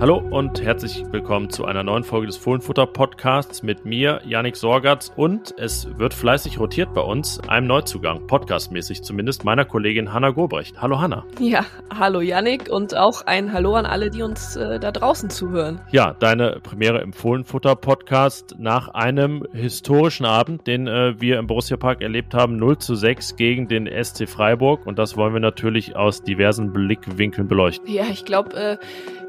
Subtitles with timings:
[0.00, 5.12] Hallo und herzlich willkommen zu einer neuen Folge des Fohlenfutter Podcasts mit mir, Yannick Sorgatz
[5.14, 10.80] und es wird fleißig rotiert bei uns, einem Neuzugang, podcastmäßig zumindest, meiner Kollegin Hanna Gobrecht.
[10.80, 11.26] Hallo Hanna.
[11.38, 15.82] Ja, hallo Yannick und auch ein Hallo an alle, die uns äh, da draußen zuhören.
[15.92, 21.76] Ja, deine Premiere im Fohlenfutter Podcast nach einem historischen Abend, den äh, wir im Borussia
[21.76, 25.94] Park erlebt haben, 0 zu 6 gegen den SC Freiburg und das wollen wir natürlich
[25.94, 27.86] aus diversen Blickwinkeln beleuchten.
[27.92, 28.76] Ja, ich glaube, äh,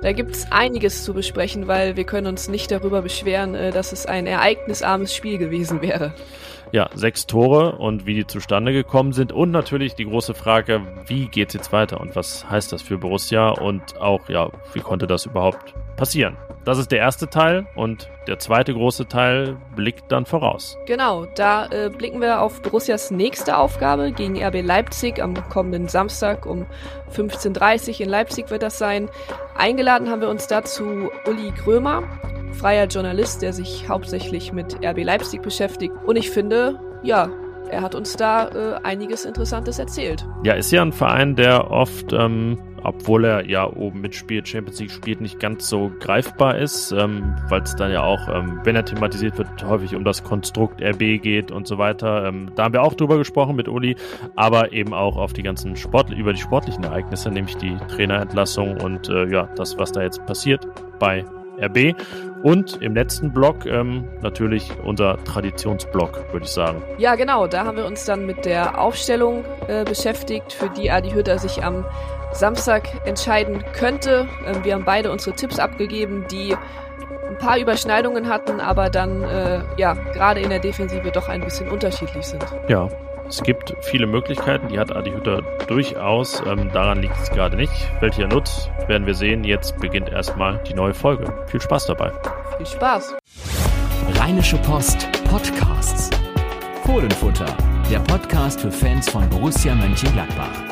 [0.01, 3.93] da gibt es einiges zu besprechen, weil wir können uns nicht darüber beschweren, äh, dass
[3.93, 6.13] es ein ereignisarmes Spiel gewesen wäre.
[6.71, 11.25] Ja, sechs Tore und wie die zustande gekommen sind und natürlich die große Frage, wie
[11.27, 15.25] geht's jetzt weiter und was heißt das für Borussia und auch, ja, wie konnte das
[15.25, 16.37] überhaupt passieren?
[16.63, 20.77] Das ist der erste Teil und der zweite große Teil blickt dann voraus.
[20.85, 26.45] Genau, da äh, blicken wir auf Borussias nächste Aufgabe gegen RB Leipzig am kommenden Samstag
[26.45, 26.67] um
[27.11, 29.09] 15.30 Uhr in Leipzig wird das sein.
[29.55, 32.03] Eingeladen haben wir uns dazu Uli Grömer,
[32.53, 35.93] freier Journalist, der sich hauptsächlich mit RB Leipzig beschäftigt.
[36.05, 37.29] Und ich finde, ja,
[37.69, 40.25] er hat uns da äh, einiges Interessantes erzählt.
[40.43, 44.91] Ja, ist ja ein Verein, der oft ähm, obwohl er ja oben mitspielt, Champions League
[44.91, 48.85] spielt, nicht ganz so greifbar ist, ähm, weil es dann ja auch, ähm, wenn er
[48.85, 52.25] thematisiert wird, häufig um das Konstrukt RB geht und so weiter.
[52.25, 53.95] Ähm, da haben wir auch drüber gesprochen mit Uli,
[54.35, 59.09] aber eben auch auf die ganzen Sport über die sportlichen Ereignisse, nämlich die Trainerentlassung und
[59.09, 60.67] äh, ja, das, was da jetzt passiert
[60.99, 61.25] bei
[61.61, 61.95] RB.
[62.43, 66.81] Und im letzten Block ähm, natürlich unser Traditionsblock, würde ich sagen.
[66.97, 67.45] Ja, genau.
[67.47, 71.63] Da haben wir uns dann mit der Aufstellung äh, beschäftigt, für die Adi Hütter sich
[71.63, 71.85] am
[72.33, 74.27] Samstag entscheiden könnte.
[74.45, 76.55] Ähm, wir haben beide unsere Tipps abgegeben, die
[77.27, 81.69] ein paar Überschneidungen hatten, aber dann äh, ja gerade in der Defensive doch ein bisschen
[81.69, 82.45] unterschiedlich sind.
[82.67, 82.89] Ja,
[83.27, 86.43] es gibt viele Möglichkeiten, die hat Adi Hütter durchaus.
[86.45, 87.71] Ähm, daran liegt es gerade nicht.
[88.01, 89.45] Welcher nutzt, werden wir sehen.
[89.45, 91.33] Jetzt beginnt erstmal die neue Folge.
[91.47, 92.11] Viel Spaß dabei.
[92.57, 93.15] Viel Spaß.
[94.19, 96.09] Rheinische Post Podcasts.
[96.83, 97.45] Fohlenfutter,
[97.89, 100.70] der Podcast für Fans von Borussia Mönchengladbach.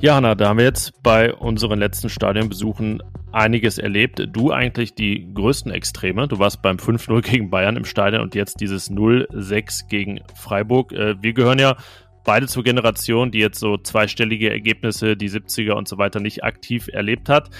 [0.00, 4.28] Ja, Hanna, da haben wir jetzt bei unseren letzten Stadionbesuchen einiges erlebt.
[4.30, 6.28] Du eigentlich die größten Extreme.
[6.28, 10.92] Du warst beim 5-0 gegen Bayern im Stadion und jetzt dieses 0-6 gegen Freiburg.
[10.92, 11.76] Äh, wir gehören ja
[12.24, 16.88] beide zur Generation, die jetzt so zweistellige Ergebnisse, die 70er und so weiter nicht aktiv
[16.92, 17.50] erlebt hat.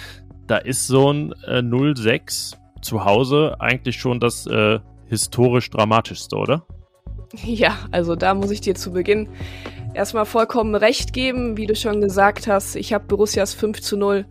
[0.46, 4.78] Da ist so ein äh, 0-6 zu Hause eigentlich schon das äh,
[5.08, 6.64] historisch dramatischste, oder?
[7.44, 9.28] Ja, also da muss ich dir zu Beginn
[9.94, 11.56] erstmal vollkommen recht geben.
[11.56, 14.26] Wie du schon gesagt hast, ich habe Borussias 5 zu 0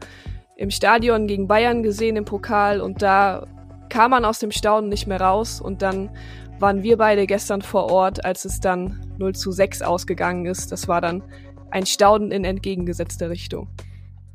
[0.56, 3.46] im Stadion gegen Bayern gesehen im Pokal und da
[3.90, 6.10] kam man aus dem Staunen nicht mehr raus und dann
[6.60, 10.72] waren wir beide gestern vor Ort, als es dann 0 zu 6 ausgegangen ist.
[10.72, 11.24] Das war dann
[11.70, 13.68] ein Staunen in entgegengesetzter Richtung.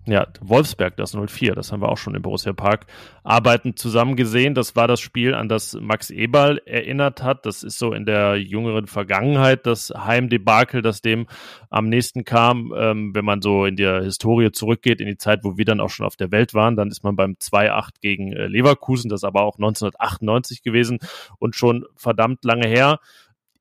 [0.04, 2.86] Ja, Wolfsberg, das 04, das haben wir auch schon im Borussia Park
[3.22, 4.52] arbeitend zusammen gesehen.
[4.52, 7.46] Das war das Spiel, an das Max Eberl erinnert hat.
[7.46, 11.28] Das ist so in der jüngeren Vergangenheit das Heimdebakel, das dem
[11.70, 12.74] am nächsten kam.
[12.76, 15.90] Ähm, wenn man so in der Historie zurückgeht, in die Zeit, wo wir dann auch
[15.90, 19.42] schon auf der Welt waren, dann ist man beim 2-8 gegen äh, Leverkusen, das aber
[19.42, 20.98] auch 1998 gewesen
[21.38, 22.98] und schon verdammt lange her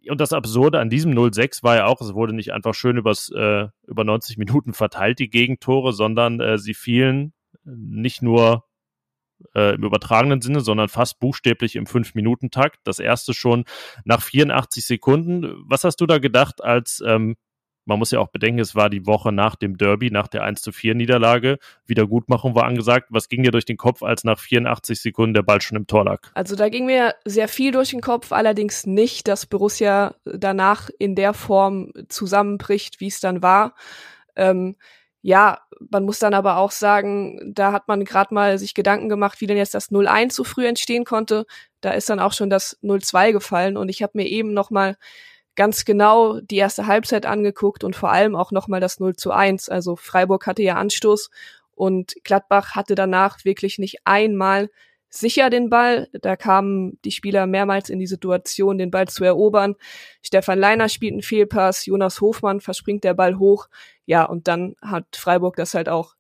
[0.10, 3.30] und das Absurde an diesem 0-6 war ja auch, es wurde nicht einfach schön übers,
[3.30, 8.66] äh, über 90 Minuten verteilt, die Gegentore, sondern äh, sie fielen nicht nur
[9.56, 12.80] äh, im übertragenen Sinne, sondern fast buchstäblich im 5-Minuten-Takt.
[12.84, 13.66] Das erste schon
[14.06, 15.56] nach 84 Sekunden.
[15.68, 17.36] Was hast du da gedacht, als ähm,
[17.86, 20.62] man muss ja auch bedenken, es war die Woche nach dem Derby, nach der 1
[20.62, 21.58] zu 4 Niederlage.
[21.86, 23.08] Wiedergutmachung war angesagt.
[23.10, 26.06] Was ging dir durch den Kopf, als nach 84 Sekunden der Ball schon im Tor
[26.06, 26.30] lag?
[26.34, 31.16] Also da ging mir sehr viel durch den Kopf, allerdings nicht, dass Borussia danach in
[31.16, 33.76] der Form zusammenbricht, wie es dann war.
[34.36, 34.76] Ähm,
[35.24, 39.40] ja, man muss dann aber auch sagen, da hat man gerade mal sich Gedanken gemacht,
[39.40, 41.46] wie denn jetzt das 0-1 so früh entstehen konnte.
[41.80, 44.98] Da ist dann auch schon das 0-2 gefallen und ich habe mir eben noch mal
[45.56, 49.70] ganz genau die erste Halbzeit angeguckt und vor allem auch nochmal das 0 zu 1.
[49.70, 51.30] Also Freiburg hatte ja Anstoß
[51.76, 54.70] und Gladbach hatte danach wirklich nicht einmal
[55.10, 56.08] sicher den Ball.
[56.14, 59.76] Da kamen die Spieler mehrmals in die Situation, den Ball zu erobern.
[60.22, 63.68] Stefan Leiner spielt einen Fehlpass, Jonas Hofmann verspringt der Ball hoch.
[64.06, 66.16] Ja, und dann hat Freiburg das halt auch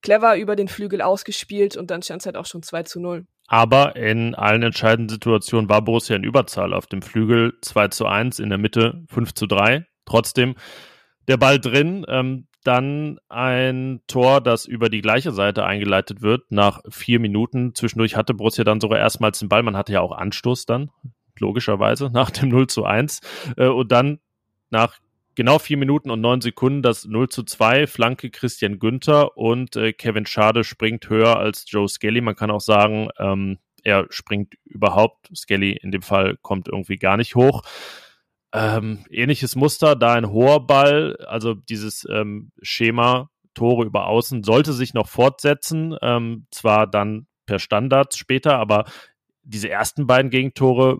[0.00, 3.26] clever über den Flügel ausgespielt und dann stand es halt auch schon 2 zu 0.
[3.46, 6.72] Aber in allen entscheidenden Situationen war Borussia in Überzahl.
[6.72, 9.86] Auf dem Flügel 2 zu 1, in der Mitte 5 zu 3.
[10.06, 10.54] Trotzdem
[11.28, 12.04] der Ball drin.
[12.08, 17.74] Ähm, dann ein Tor, das über die gleiche Seite eingeleitet wird nach vier Minuten.
[17.74, 19.62] Zwischendurch hatte Borussia dann sogar erstmals den Ball.
[19.62, 20.90] Man hatte ja auch Anstoß dann,
[21.38, 23.20] logischerweise, nach dem 0 zu 1.
[23.58, 24.18] Äh, und dann
[24.70, 24.98] nach
[25.34, 29.92] genau vier Minuten und neun Sekunden das 0 zu 2, Flanke Christian Günther und äh,
[29.92, 32.20] Kevin Schade springt höher als Joe Skelly.
[32.20, 35.30] Man kann auch sagen, ähm, er springt überhaupt.
[35.34, 37.62] Skelly in dem Fall kommt irgendwie gar nicht hoch.
[38.52, 44.72] Ähm, ähnliches Muster, da ein hoher Ball, also dieses ähm, Schema Tore über Außen sollte
[44.72, 48.84] sich noch fortsetzen, ähm, zwar dann per Standard später, aber
[49.42, 50.98] diese ersten beiden Gegentore,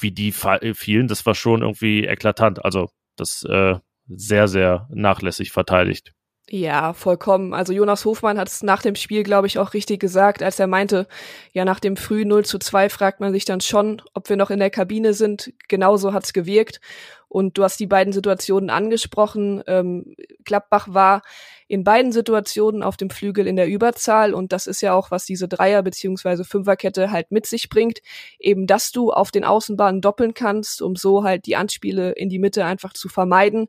[0.00, 2.64] wie die fielen, das war schon irgendwie eklatant.
[2.64, 3.76] Also das äh,
[4.08, 6.12] sehr, sehr nachlässig verteidigt.
[6.50, 7.54] Ja, vollkommen.
[7.54, 10.66] Also Jonas Hofmann hat es nach dem Spiel, glaube ich, auch richtig gesagt, als er
[10.66, 11.06] meinte,
[11.52, 14.50] ja, nach dem frühen 0 zu 2 fragt man sich dann schon, ob wir noch
[14.50, 15.54] in der Kabine sind.
[15.68, 16.80] Genauso hat's gewirkt.
[17.28, 19.62] Und du hast die beiden Situationen angesprochen.
[19.66, 20.14] Ähm,
[20.44, 21.22] Gladbach war
[21.68, 24.34] in beiden Situationen auf dem Flügel in der Überzahl.
[24.34, 28.00] Und das ist ja auch, was diese Dreier- beziehungsweise Fünferkette halt mit sich bringt.
[28.38, 32.38] Eben, dass du auf den Außenbahnen doppeln kannst, um so halt die Anspiele in die
[32.38, 33.68] Mitte einfach zu vermeiden.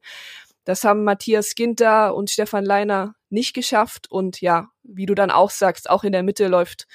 [0.65, 4.09] Das haben Matthias Ginter und Stefan Leiner nicht geschafft.
[4.09, 6.87] Und ja, wie du dann auch sagst, auch in der Mitte läuft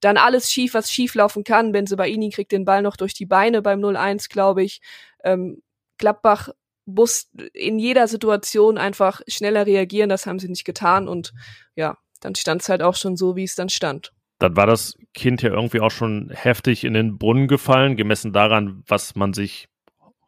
[0.00, 1.72] dann alles schief, was schief laufen kann.
[1.72, 4.80] Benzebaini kriegt den Ball noch durch die Beine beim 0-1, glaube ich.
[5.22, 5.62] Ähm,
[5.98, 6.48] Gladbach
[6.86, 10.08] muss in jeder Situation einfach schneller reagieren.
[10.08, 11.08] Das haben sie nicht getan.
[11.08, 11.32] Und
[11.74, 14.12] ja, dann stand es halt auch schon so, wie es dann stand.
[14.38, 18.82] Dann war das Kind ja irgendwie auch schon heftig in den Brunnen gefallen, gemessen daran,
[18.86, 19.68] was man sich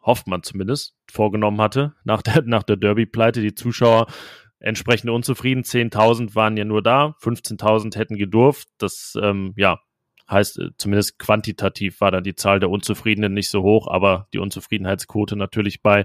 [0.02, 3.40] hofft man zumindest, vorgenommen hatte nach der, nach der Derby-Pleite.
[3.40, 4.06] Die Zuschauer
[4.58, 5.62] entsprechend unzufrieden.
[5.62, 8.68] 10.000 waren ja nur da, 15.000 hätten gedurft.
[8.78, 9.78] Das, ähm, ja,
[10.32, 14.38] heißt äh, zumindest quantitativ war dann die Zahl der Unzufriedenen nicht so hoch, aber die
[14.38, 16.04] Unzufriedenheitsquote natürlich bei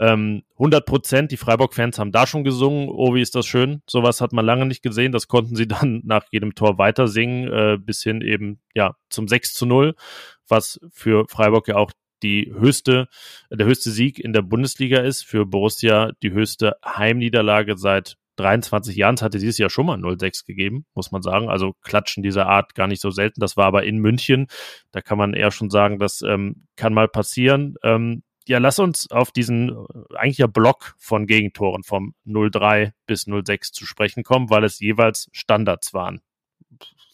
[0.00, 1.32] ähm, 100 Prozent.
[1.32, 2.88] Die Freiburg-Fans haben da schon gesungen.
[2.88, 3.82] Oh, wie ist das schön.
[3.88, 5.12] Sowas hat man lange nicht gesehen.
[5.12, 9.28] Das konnten sie dann nach jedem Tor weiter singen, äh, bis hin eben, ja, zum
[9.28, 9.94] 6 zu 0,
[10.48, 11.92] was für Freiburg ja auch
[12.22, 13.08] die höchste,
[13.50, 19.16] der höchste Sieg in der Bundesliga ist, für Borussia die höchste Heimniederlage seit 23 Jahren.
[19.16, 21.48] Es hatte dieses Jahr schon mal 0-6 gegeben, muss man sagen.
[21.48, 23.40] Also Klatschen dieser Art gar nicht so selten.
[23.40, 24.46] Das war aber in München.
[24.92, 27.76] Da kann man eher schon sagen, das ähm, kann mal passieren.
[27.82, 33.26] Ähm, ja, lass uns auf diesen äh, eigentlich ja Block von Gegentoren vom 0-3 bis
[33.26, 36.20] 0-6 zu sprechen kommen, weil es jeweils Standards waren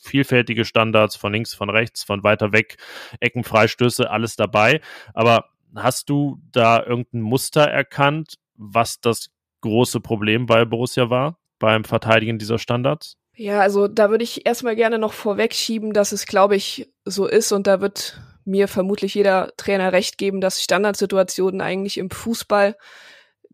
[0.02, 2.76] vielfältige Standards von links, von rechts, von weiter weg,
[3.20, 4.80] Eckenfreistöße, alles dabei.
[5.14, 9.30] Aber hast du da irgendein Muster erkannt, was das
[9.62, 13.17] große Problem bei Borussia war beim Verteidigen dieser Standards?
[13.35, 17.50] Ja, also da würde ich erstmal gerne noch vorwegschieben, dass es, glaube ich, so ist
[17.53, 22.76] und da wird mir vermutlich jeder Trainer recht geben, dass Standardsituationen eigentlich im Fußball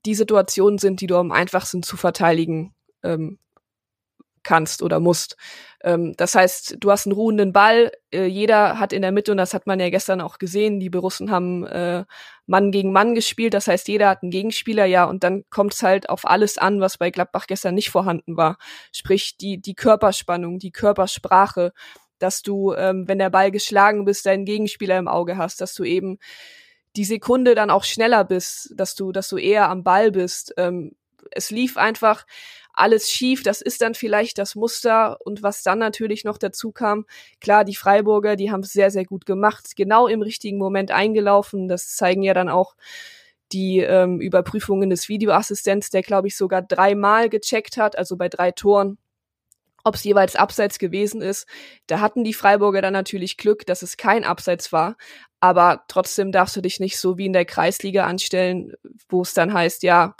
[0.05, 3.39] die Situationen sind, die du am einfachsten zu verteidigen ähm,
[4.43, 5.37] kannst oder musst.
[5.83, 9.39] Ähm, das heißt, du hast einen ruhenden Ball, äh, jeder hat in der Mitte, und
[9.39, 12.05] das hat man ja gestern auch gesehen, die Borussen haben äh,
[12.47, 15.83] Mann gegen Mann gespielt, das heißt, jeder hat einen Gegenspieler, ja, und dann kommt es
[15.83, 18.59] halt auf alles an, was bei Gladbach gestern nicht vorhanden war.
[18.93, 21.73] Sprich, die, die Körperspannung, die Körpersprache,
[22.19, 25.85] dass du, ähm, wenn der Ball geschlagen bist, deinen Gegenspieler im Auge hast, dass du
[25.85, 26.19] eben
[26.97, 30.53] die Sekunde dann auch schneller bist, dass du, dass du eher am Ball bist.
[30.57, 30.97] Ähm,
[31.31, 32.27] es lief einfach
[32.79, 33.43] alles schief.
[33.43, 35.19] Das ist dann vielleicht das Muster.
[35.25, 37.07] Und was dann natürlich noch dazu kam,
[37.41, 41.69] klar, die Freiburger, die haben es sehr, sehr gut gemacht, genau im richtigen Moment eingelaufen.
[41.69, 42.75] Das zeigen ja dann auch
[43.53, 48.51] die ähm, Überprüfungen des Videoassistents, der, glaube ich, sogar dreimal gecheckt hat, also bei drei
[48.51, 48.99] Toren,
[49.85, 51.47] ob es jeweils abseits gewesen ist.
[51.87, 54.97] Da hatten die Freiburger dann natürlich Glück, dass es kein Abseits war.
[55.41, 58.73] Aber trotzdem darfst du dich nicht so wie in der Kreisliga anstellen,
[59.09, 60.15] wo es dann heißt, ja,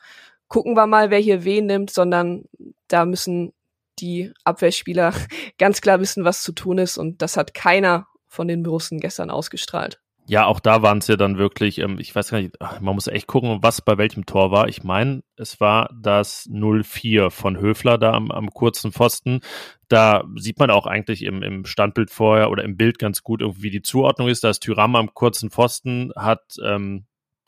[0.49, 2.45] gucken wir mal, wer hier wen nimmt, sondern
[2.89, 3.53] da müssen
[4.01, 5.13] die Abwehrspieler
[5.59, 6.99] ganz klar wissen, was zu tun ist.
[6.99, 10.01] Und das hat keiner von den Borussen gestern ausgestrahlt.
[10.31, 13.07] Ja, auch da waren es ja dann wirklich, ähm, ich weiß gar nicht, man muss
[13.07, 14.69] echt gucken, was bei welchem Tor war.
[14.69, 19.41] Ich meine, es war das 0-4 von Höfler da am, am kurzen Pfosten.
[19.89, 23.71] Da sieht man auch eigentlich im, im Standbild vorher oder im Bild ganz gut, irgendwie
[23.71, 24.45] die Zuordnung ist.
[24.45, 27.07] Da ist Tyram am kurzen Pfosten, hat ähm,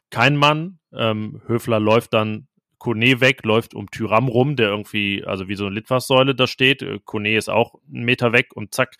[0.09, 0.79] kein Mann.
[0.95, 2.49] Ähm, Höfler läuft dann
[2.81, 6.83] Kone weg, läuft um Tyram rum, der irgendwie, also wie so eine Litfaßsäule da steht.
[6.83, 8.97] Äh, Kone ist auch einen Meter weg und zack,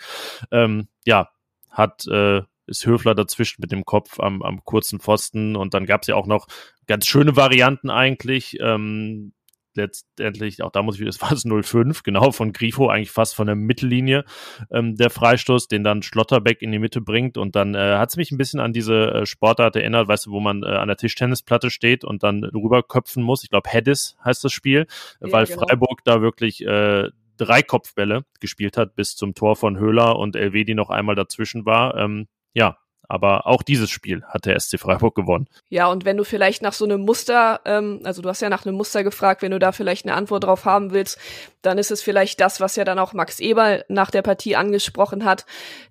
[0.53, 1.31] ähm, ja,
[1.69, 6.03] hat, äh, ist Höfler dazwischen mit dem Kopf am, am kurzen Pfosten und dann gab
[6.03, 6.47] es ja auch noch
[6.87, 8.59] ganz schöne Varianten eigentlich.
[8.61, 9.33] Ähm,
[9.75, 13.47] letztendlich, auch da muss ich, es war es 0-5, genau, von Grifo, eigentlich fast von
[13.47, 14.25] der Mittellinie
[14.71, 18.17] ähm, der Freistoß, den dann Schlotterbeck in die Mitte bringt und dann äh, hat es
[18.17, 20.97] mich ein bisschen an diese äh, Sportart erinnert, weißt du, wo man äh, an der
[20.97, 23.43] Tischtennisplatte steht und dann rüberköpfen muss.
[23.43, 24.87] Ich glaube, Hedis heißt das Spiel,
[25.21, 25.67] ja, weil genau.
[25.67, 30.75] Freiburg da wirklich äh, drei Kopfbälle gespielt hat bis zum Tor von Höhler und Elvedi
[30.75, 31.97] noch einmal dazwischen war.
[31.97, 32.79] Ähm, ja,
[33.11, 35.49] aber auch dieses Spiel hat der SC Freiburg gewonnen.
[35.69, 38.65] Ja, und wenn du vielleicht nach so einem Muster, ähm, also du hast ja nach
[38.65, 41.19] einem Muster gefragt, wenn du da vielleicht eine Antwort drauf haben willst,
[41.61, 45.25] dann ist es vielleicht das, was ja dann auch Max Eberl nach der Partie angesprochen
[45.25, 45.45] hat,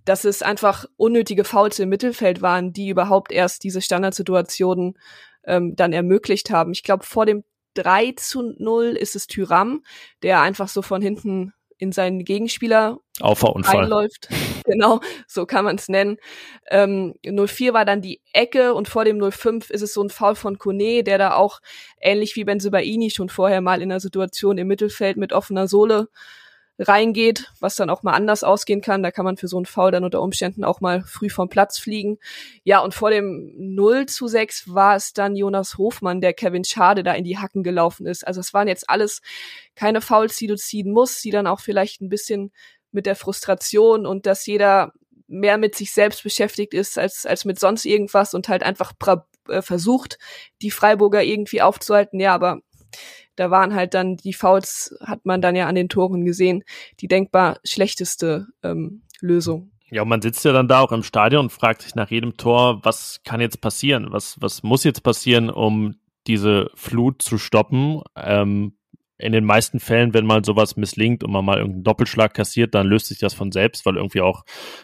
[0.06, 4.98] dass es einfach unnötige Fouls im Mittelfeld waren, die überhaupt erst diese Standardsituationen
[5.44, 6.72] ähm, dann ermöglicht haben.
[6.72, 9.84] Ich glaube, vor dem 3 zu 0 ist es Tyram,
[10.24, 13.84] der einfach so von hinten in seinen Gegenspieler Auffahrunfall.
[13.84, 14.28] einläuft.
[14.66, 16.18] genau, so kann man es nennen.
[16.70, 20.36] Ähm, 04 war dann die Ecke und vor dem 05 ist es so ein Foul
[20.36, 21.62] von Kone, der da auch
[22.02, 26.10] ähnlich wie Benzebaini schon vorher mal in einer Situation im Mittelfeld mit offener Sohle
[26.80, 29.04] reingeht, was dann auch mal anders ausgehen kann.
[29.04, 31.78] Da kann man für so einen Foul dann unter Umständen auch mal früh vom Platz
[31.78, 32.18] fliegen.
[32.64, 37.04] Ja, und vor dem 0 zu 6 war es dann Jonas Hofmann, der Kevin Schade
[37.04, 38.26] da in die Hacken gelaufen ist.
[38.26, 39.22] Also es waren jetzt alles
[39.76, 42.52] keine Fouls, die du ziehen musst, die dann auch vielleicht ein bisschen
[42.92, 44.94] mit der Frustration und dass jeder
[45.28, 48.94] mehr mit sich selbst beschäftigt ist als, als mit sonst irgendwas und halt einfach
[49.48, 50.18] äh, versucht,
[50.62, 52.20] die Freiburger irgendwie aufzuhalten.
[52.20, 52.62] Ja, aber
[53.40, 56.64] da waren halt dann die Fouls, hat man dann ja an den Toren gesehen,
[57.00, 59.72] die denkbar schlechteste ähm, Lösung.
[59.90, 62.36] Ja, und man sitzt ja dann da auch im Stadion und fragt sich nach jedem
[62.36, 64.08] Tor, was kann jetzt passieren?
[64.12, 65.96] Was, was muss jetzt passieren, um
[66.28, 68.02] diese Flut zu stoppen?
[68.16, 68.74] Ähm,
[69.18, 72.88] in den meisten Fällen, wenn mal sowas misslingt und man mal irgendeinen Doppelschlag kassiert, dann
[72.88, 74.44] löst sich das von selbst, weil irgendwie auch,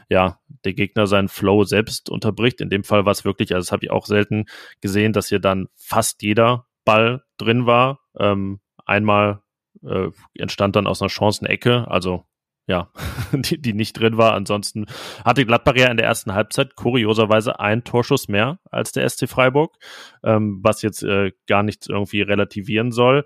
[0.09, 2.61] ja, der Gegner seinen Flow selbst unterbricht.
[2.61, 4.45] In dem Fall war es wirklich, also das habe ich auch selten
[4.81, 7.99] gesehen, dass hier dann fast jeder Ball drin war.
[8.19, 9.41] Ähm, einmal
[9.83, 12.25] äh, entstand dann aus einer Chancenecke, also
[12.67, 12.89] ja,
[13.31, 14.33] die, die nicht drin war.
[14.33, 14.85] Ansonsten
[15.23, 19.77] hatte Gladbach ja in der ersten Halbzeit kurioserweise ein Torschuss mehr als der SC Freiburg,
[20.23, 23.23] ähm, was jetzt äh, gar nichts irgendwie relativieren soll.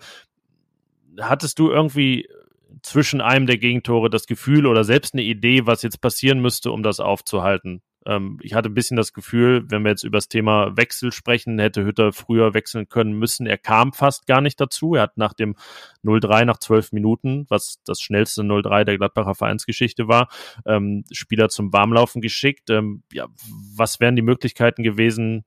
[1.20, 2.28] Hattest du irgendwie
[2.82, 6.84] zwischen einem der Gegentore das Gefühl oder selbst eine Idee, was jetzt passieren müsste, um
[6.84, 7.82] das aufzuhalten?
[8.06, 11.60] Ähm, ich hatte ein bisschen das Gefühl, wenn wir jetzt über das Thema Wechsel sprechen,
[11.60, 13.46] hätte Hütter früher wechseln können müssen.
[13.46, 14.96] Er kam fast gar nicht dazu.
[14.96, 15.56] Er hat nach dem
[16.04, 20.30] 0-3 nach zwölf Minuten, was das schnellste 0-3 der Gladbacher Vereinsgeschichte war,
[20.66, 22.70] ähm, Spieler zum Warmlaufen geschickt.
[22.70, 23.28] Ähm, ja,
[23.76, 25.46] was wären die Möglichkeiten gewesen,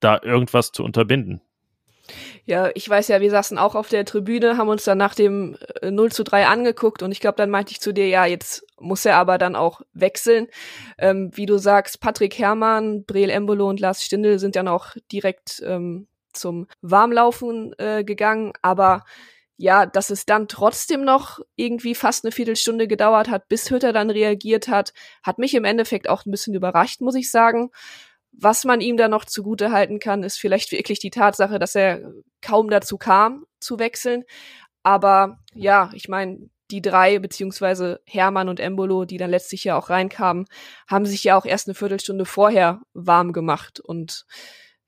[0.00, 1.40] da irgendwas zu unterbinden?
[2.44, 5.56] Ja, ich weiß ja, wir saßen auch auf der Tribüne, haben uns dann nach dem
[5.82, 8.66] 0 äh, zu 3 angeguckt und ich glaube, dann meinte ich zu dir, ja, jetzt
[8.78, 10.48] muss er aber dann auch wechseln.
[10.98, 15.62] Ähm, wie du sagst, Patrick Herrmann, Breel Embolo und Lars Stindl sind dann auch direkt
[15.64, 19.04] ähm, zum Warmlaufen äh, gegangen, aber
[19.56, 24.10] ja, dass es dann trotzdem noch irgendwie fast eine Viertelstunde gedauert hat, bis Hütter dann
[24.10, 24.92] reagiert hat,
[25.22, 27.70] hat mich im Endeffekt auch ein bisschen überrascht, muss ich sagen.
[28.36, 32.12] Was man ihm da noch zugute halten kann, ist vielleicht wirklich die Tatsache, dass er
[32.42, 34.24] kaum dazu kam, zu wechseln.
[34.82, 39.90] Aber ja, ich meine, die drei, beziehungsweise Hermann und Embolo, die dann letztlich ja auch
[39.90, 40.46] reinkamen,
[40.88, 44.24] haben sich ja auch erst eine Viertelstunde vorher warm gemacht und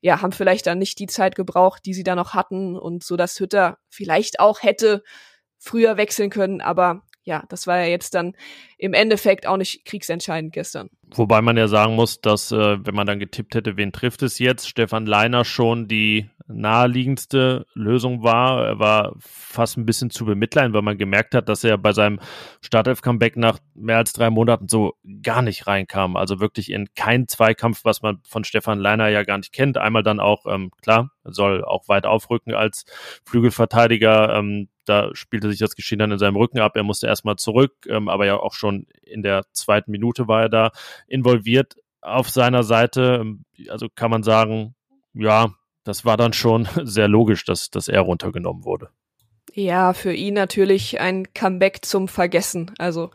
[0.01, 3.15] ja, haben vielleicht dann nicht die Zeit gebraucht, die sie da noch hatten und so,
[3.15, 5.03] dass Hütter vielleicht auch hätte
[5.57, 8.35] früher wechseln können, aber ja, das war ja jetzt dann
[8.77, 10.89] im Endeffekt auch nicht kriegsentscheidend gestern.
[11.13, 14.39] Wobei man ja sagen muss, dass, äh, wenn man dann getippt hätte, wen trifft es
[14.39, 18.65] jetzt, Stefan Leiner schon die naheliegendste Lösung war.
[18.65, 22.21] Er war fast ein bisschen zu bemitleiden, weil man gemerkt hat, dass er bei seinem
[22.61, 26.15] Startelf-Comeback nach mehr als drei Monaten so gar nicht reinkam.
[26.15, 29.77] Also wirklich in keinen Zweikampf, was man von Stefan Leiner ja gar nicht kennt.
[29.77, 32.85] Einmal dann auch, ähm, klar, soll auch weit aufrücken als
[33.25, 34.37] Flügelverteidiger.
[34.37, 36.75] Ähm, da spielte sich das Geschehen dann in seinem Rücken ab.
[36.75, 40.49] Er musste erstmal zurück, ähm, aber ja auch schon in der zweiten Minute war er
[40.49, 40.71] da
[41.07, 43.19] involviert auf seiner Seite.
[43.21, 44.75] Ähm, also kann man sagen,
[45.13, 45.53] ja,
[45.83, 48.89] das war dann schon sehr logisch, dass, dass er runtergenommen wurde.
[49.53, 52.71] Ja, für ihn natürlich ein Comeback zum Vergessen.
[52.77, 53.11] Also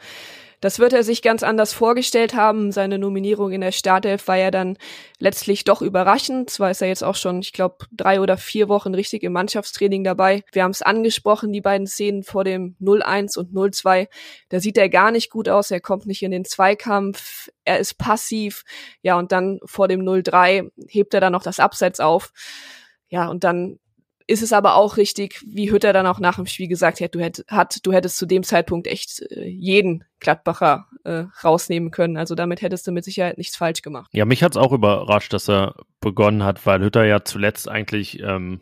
[0.62, 2.70] das wird er sich ganz anders vorgestellt haben.
[2.70, 4.78] Seine Nominierung in der Startelf war ja dann
[5.18, 6.50] letztlich doch überraschend.
[6.50, 10.04] Zwar ist er jetzt auch schon, ich glaube, drei oder vier Wochen richtig im Mannschaftstraining
[10.04, 10.44] dabei.
[10.52, 14.06] Wir haben es angesprochen, die beiden Szenen vor dem 0-1 und 0-2.
[14.50, 15.72] Da sieht er gar nicht gut aus.
[15.72, 17.48] Er kommt nicht in den Zweikampf.
[17.64, 18.62] Er ist passiv.
[19.02, 22.32] Ja, und dann vor dem 0-3 hebt er dann noch das Abseits auf.
[23.08, 23.80] Ja, und dann
[24.26, 27.20] ist es aber auch richtig, wie Hütter dann auch nach dem Spiel gesagt hat, du,
[27.20, 32.16] hätt, hat, du hättest zu dem Zeitpunkt echt äh, jeden Gladbacher äh, rausnehmen können.
[32.16, 34.10] Also damit hättest du mit Sicherheit nichts falsch gemacht.
[34.12, 38.60] Ja, mich hat's auch überrascht, dass er begonnen hat, weil Hütter ja zuletzt eigentlich ähm,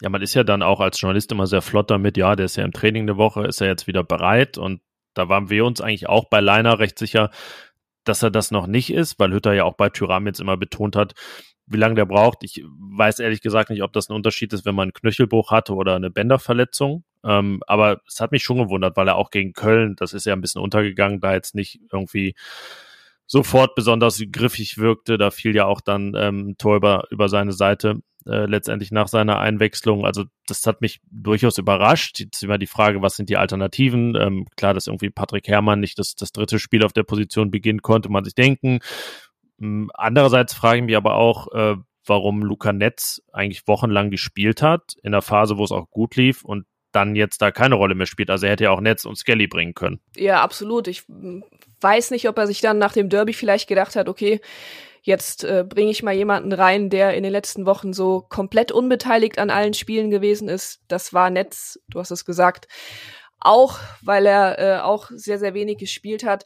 [0.00, 2.56] ja, man ist ja dann auch als Journalist immer sehr flott damit, ja, der ist
[2.56, 4.80] ja im Training eine Woche, ist er jetzt wieder bereit und
[5.14, 7.30] da waren wir uns eigentlich auch bei Leiner recht sicher,
[8.04, 10.96] dass er das noch nicht ist, weil Hütter ja auch bei Tyram jetzt immer betont
[10.96, 11.14] hat,
[11.70, 12.42] wie lange der braucht.
[12.42, 15.74] Ich weiß ehrlich gesagt nicht, ob das ein Unterschied ist, wenn man einen Knöchelbruch hatte
[15.74, 17.04] oder eine Bänderverletzung.
[17.24, 20.32] Ähm, aber es hat mich schon gewundert, weil er auch gegen Köln, das ist ja
[20.32, 22.34] ein bisschen untergegangen, da jetzt nicht irgendwie
[23.26, 25.16] sofort besonders griffig wirkte.
[25.16, 29.38] Da fiel ja auch dann ähm, Tor über, über seine Seite äh, letztendlich nach seiner
[29.38, 30.04] Einwechslung.
[30.04, 32.20] Also das hat mich durchaus überrascht.
[32.20, 34.16] Jetzt immer die Frage, was sind die Alternativen?
[34.16, 37.82] Ähm, klar, dass irgendwie Patrick Herrmann nicht das, das dritte Spiel auf der Position beginnt,
[37.82, 38.80] konnte man sich denken.
[39.60, 41.76] Ähm, andererseits frage ich mich aber auch, äh,
[42.06, 46.44] warum Luca Netz eigentlich wochenlang gespielt hat, in der Phase, wo es auch gut lief
[46.44, 48.30] und dann jetzt da keine Rolle mehr spielt.
[48.30, 50.00] Also er hätte ja auch Netz und Skelly bringen können.
[50.16, 50.88] Ja, absolut.
[50.88, 51.04] Ich
[51.80, 54.40] weiß nicht, ob er sich dann nach dem Derby vielleicht gedacht hat, okay,
[55.02, 59.38] jetzt äh, bringe ich mal jemanden rein, der in den letzten Wochen so komplett unbeteiligt
[59.38, 60.80] an allen Spielen gewesen ist.
[60.88, 62.66] Das war Netz, du hast es gesagt.
[63.38, 66.44] Auch, weil er äh, auch sehr, sehr wenig gespielt hat.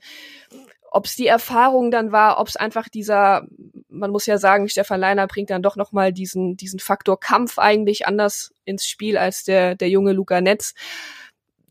[0.95, 3.49] Ob es die Erfahrung dann war, ob es einfach dieser,
[3.89, 8.07] man muss ja sagen, Stefan Leiner bringt dann doch nochmal diesen, diesen Faktor Kampf eigentlich
[8.07, 10.75] anders ins Spiel als der, der junge Luca Netz.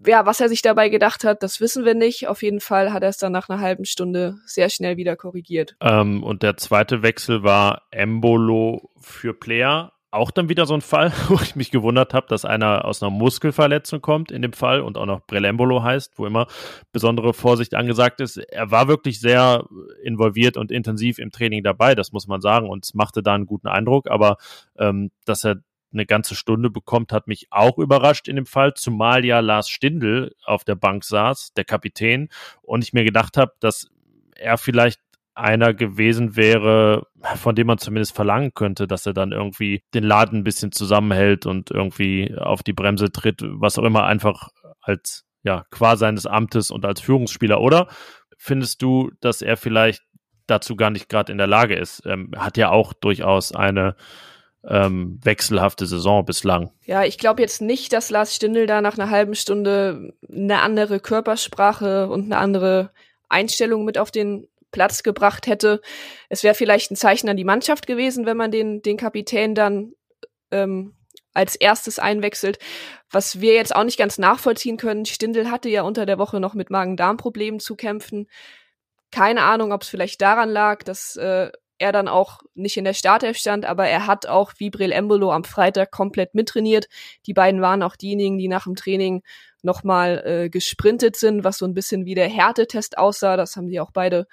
[0.06, 2.28] Ja, was er sich dabei gedacht hat, das wissen wir nicht.
[2.28, 5.78] Auf jeden Fall hat er es dann nach einer halben Stunde sehr schnell wieder korrigiert.
[5.80, 11.12] Ähm, und der zweite Wechsel war Embolo für Player auch dann wieder so ein Fall,
[11.28, 14.98] wo ich mich gewundert habe, dass einer aus einer Muskelverletzung kommt in dem Fall und
[14.98, 16.48] auch noch Brelembolo heißt, wo immer
[16.92, 18.38] besondere Vorsicht angesagt ist.
[18.38, 19.66] Er war wirklich sehr
[20.04, 23.48] involviert und intensiv im Training dabei, das muss man sagen, und es machte da einen
[23.48, 24.38] guten Eindruck, aber
[24.78, 25.58] ähm, dass er
[25.92, 30.36] eine ganze Stunde bekommt, hat mich auch überrascht in dem Fall, zumal ja Lars Stindl
[30.44, 32.30] auf der Bank saß, der Kapitän,
[32.62, 33.90] und ich mir gedacht habe, dass
[34.36, 35.00] er vielleicht
[35.36, 40.40] einer gewesen wäre, von dem man zumindest verlangen könnte, dass er dann irgendwie den Laden
[40.40, 44.50] ein bisschen zusammenhält und irgendwie auf die Bremse tritt, was auch immer, einfach
[44.82, 47.88] als ja, qua seines Amtes und als Führungsspieler, oder?
[48.38, 50.02] Findest du, dass er vielleicht
[50.48, 52.04] dazu gar nicht gerade in der Lage ist?
[52.06, 53.96] Ähm, hat ja auch durchaus eine
[54.66, 56.72] ähm, wechselhafte Saison bislang.
[56.86, 61.00] Ja, ich glaube jetzt nicht, dass Lars Stindl da nach einer halben Stunde eine andere
[61.00, 62.92] Körpersprache und eine andere
[63.28, 65.80] Einstellung mit auf den Platz gebracht hätte.
[66.28, 69.94] Es wäre vielleicht ein Zeichen an die Mannschaft gewesen, wenn man den, den Kapitän dann
[70.52, 70.98] ähm,
[71.34, 72.60] als erstes einwechselt.
[73.10, 76.54] Was wir jetzt auch nicht ganz nachvollziehen können, Stindl hatte ja unter der Woche noch
[76.54, 78.28] mit Magen-Darm-Problemen zu kämpfen.
[79.12, 81.52] Keine Ahnung, ob es vielleicht daran lag, dass äh,
[81.84, 85.32] er dann auch nicht in der Startelf stand, aber er hat auch wie Brel Embolo
[85.32, 86.88] am Freitag komplett mittrainiert.
[87.28, 89.22] Die beiden waren auch diejenigen, die nach dem Training
[89.62, 93.38] nochmal äh, gesprintet sind, was so ein bisschen wie der Härtetest aussah.
[93.38, 94.28] Das haben die auch beide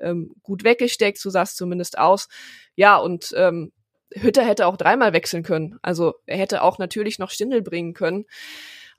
[0.00, 2.28] ähm, gut weggesteckt, so sah es zumindest aus.
[2.76, 3.72] Ja, und ähm,
[4.14, 5.78] Hütter hätte auch dreimal wechseln können.
[5.82, 8.26] Also er hätte auch natürlich noch Stindel bringen können.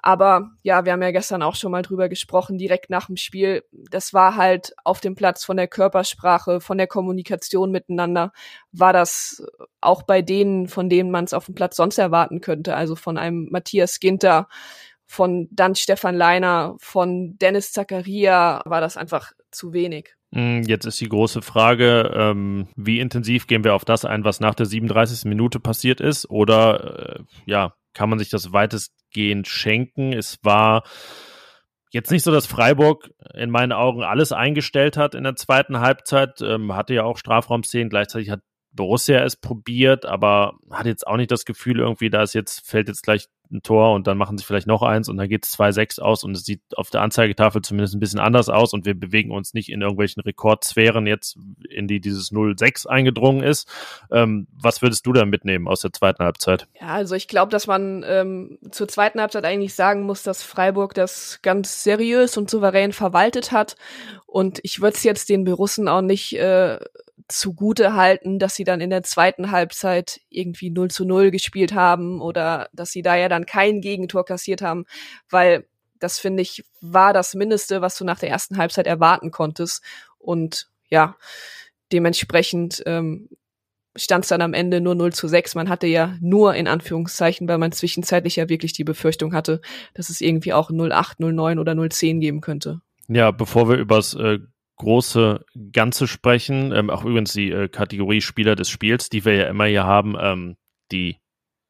[0.06, 3.64] Aber ja, wir haben ja gestern auch schon mal drüber gesprochen, direkt nach dem Spiel.
[3.72, 8.34] Das war halt auf dem Platz von der Körpersprache, von der Kommunikation miteinander,
[8.74, 9.46] war das
[9.80, 12.76] auch bei denen, von denen man es auf dem Platz sonst erwarten könnte.
[12.76, 14.50] Also von einem Matthias Ginter,
[15.06, 20.16] von dann Stefan Leiner, von Dennis Zakaria, war das einfach zu wenig.
[20.32, 24.42] Mm, jetzt ist die große Frage, ähm, wie intensiv gehen wir auf das ein, was
[24.42, 25.24] nach der 37.
[25.30, 26.30] Minute passiert ist?
[26.30, 28.52] Oder äh, ja, kann man sich das
[29.14, 30.14] weitestgehend schenken.
[30.14, 30.84] Es war
[31.92, 36.42] jetzt nicht so, dass Freiburg in meinen Augen alles eingestellt hat in der zweiten Halbzeit.
[36.42, 37.90] Ähm, hatte ja auch Strafraumszenen.
[37.90, 42.34] Gleichzeitig hat Borussia es probiert, aber hat jetzt auch nicht das Gefühl irgendwie, da ist
[42.34, 45.30] jetzt, fällt jetzt gleich ein Tor und dann machen sie vielleicht noch eins und dann
[45.30, 48.74] geht es 2-6 aus und es sieht auf der Anzeigetafel zumindest ein bisschen anders aus
[48.74, 51.38] und wir bewegen uns nicht in irgendwelchen Rekordsphären jetzt,
[51.70, 53.68] in die dieses 0-6 eingedrungen ist.
[54.12, 56.68] Ähm, was würdest du da mitnehmen aus der zweiten Halbzeit?
[56.80, 60.94] Ja, also ich glaube, dass man ähm, zur zweiten Halbzeit eigentlich sagen muss, dass Freiburg
[60.94, 63.76] das ganz seriös und souverän verwaltet hat
[64.26, 66.80] und ich würde es jetzt den Berussen auch nicht äh,
[67.28, 72.22] zugute halten, dass sie dann in der zweiten Halbzeit irgendwie 0 zu 0 gespielt haben
[72.22, 74.86] oder dass sie da ja dann kein Gegentor kassiert haben,
[75.30, 75.66] weil
[76.00, 79.82] das finde ich war das Mindeste, was du nach der ersten Halbzeit erwarten konntest.
[80.18, 81.16] Und ja,
[81.92, 83.30] dementsprechend ähm,
[83.96, 85.56] stand es dann am Ende nur 0 zu 6.
[85.56, 89.62] Man hatte ja nur in Anführungszeichen, weil man zwischenzeitlich ja wirklich die Befürchtung hatte,
[89.94, 92.82] dass es irgendwie auch 08, 09 oder 010 geben könnte.
[93.08, 94.40] Ja, bevor wir übers äh,
[94.78, 96.72] große Ganze sprechen.
[96.72, 100.16] Ähm, auch übrigens die äh, Kategorie Spieler des Spiels, die wir ja immer hier haben,
[100.20, 100.58] ähm,
[100.92, 101.18] die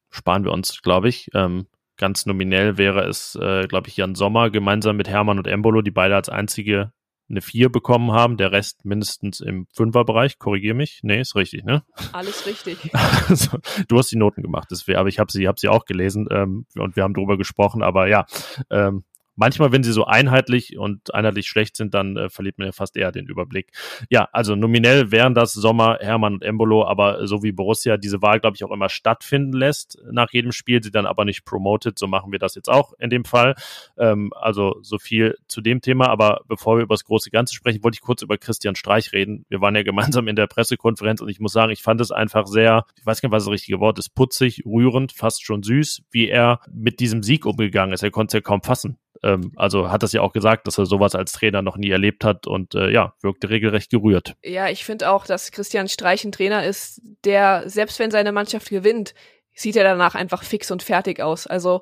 [0.09, 1.29] sparen wir uns, glaube ich.
[1.33, 5.81] Ähm, ganz nominell wäre es, äh, glaube ich, Jan Sommer gemeinsam mit Hermann und Embolo,
[5.81, 6.91] die beide als einzige
[7.29, 10.39] eine 4 bekommen haben, der Rest mindestens im Fünferbereich.
[10.39, 10.99] Korrigier mich.
[11.03, 11.83] Nee, ist richtig, ne?
[12.11, 12.77] Alles richtig.
[13.29, 16.27] Also, du hast die Noten gemacht, deswegen, aber ich habe sie, hab sie auch gelesen
[16.29, 17.81] ähm, und wir haben drüber gesprochen.
[17.81, 18.25] Aber ja,
[18.69, 22.71] ähm, manchmal, wenn sie so einheitlich und einheitlich schlecht sind, dann äh, verliert man ja
[22.71, 23.71] fast eher den Überblick.
[24.09, 28.39] Ja, also nominell wären das Sommer, Hermann und Embolo, aber so wie Borussia diese Wahl,
[28.39, 32.07] glaube ich, auch immer stattfinden lässt nach jedem Spiel, sie dann aber nicht promotet, so
[32.07, 33.55] machen wir das jetzt auch in dem Fall.
[33.97, 37.83] Ähm, also so viel zu dem Thema, aber bevor wir über das große Ganze sprechen,
[37.83, 39.45] wollte ich kurz über Christian Streich reden.
[39.49, 42.47] Wir waren ja gemeinsam in der Pressekonferenz und ich muss sagen, ich fand es einfach
[42.47, 46.03] sehr, ich weiß gar nicht, was das richtige Wort ist, putzig, rührend, fast schon süß,
[46.11, 48.03] wie er mit diesem Sieg umgegangen ist.
[48.03, 50.86] Er konnte es ja kaum fassen ähm, also hat das ja auch gesagt, dass er
[50.86, 54.36] sowas als Trainer noch nie erlebt hat und äh, ja, wirkte regelrecht gerührt.
[54.43, 58.69] Ja, ich finde auch, dass Christian Streich ein Trainer ist, der, selbst wenn seine Mannschaft
[58.69, 59.13] gewinnt,
[59.55, 61.47] sieht er danach einfach fix und fertig aus.
[61.47, 61.81] Also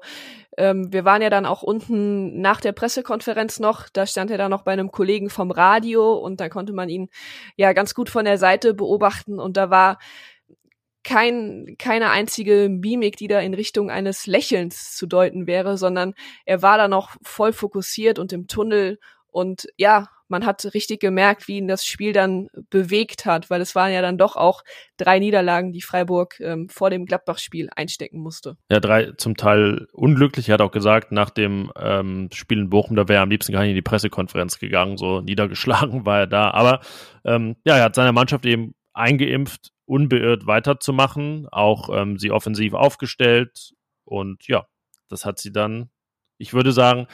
[0.57, 4.51] ähm, wir waren ja dann auch unten nach der Pressekonferenz noch, da stand er dann
[4.51, 7.09] noch bei einem Kollegen vom Radio und da konnte man ihn
[7.55, 9.97] ja ganz gut von der Seite beobachten und da war
[11.03, 16.13] kein, keine einzige Mimik, die da in Richtung eines Lächelns zu deuten wäre, sondern
[16.45, 18.99] er war da noch voll fokussiert und im Tunnel
[19.31, 23.75] und ja, man hat richtig gemerkt, wie ihn das Spiel dann bewegt hat, weil es
[23.75, 24.63] waren ja dann doch auch
[24.97, 28.55] drei Niederlagen, die Freiburg ähm, vor dem Gladbach-Spiel einstecken musste.
[28.69, 30.49] Ja, drei zum Teil unglücklich.
[30.49, 33.51] Er hat auch gesagt, nach dem ähm, Spiel in Bochum, da wäre er am liebsten
[33.51, 36.51] gar nicht in die Pressekonferenz gegangen, so niedergeschlagen war er da.
[36.51, 36.79] Aber
[37.25, 43.73] ähm, ja, er hat seine Mannschaft eben eingeimpft unbeirrt weiterzumachen, auch ähm, sie offensiv aufgestellt
[44.05, 44.65] und ja,
[45.09, 45.89] das hat sie dann,
[46.37, 47.07] ich würde sagen,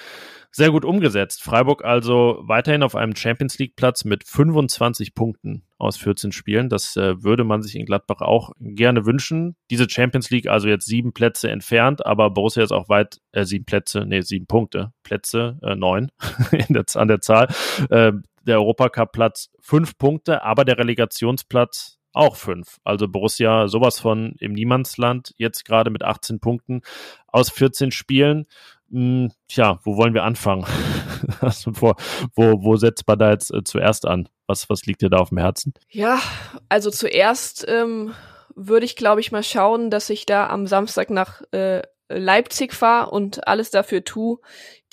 [0.51, 1.41] sehr gut umgesetzt.
[1.43, 6.69] Freiburg also weiterhin auf einem Champions League Platz mit 25 Punkten aus 14 Spielen.
[6.69, 9.55] Das äh, würde man sich in Gladbach auch gerne wünschen.
[9.71, 13.65] Diese Champions League also jetzt sieben Plätze entfernt, aber Borussia ist auch weit, äh, sieben
[13.65, 16.11] Plätze, nee, sieben Punkte, Plätze, äh, neun
[16.69, 17.47] der, an der Zahl.
[17.89, 18.13] Äh,
[18.43, 22.77] der Europacup Platz fünf Punkte, aber der Relegationsplatz auch fünf.
[22.83, 26.81] Also Borussia sowas von im Niemandsland, jetzt gerade mit 18 Punkten
[27.27, 28.47] aus 14 Spielen.
[28.89, 30.63] Hm, tja, wo wollen wir anfangen?
[31.65, 31.93] wo,
[32.35, 34.29] wo, wo setzt man da jetzt äh, zuerst an?
[34.47, 35.73] Was, was liegt dir da auf dem Herzen?
[35.89, 36.19] Ja,
[36.69, 38.13] also zuerst ähm,
[38.55, 43.11] würde ich, glaube ich, mal schauen, dass ich da am Samstag nach äh, Leipzig fahre
[43.11, 44.39] und alles dafür tue,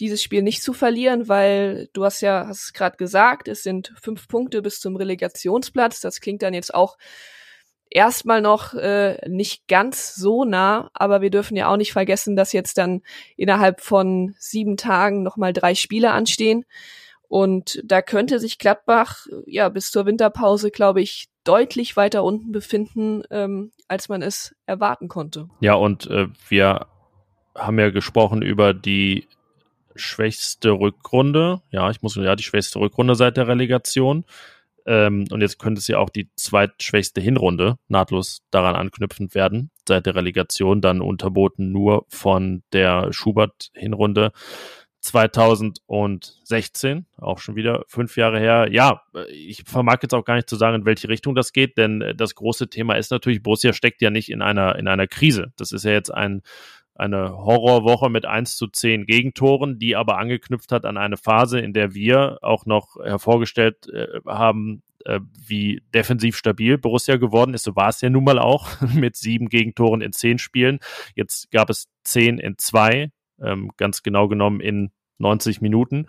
[0.00, 3.92] dieses Spiel nicht zu verlieren, weil du hast ja, hast es gerade gesagt, es sind
[4.03, 6.00] fünf Punkte bis zum Relegationsplatz.
[6.00, 6.96] Das klingt dann jetzt auch
[7.90, 12.53] erstmal noch äh, nicht ganz so nah, aber wir dürfen ja auch nicht vergessen, dass
[12.53, 13.03] jetzt dann
[13.37, 16.64] innerhalb von sieben Tagen nochmal drei Spiele anstehen.
[17.29, 23.22] Und da könnte sich Gladbach ja bis zur Winterpause, glaube ich, deutlich weiter unten befinden,
[23.31, 25.48] ähm, als man es erwarten konnte.
[25.61, 26.87] Ja, und äh, wir
[27.55, 29.29] haben ja gesprochen über die
[29.95, 31.62] schwächste Rückrunde.
[31.71, 34.25] Ja, ich muss ja die schwächste Rückrunde seit der Relegation.
[34.87, 40.05] Ähm, und jetzt könnte es ja auch die zweitschwächste Hinrunde nahtlos daran anknüpfend werden, seit
[40.07, 44.33] der Relegation, dann unterboten nur von der Schubert-Hinrunde
[45.01, 48.69] 2016, auch schon wieder fünf Jahre her.
[48.71, 52.14] Ja, ich vermag jetzt auch gar nicht zu sagen, in welche Richtung das geht, denn
[52.17, 55.53] das große Thema ist natürlich, Borussia steckt ja nicht in einer, in einer Krise.
[55.57, 56.43] Das ist ja jetzt ein
[56.94, 61.72] eine Horrorwoche mit 1 zu 10 Gegentoren, die aber angeknüpft hat an eine Phase, in
[61.72, 67.64] der wir auch noch hervorgestellt äh, haben, äh, wie defensiv stabil Borussia geworden ist.
[67.64, 70.78] So war es ja nun mal auch mit sieben Gegentoren in zehn Spielen.
[71.14, 76.07] Jetzt gab es zehn in zwei, ähm, ganz genau genommen in 90 Minuten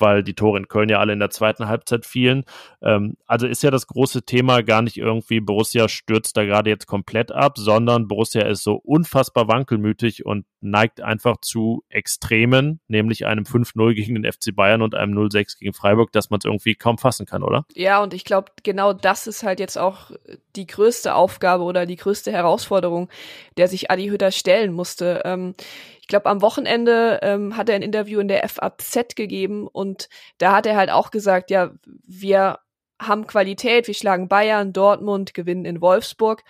[0.00, 2.44] weil die Tore in Köln ja alle in der zweiten Halbzeit fielen.
[2.82, 6.86] Ähm, also ist ja das große Thema gar nicht irgendwie, Borussia stürzt da gerade jetzt
[6.86, 13.44] komplett ab, sondern Borussia ist so unfassbar wankelmütig und neigt einfach zu Extremen, nämlich einem
[13.44, 16.98] 5-0 gegen den FC Bayern und einem 0-6 gegen Freiburg, dass man es irgendwie kaum
[16.98, 17.64] fassen kann, oder?
[17.74, 20.10] Ja, und ich glaube, genau das ist halt jetzt auch
[20.56, 23.08] die größte Aufgabe oder die größte Herausforderung,
[23.56, 25.22] der sich Adi Hütter stellen musste.
[25.24, 25.54] Ähm,
[26.10, 29.89] glaube, am Wochenende ähm, hat er ein Interview in der FAZ gegeben und
[30.38, 31.72] da hat er halt auch gesagt, ja,
[32.06, 32.58] wir
[33.00, 36.42] haben Qualität, wir schlagen Bayern, Dortmund, gewinnen in Wolfsburg.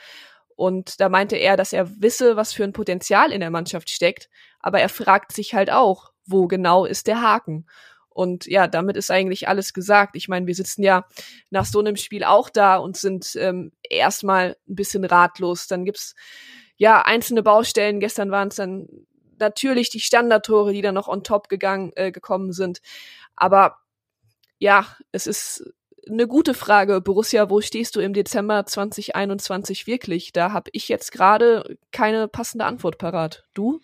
[0.56, 4.28] Und da meinte er, dass er wisse, was für ein Potenzial in der Mannschaft steckt,
[4.58, 7.66] aber er fragt sich halt auch, wo genau ist der Haken?
[8.10, 10.16] Und ja, damit ist eigentlich alles gesagt.
[10.16, 11.06] Ich meine, wir sitzen ja
[11.48, 15.68] nach so einem Spiel auch da und sind ähm, erstmal ein bisschen ratlos.
[15.68, 16.14] Dann gibt's
[16.76, 18.00] ja einzelne Baustellen.
[18.00, 18.88] Gestern waren es dann
[19.40, 22.80] natürlich die Standardtore, die dann noch on top gegangen, äh, gekommen sind.
[23.36, 23.78] Aber
[24.58, 25.72] ja, es ist
[26.08, 27.00] eine gute Frage.
[27.00, 30.32] Borussia, wo stehst du im Dezember 2021 wirklich?
[30.32, 33.44] Da habe ich jetzt gerade keine passende Antwort parat.
[33.54, 33.80] Du?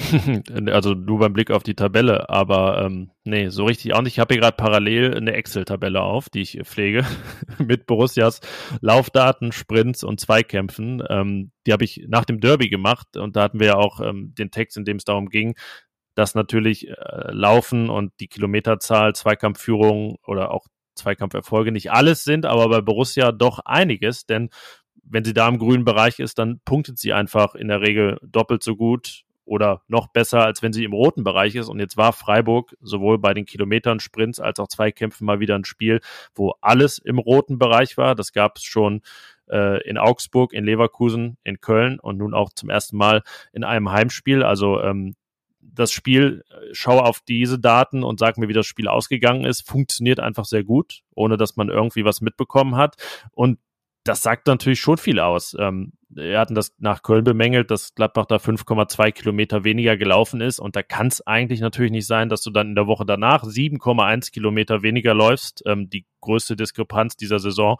[0.72, 4.14] also nur beim Blick auf die Tabelle, aber ähm, nee, so richtig auch nicht.
[4.14, 7.04] Ich habe hier gerade parallel eine Excel-Tabelle auf, die ich pflege,
[7.58, 8.40] mit Borussias
[8.80, 11.02] Laufdaten, Sprints und Zweikämpfen.
[11.08, 14.34] Ähm, die habe ich nach dem Derby gemacht und da hatten wir ja auch ähm,
[14.36, 15.54] den Text, in dem es darum ging,
[16.14, 16.94] dass natürlich äh,
[17.32, 23.60] Laufen und die Kilometerzahl, Zweikampfführung oder auch Zweikampferfolge nicht alles sind, aber bei Borussia doch
[23.60, 24.50] einiges, denn
[25.02, 28.62] wenn sie da im grünen Bereich ist, dann punktet sie einfach in der Regel doppelt
[28.62, 31.68] so gut oder noch besser, als wenn sie im roten Bereich ist.
[31.68, 35.64] Und jetzt war Freiburg sowohl bei den Kilometern, Sprints als auch Zweikämpfen mal wieder ein
[35.64, 36.00] Spiel,
[36.36, 38.14] wo alles im roten Bereich war.
[38.14, 39.02] Das gab es schon
[39.50, 43.90] äh, in Augsburg, in Leverkusen, in Köln und nun auch zum ersten Mal in einem
[43.90, 44.44] Heimspiel.
[44.44, 45.16] Also ähm,
[45.58, 49.68] das Spiel, äh, schaue auf diese Daten und sag mir, wie das Spiel ausgegangen ist,
[49.68, 52.94] funktioniert einfach sehr gut, ohne dass man irgendwie was mitbekommen hat.
[53.32, 53.58] Und
[54.04, 55.54] das sagt natürlich schon viel aus.
[55.58, 60.58] Ähm, wir hatten das nach Köln bemängelt, dass Gladbach da 5,2 Kilometer weniger gelaufen ist.
[60.58, 63.44] Und da kann es eigentlich natürlich nicht sein, dass du dann in der Woche danach
[63.44, 65.62] 7,1 Kilometer weniger läufst.
[65.66, 67.78] Ähm, die größte Diskrepanz dieser Saison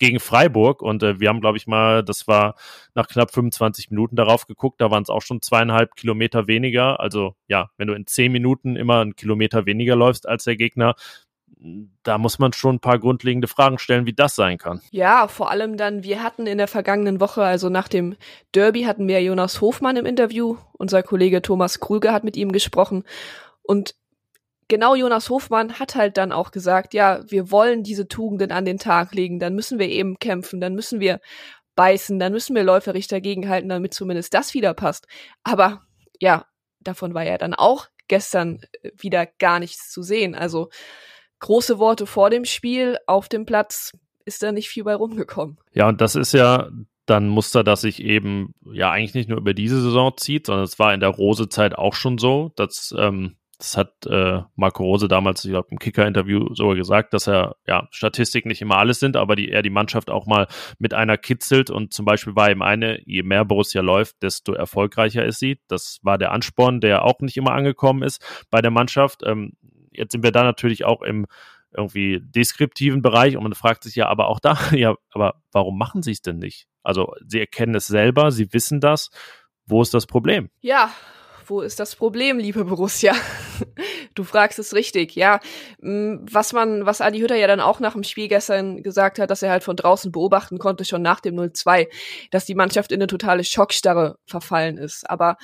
[0.00, 0.82] gegen Freiburg.
[0.82, 2.56] Und äh, wir haben, glaube ich, mal, das war
[2.94, 6.98] nach knapp 25 Minuten darauf geguckt, da waren es auch schon zweieinhalb Kilometer weniger.
[6.98, 10.94] Also ja, wenn du in zehn Minuten immer einen Kilometer weniger läufst als der Gegner,
[12.02, 14.80] da muss man schon ein paar grundlegende Fragen stellen, wie das sein kann.
[14.90, 18.16] Ja, vor allem dann, wir hatten in der vergangenen Woche, also nach dem
[18.54, 20.56] Derby, hatten wir Jonas Hofmann im Interview.
[20.72, 23.04] Unser Kollege Thomas Krüger hat mit ihm gesprochen.
[23.62, 23.94] Und
[24.68, 28.78] genau Jonas Hofmann hat halt dann auch gesagt, ja, wir wollen diese Tugenden an den
[28.78, 31.20] Tag legen, dann müssen wir eben kämpfen, dann müssen wir
[31.74, 35.06] beißen, dann müssen wir läuferisch dagegenhalten, damit zumindest das wieder passt.
[35.44, 35.82] Aber
[36.20, 36.46] ja,
[36.80, 40.34] davon war ja dann auch gestern äh, wieder gar nichts zu sehen.
[40.34, 40.70] Also
[41.40, 43.92] große Worte vor dem Spiel, auf dem Platz
[44.24, 45.58] ist da nicht viel bei rumgekommen.
[45.72, 46.68] Ja, und das ist ja
[47.06, 50.78] dann Muster, das sich eben ja eigentlich nicht nur über diese Saison zieht, sondern es
[50.78, 55.44] war in der Rose-Zeit auch schon so, dass ähm, das hat äh, Marco Rose damals,
[55.44, 59.36] ich glaube, im Kicker-Interview sogar gesagt, dass er, ja, Statistiken nicht immer alles sind, aber
[59.36, 60.46] die, er die Mannschaft auch mal
[60.78, 65.26] mit einer kitzelt und zum Beispiel war ihm eine, je mehr Borussia läuft, desto erfolgreicher
[65.26, 65.60] ist sie.
[65.68, 69.22] Das war der Ansporn, der auch nicht immer angekommen ist bei der Mannschaft.
[69.26, 69.52] Ähm,
[69.90, 71.26] jetzt sind wir da natürlich auch im
[71.72, 76.02] irgendwie deskriptiven Bereich und man fragt sich ja aber auch da, ja, aber warum machen
[76.02, 76.66] sie es denn nicht?
[76.82, 79.10] Also sie erkennen es selber, sie wissen das.
[79.66, 80.50] Wo ist das Problem?
[80.60, 80.90] Ja,
[81.46, 83.14] wo ist das Problem, liebe Borussia?
[84.14, 85.40] du fragst es richtig, ja.
[85.80, 89.30] Mm, was man, was Adi Hütter ja dann auch nach dem Spiel gestern gesagt hat,
[89.30, 91.88] dass er halt von draußen beobachten konnte, schon nach dem 0-2,
[92.30, 95.08] dass die Mannschaft in eine totale Schockstarre verfallen ist.
[95.10, 95.36] Aber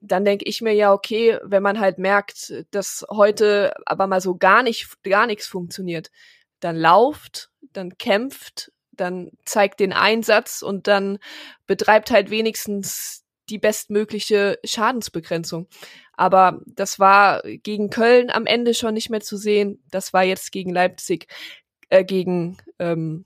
[0.00, 4.36] dann denke ich mir ja, okay, wenn man halt merkt, dass heute aber mal so
[4.36, 6.10] gar nicht, gar nichts funktioniert,
[6.60, 11.18] dann lauft, dann kämpft, dann zeigt den Einsatz und dann
[11.66, 15.68] betreibt halt wenigstens die bestmögliche Schadensbegrenzung.
[16.12, 19.82] Aber das war gegen Köln am Ende schon nicht mehr zu sehen.
[19.90, 21.28] Das war jetzt gegen Leipzig,
[21.88, 23.24] äh, gegen ähm,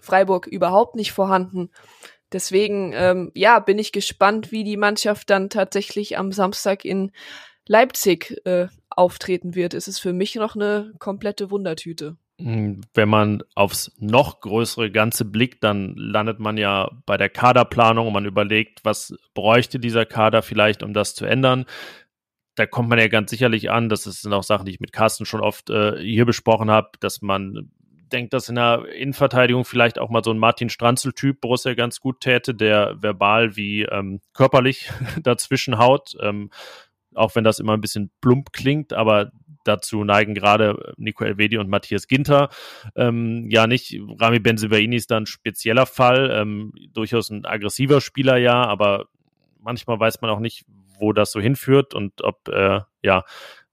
[0.00, 1.70] Freiburg überhaupt nicht vorhanden.
[2.34, 7.12] Deswegen, ähm, ja, bin ich gespannt, wie die Mannschaft dann tatsächlich am Samstag in
[7.68, 9.72] Leipzig äh, auftreten wird.
[9.72, 12.16] Es ist für mich noch eine komplette Wundertüte.
[12.40, 18.08] Hm, wenn man aufs noch größere Ganze blickt, dann landet man ja bei der Kaderplanung
[18.08, 21.66] und man überlegt, was bräuchte dieser Kader vielleicht, um das zu ändern.
[22.56, 25.24] Da kommt man ja ganz sicherlich an, das sind auch Sachen, die ich mit Carsten
[25.24, 27.70] schon oft äh, hier besprochen habe, dass man
[28.14, 32.20] denke, dass in der Innenverteidigung vielleicht auch mal so ein Martin Stranzel-Typ Borussia ganz gut
[32.20, 34.90] täte, der verbal wie ähm, körperlich
[35.22, 36.14] dazwischen haut.
[36.20, 36.50] Ähm,
[37.14, 39.30] auch wenn das immer ein bisschen plump klingt, aber
[39.64, 42.50] dazu neigen gerade Nico Elvedi und Matthias Ginter
[42.96, 43.98] ähm, ja nicht.
[44.20, 49.06] Rami Benzebaini ist da ein spezieller Fall, ähm, durchaus ein aggressiver Spieler, ja, aber
[49.60, 50.64] manchmal weiß man auch nicht,
[50.98, 53.24] wo das so hinführt und ob äh, ja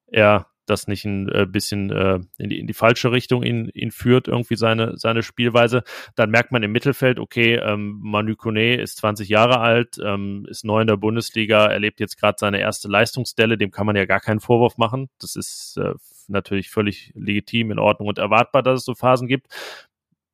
[0.08, 3.92] er das nicht ein äh, bisschen äh, in, die, in die falsche Richtung ihn, ihn
[3.92, 5.84] führt, irgendwie seine, seine Spielweise,
[6.16, 10.66] dann merkt man im Mittelfeld, okay, ähm, Manu Kone ist 20 Jahre alt, ähm, ist
[10.66, 14.20] neu in der Bundesliga, erlebt jetzt gerade seine erste Leistungsstelle, dem kann man ja gar
[14.20, 15.10] keinen Vorwurf machen.
[15.20, 15.94] Das ist äh,
[16.28, 19.48] natürlich völlig legitim, in Ordnung und erwartbar, dass es so Phasen gibt.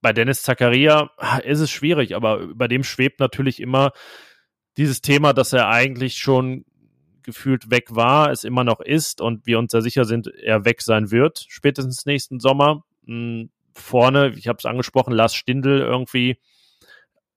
[0.02, 1.10] Bei Dennis Zakaria
[1.44, 3.92] ist es schwierig, aber über dem schwebt natürlich immer
[4.78, 6.66] dieses Thema, dass er eigentlich schon
[7.28, 10.82] gefühlt weg war, es immer noch ist und wir uns sehr sicher sind, er weg
[10.82, 12.86] sein wird, spätestens nächsten Sommer.
[13.06, 16.38] Hm, vorne, ich habe es angesprochen, Lars Stindl irgendwie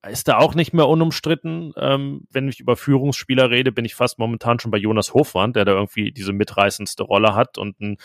[0.09, 1.74] ist da auch nicht mehr unumstritten.
[1.76, 5.66] Ähm, wenn ich über Führungsspieler rede, bin ich fast momentan schon bei Jonas Hofwand, der
[5.66, 7.98] da irgendwie diese mitreißendste Rolle hat und ein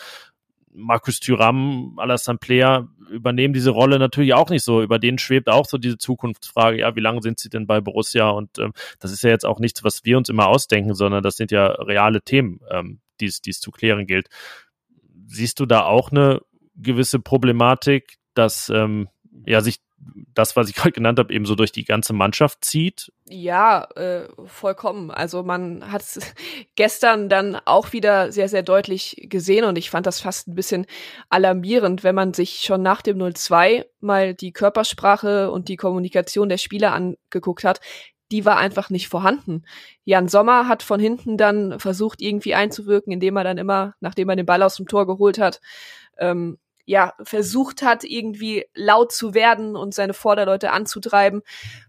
[0.76, 4.82] Markus Thüram, Alassane Player übernehmen diese Rolle natürlich auch nicht so.
[4.82, 8.28] Über denen schwebt auch so diese Zukunftsfrage, ja, wie lange sind sie denn bei Borussia?
[8.28, 11.36] Und ähm, das ist ja jetzt auch nichts, was wir uns immer ausdenken, sondern das
[11.36, 14.28] sind ja reale Themen, ähm, die es zu klären gilt.
[15.26, 16.42] Siehst du da auch eine
[16.76, 19.08] gewisse Problematik, dass ähm,
[19.46, 19.78] ja sich
[20.34, 23.12] das, was ich gerade genannt habe, eben so durch die ganze Mannschaft zieht?
[23.28, 25.10] Ja, äh, vollkommen.
[25.10, 26.20] Also man hat es
[26.76, 30.86] gestern dann auch wieder sehr, sehr deutlich gesehen und ich fand das fast ein bisschen
[31.28, 36.58] alarmierend, wenn man sich schon nach dem 0-2 mal die Körpersprache und die Kommunikation der
[36.58, 37.80] Spieler angeguckt hat.
[38.32, 39.64] Die war einfach nicht vorhanden.
[40.04, 44.36] Jan Sommer hat von hinten dann versucht, irgendwie einzuwirken, indem er dann immer, nachdem er
[44.36, 45.60] den Ball aus dem Tor geholt hat,
[46.18, 51.42] ähm, ja, versucht hat, irgendwie laut zu werden und seine Vorderleute anzutreiben.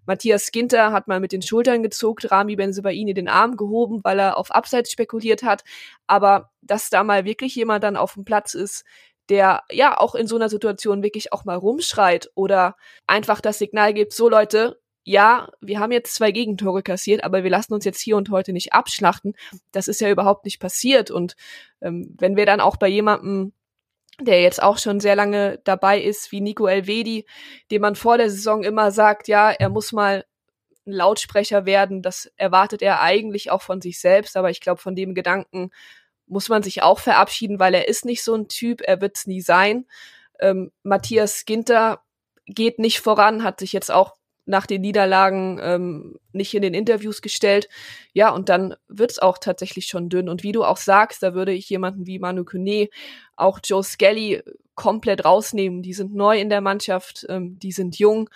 [0.05, 4.37] Matthias Ginter hat mal mit den Schultern gezuckt, Rami Benzebaini den Arm gehoben, weil er
[4.37, 5.63] auf Abseits spekuliert hat.
[6.07, 8.83] Aber dass da mal wirklich jemand dann auf dem Platz ist,
[9.29, 13.93] der ja auch in so einer Situation wirklich auch mal rumschreit oder einfach das Signal
[13.93, 18.01] gibt, so Leute, ja, wir haben jetzt zwei Gegentore kassiert, aber wir lassen uns jetzt
[18.01, 19.35] hier und heute nicht abschlachten.
[19.71, 21.11] Das ist ja überhaupt nicht passiert.
[21.11, 21.35] Und
[21.81, 23.53] ähm, wenn wir dann auch bei jemandem
[24.19, 27.25] der jetzt auch schon sehr lange dabei ist, wie Nico Elvedi,
[27.71, 30.25] dem man vor der Saison immer sagt, ja, er muss mal
[30.85, 32.01] ein Lautsprecher werden.
[32.01, 35.71] Das erwartet er eigentlich auch von sich selbst, aber ich glaube, von dem Gedanken
[36.25, 39.27] muss man sich auch verabschieden, weil er ist nicht so ein Typ, er wird es
[39.27, 39.85] nie sein.
[40.39, 42.03] Ähm, Matthias Ginter
[42.45, 44.15] geht nicht voran, hat sich jetzt auch
[44.47, 47.69] nach den Niederlagen ähm, nicht in den Interviews gestellt.
[48.13, 50.29] Ja, und dann wird's auch tatsächlich schon dünn.
[50.29, 52.87] Und wie du auch sagst, da würde ich jemanden wie Manu Kone,
[53.35, 54.41] auch Joe Skelly
[54.73, 55.83] komplett rausnehmen.
[55.83, 58.29] Die sind neu in der Mannschaft, ähm, die sind jung,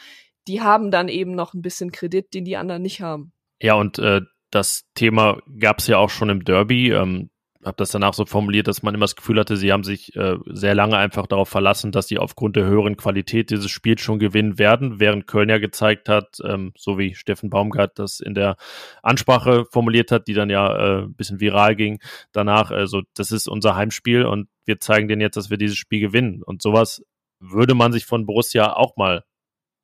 [0.48, 3.32] die haben dann eben noch ein bisschen Kredit, den die anderen nicht haben.
[3.62, 4.22] Ja, und äh,
[4.52, 6.92] das Thema gab's ja auch schon im Derby.
[6.92, 7.31] Ähm,
[7.64, 10.38] habe das danach so formuliert, dass man immer das Gefühl hatte, sie haben sich äh,
[10.46, 14.58] sehr lange einfach darauf verlassen, dass sie aufgrund der höheren Qualität dieses Spiels schon gewinnen
[14.58, 18.56] werden, während Köln ja gezeigt hat, ähm, so wie Steffen Baumgart das in der
[19.04, 22.00] Ansprache formuliert hat, die dann ja äh, ein bisschen viral ging,
[22.32, 26.00] danach, also das ist unser Heimspiel und wir zeigen denen jetzt, dass wir dieses Spiel
[26.00, 26.44] gewinnen.
[26.44, 27.04] Und sowas
[27.40, 29.24] würde man sich von Borussia auch mal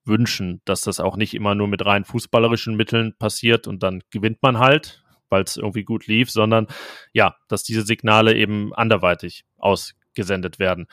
[0.05, 4.41] wünschen, dass das auch nicht immer nur mit rein fußballerischen Mitteln passiert und dann gewinnt
[4.41, 6.67] man halt, weil es irgendwie gut lief, sondern
[7.13, 10.87] ja, dass diese Signale eben anderweitig ausgesendet werden.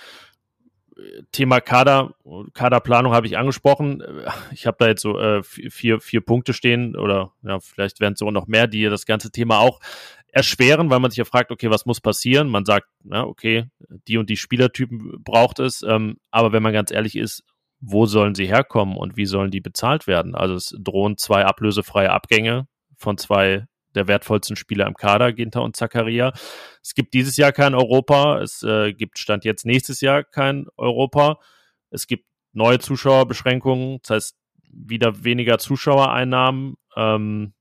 [1.32, 2.14] Thema Kader,
[2.52, 4.02] Kaderplanung habe ich angesprochen.
[4.52, 8.20] Ich habe da jetzt so äh, vier, vier Punkte stehen oder ja, vielleicht werden es
[8.20, 9.80] so noch mehr, die das ganze Thema auch
[10.28, 12.48] erschweren, weil man sich ja fragt, okay, was muss passieren?
[12.48, 13.66] Man sagt, ja, okay,
[14.08, 17.44] die und die Spielertypen braucht es, ähm, aber wenn man ganz ehrlich ist,
[17.80, 20.34] wo sollen sie herkommen und wie sollen die bezahlt werden?
[20.34, 22.66] Also es drohen zwei ablösefreie Abgänge
[22.96, 26.32] von zwei der wertvollsten Spieler im Kader, Ginter und Zakaria.
[26.82, 28.40] Es gibt dieses Jahr kein Europa.
[28.40, 31.38] Es äh, gibt Stand jetzt nächstes Jahr kein Europa.
[31.90, 34.36] Es gibt neue Zuschauerbeschränkungen, das heißt
[34.70, 36.74] wieder weniger Zuschauereinnahmen.
[36.96, 37.54] Ähm,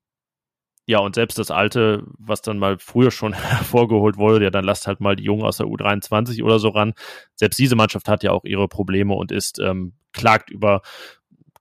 [0.85, 4.87] ja, und selbst das alte, was dann mal früher schon hervorgeholt wurde, ja, dann lasst
[4.87, 6.93] halt mal die Jungen aus der U23 oder so ran.
[7.35, 10.81] Selbst diese Mannschaft hat ja auch ihre Probleme und ist, ähm, klagt über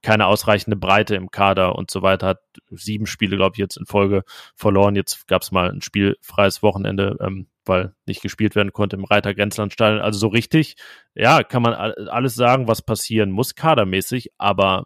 [0.03, 2.27] keine ausreichende Breite im Kader und so weiter.
[2.27, 4.23] Hat sieben Spiele, glaube ich, jetzt in Folge
[4.55, 4.95] verloren.
[4.95, 9.33] Jetzt gab es mal ein spielfreies Wochenende, ähm, weil nicht gespielt werden konnte im Reiter
[9.33, 10.01] Grenzlandstadion.
[10.01, 10.75] Also so richtig,
[11.15, 14.85] ja, kann man alles sagen, was passieren muss, kadermäßig, aber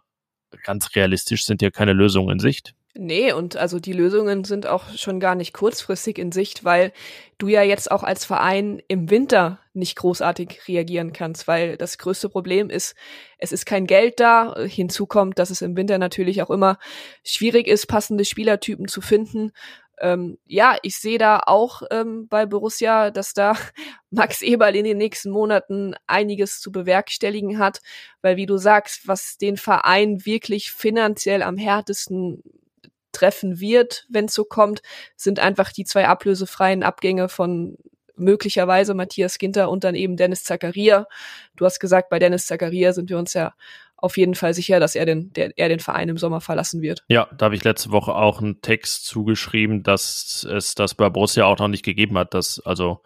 [0.62, 2.74] ganz realistisch sind ja keine Lösungen in Sicht.
[3.00, 6.92] Nee, und also die Lösungen sind auch schon gar nicht kurzfristig in Sicht, weil
[7.38, 12.28] du ja jetzt auch als Verein im Winter nicht großartig reagieren kannst, weil das größte
[12.28, 12.96] Problem ist,
[13.38, 14.56] es ist kein Geld da.
[14.66, 16.76] Hinzu kommt, dass es im Winter natürlich auch immer
[17.22, 19.52] schwierig ist, passende Spielertypen zu finden.
[20.00, 23.56] Ähm, ja, ich sehe da auch ähm, bei Borussia, dass da
[24.10, 27.80] Max Eberl in den nächsten Monaten einiges zu bewerkstelligen hat,
[28.22, 32.42] weil wie du sagst, was den Verein wirklich finanziell am härtesten
[33.18, 34.82] treffen wird, wenn es so kommt,
[35.16, 37.76] sind einfach die zwei ablösefreien Abgänge von
[38.16, 41.06] möglicherweise Matthias Ginter und dann eben Dennis Zakaria.
[41.56, 43.54] Du hast gesagt, bei Dennis Zakaria sind wir uns ja
[43.96, 47.04] auf jeden Fall sicher, dass er den, der, er den Verein im Sommer verlassen wird.
[47.08, 51.44] Ja, da habe ich letzte Woche auch einen Text zugeschrieben, dass es das bei Borussia
[51.44, 53.02] auch noch nicht gegeben hat, dass also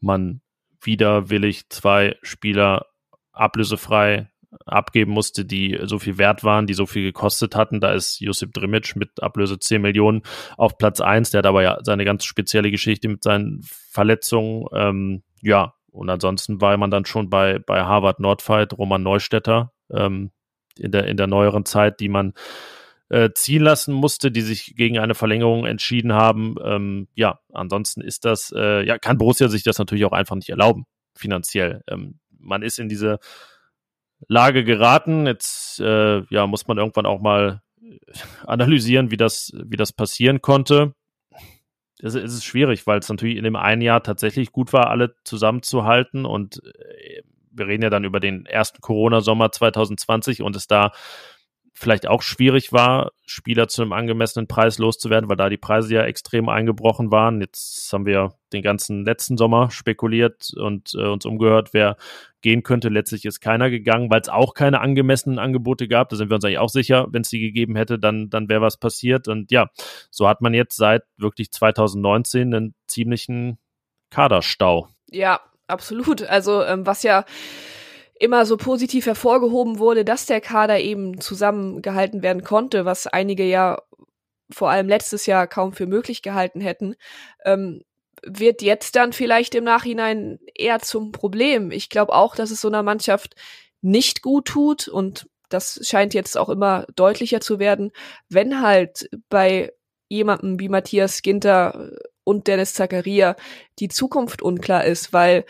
[0.00, 0.42] man
[0.82, 2.86] widerwillig zwei Spieler
[3.32, 4.30] ablösefrei
[4.66, 7.80] abgeben musste, die so viel wert waren, die so viel gekostet hatten.
[7.80, 10.22] Da ist Josip Drimic mit Ablöse 10 Millionen
[10.56, 11.30] auf Platz 1.
[11.30, 14.66] Der hat aber ja seine ganz spezielle Geschichte mit seinen Verletzungen.
[14.72, 20.30] Ähm, ja, und ansonsten war man dann schon bei, bei Harvard Nordfight, Roman Neustädter ähm,
[20.78, 22.32] in, der, in der neueren Zeit, die man
[23.10, 26.56] äh, ziehen lassen musste, die sich gegen eine Verlängerung entschieden haben.
[26.64, 30.50] Ähm, ja, ansonsten ist das, äh, ja, kann Borussia sich das natürlich auch einfach nicht
[30.50, 30.86] erlauben
[31.16, 31.82] finanziell.
[31.88, 33.18] Ähm, man ist in diese
[34.28, 35.26] Lage geraten.
[35.26, 37.62] Jetzt äh, ja, muss man irgendwann auch mal
[38.46, 40.94] analysieren, wie das, wie das passieren konnte.
[42.00, 45.14] Es, es ist schwierig, weil es natürlich in dem einen Jahr tatsächlich gut war, alle
[45.24, 46.24] zusammenzuhalten.
[46.24, 50.92] Und äh, wir reden ja dann über den ersten Corona-Sommer 2020 und es da
[51.74, 56.02] vielleicht auch schwierig war, Spieler zu einem angemessenen Preis loszuwerden, weil da die Preise ja
[56.04, 57.40] extrem eingebrochen waren.
[57.40, 61.96] Jetzt haben wir den ganzen letzten Sommer spekuliert und äh, uns umgehört, wer
[62.42, 62.88] gehen könnte.
[62.88, 66.10] Letztlich ist keiner gegangen, weil es auch keine angemessenen Angebote gab.
[66.10, 68.60] Da sind wir uns eigentlich auch sicher, wenn es die gegeben hätte, dann, dann wäre
[68.60, 69.26] was passiert.
[69.26, 69.68] Und ja,
[70.10, 73.58] so hat man jetzt seit wirklich 2019 einen ziemlichen
[74.10, 74.88] Kaderstau.
[75.10, 76.22] Ja, absolut.
[76.22, 77.24] Also ähm, was ja
[78.24, 83.80] immer so positiv hervorgehoben wurde, dass der Kader eben zusammengehalten werden konnte, was einige ja
[84.50, 86.96] vor allem letztes Jahr kaum für möglich gehalten hätten,
[87.44, 87.82] ähm,
[88.22, 91.70] wird jetzt dann vielleicht im Nachhinein eher zum Problem.
[91.70, 93.34] Ich glaube auch, dass es so einer Mannschaft
[93.82, 97.92] nicht gut tut und das scheint jetzt auch immer deutlicher zu werden,
[98.28, 99.72] wenn halt bei
[100.08, 101.92] jemandem wie Matthias Ginter
[102.24, 103.36] und Dennis Zakaria
[103.78, 105.44] die Zukunft unklar ist, weil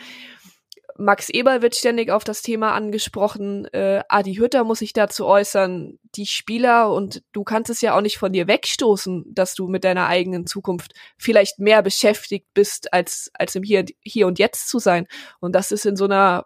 [0.97, 3.65] Max Eberl wird ständig auf das Thema angesprochen.
[3.73, 5.99] Äh, Adi Hütter muss sich dazu äußern.
[6.15, 9.83] Die Spieler und du kannst es ja auch nicht von dir wegstoßen, dass du mit
[9.83, 14.79] deiner eigenen Zukunft vielleicht mehr beschäftigt bist, als, als im Hier, Hier und Jetzt zu
[14.79, 15.05] sein.
[15.41, 16.45] Und das ist in so einer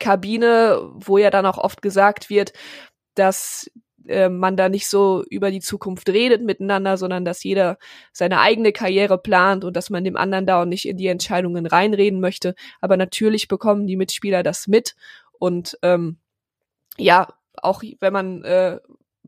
[0.00, 2.52] Kabine, wo ja dann auch oft gesagt wird,
[3.14, 3.70] dass
[4.06, 7.78] äh, man da nicht so über die Zukunft redet miteinander, sondern dass jeder
[8.12, 11.66] seine eigene Karriere plant und dass man dem anderen da auch nicht in die Entscheidungen
[11.66, 12.54] reinreden möchte.
[12.80, 14.94] Aber natürlich bekommen die Mitspieler das mit
[15.38, 16.18] und ähm,
[16.96, 17.28] ja,
[17.62, 18.78] auch wenn man äh,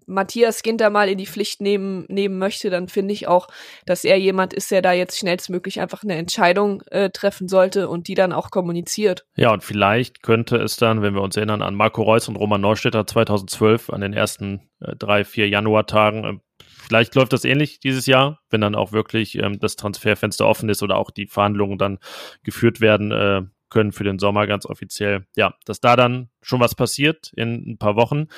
[0.06, 3.48] Matthias Ginter mal in die Pflicht nehmen, nehmen möchte, dann finde ich auch,
[3.86, 8.08] dass er jemand ist, der da jetzt schnellstmöglich einfach eine Entscheidung äh, treffen sollte und
[8.08, 9.24] die dann auch kommuniziert.
[9.36, 12.60] Ja, und vielleicht könnte es dann, wenn wir uns erinnern an Marco Reus und Roman
[12.60, 18.06] Neustädter 2012, an den ersten äh, drei, vier Januartagen, äh, vielleicht läuft das ähnlich dieses
[18.06, 21.98] Jahr, wenn dann auch wirklich ähm, das Transferfenster offen ist oder auch die Verhandlungen dann
[22.42, 23.42] geführt werden äh,
[23.72, 25.26] können für den Sommer ganz offiziell.
[25.34, 28.28] Ja, dass da dann schon was passiert in ein paar Wochen.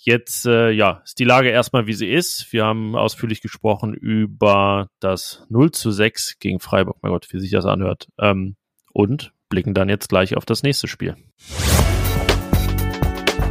[0.00, 2.52] Jetzt äh, ja, ist die Lage erstmal wie sie ist.
[2.52, 6.98] Wir haben ausführlich gesprochen über das 0 zu 6 gegen Freiburg.
[7.02, 8.06] Mein Gott, wie sich das anhört.
[8.18, 8.54] Ähm,
[8.92, 11.16] und blicken dann jetzt gleich auf das nächste Spiel.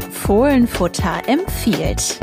[0.10, 2.20] Fohlenfutter empfiehlt.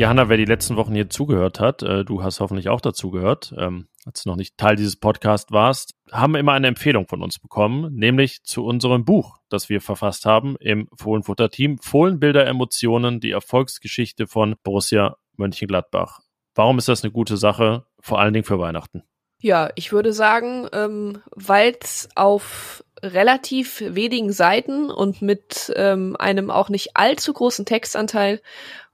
[0.00, 3.52] Johanna, wer die letzten Wochen hier zugehört hat, äh, du hast hoffentlich auch dazu gehört,
[3.58, 7.38] ähm, als du noch nicht Teil dieses Podcasts warst, haben immer eine Empfehlung von uns
[7.38, 11.80] bekommen, nämlich zu unserem Buch, das wir verfasst haben im Fohlenfutter-Team.
[11.82, 16.20] Fohlenbilder, Emotionen, die Erfolgsgeschichte von Borussia Mönchengladbach.
[16.54, 19.02] Warum ist das eine gute Sache, vor allen Dingen für Weihnachten?
[19.42, 26.50] Ja, ich würde sagen, ähm, weil es auf relativ wenigen Seiten und mit ähm, einem
[26.50, 28.40] auch nicht allzu großen Textanteil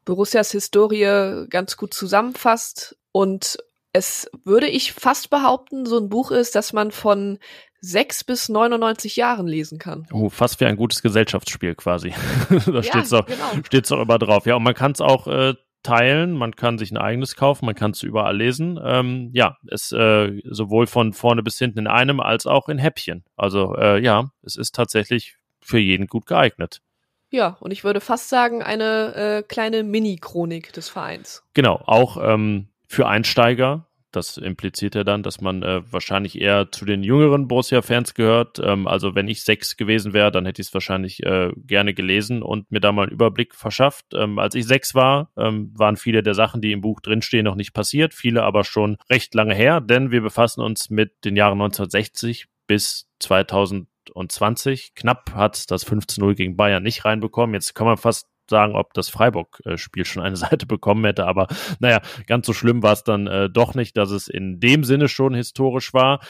[0.06, 3.58] Borussias Historie ganz gut zusammenfasst und
[3.92, 7.38] es würde ich fast behaupten, so ein Buch ist, das man von
[7.80, 10.06] sechs bis 99 Jahren lesen kann.
[10.12, 12.12] Oh, fast wie ein gutes Gesellschaftsspiel quasi.
[12.48, 13.64] da ja, steht's doch, genau.
[13.64, 14.46] steht's doch immer drauf.
[14.46, 17.74] Ja, und man kann es auch äh, teilen, man kann sich ein eigenes kaufen, man
[17.74, 18.78] kann es überall lesen.
[18.82, 23.24] Ähm, ja, es äh, sowohl von vorne bis hinten in einem als auch in Häppchen.
[23.36, 26.80] Also äh, ja, es ist tatsächlich für jeden gut geeignet.
[27.30, 31.42] Ja, und ich würde fast sagen, eine äh, kleine Mini-Chronik des Vereins.
[31.54, 33.86] Genau, auch ähm, für Einsteiger.
[34.12, 38.58] Das impliziert ja dann, dass man äh, wahrscheinlich eher zu den jüngeren Borussia-Fans gehört.
[38.64, 42.42] Ähm, also wenn ich sechs gewesen wäre, dann hätte ich es wahrscheinlich äh, gerne gelesen
[42.42, 44.06] und mir da mal einen Überblick verschafft.
[44.14, 47.56] Ähm, als ich sechs war, ähm, waren viele der Sachen, die im Buch drinstehen, noch
[47.56, 48.14] nicht passiert.
[48.14, 53.10] Viele aber schon recht lange her, denn wir befassen uns mit den Jahren 1960 bis
[54.06, 54.94] 2020.
[54.94, 57.54] Knapp hat das 15-0 gegen Bayern nicht reinbekommen.
[57.54, 61.26] Jetzt kann man fast sagen, ob das Freiburg-Spiel schon eine Seite bekommen hätte.
[61.26, 61.48] Aber
[61.80, 65.08] naja, ganz so schlimm war es dann äh, doch nicht, dass es in dem Sinne
[65.08, 66.20] schon historisch war.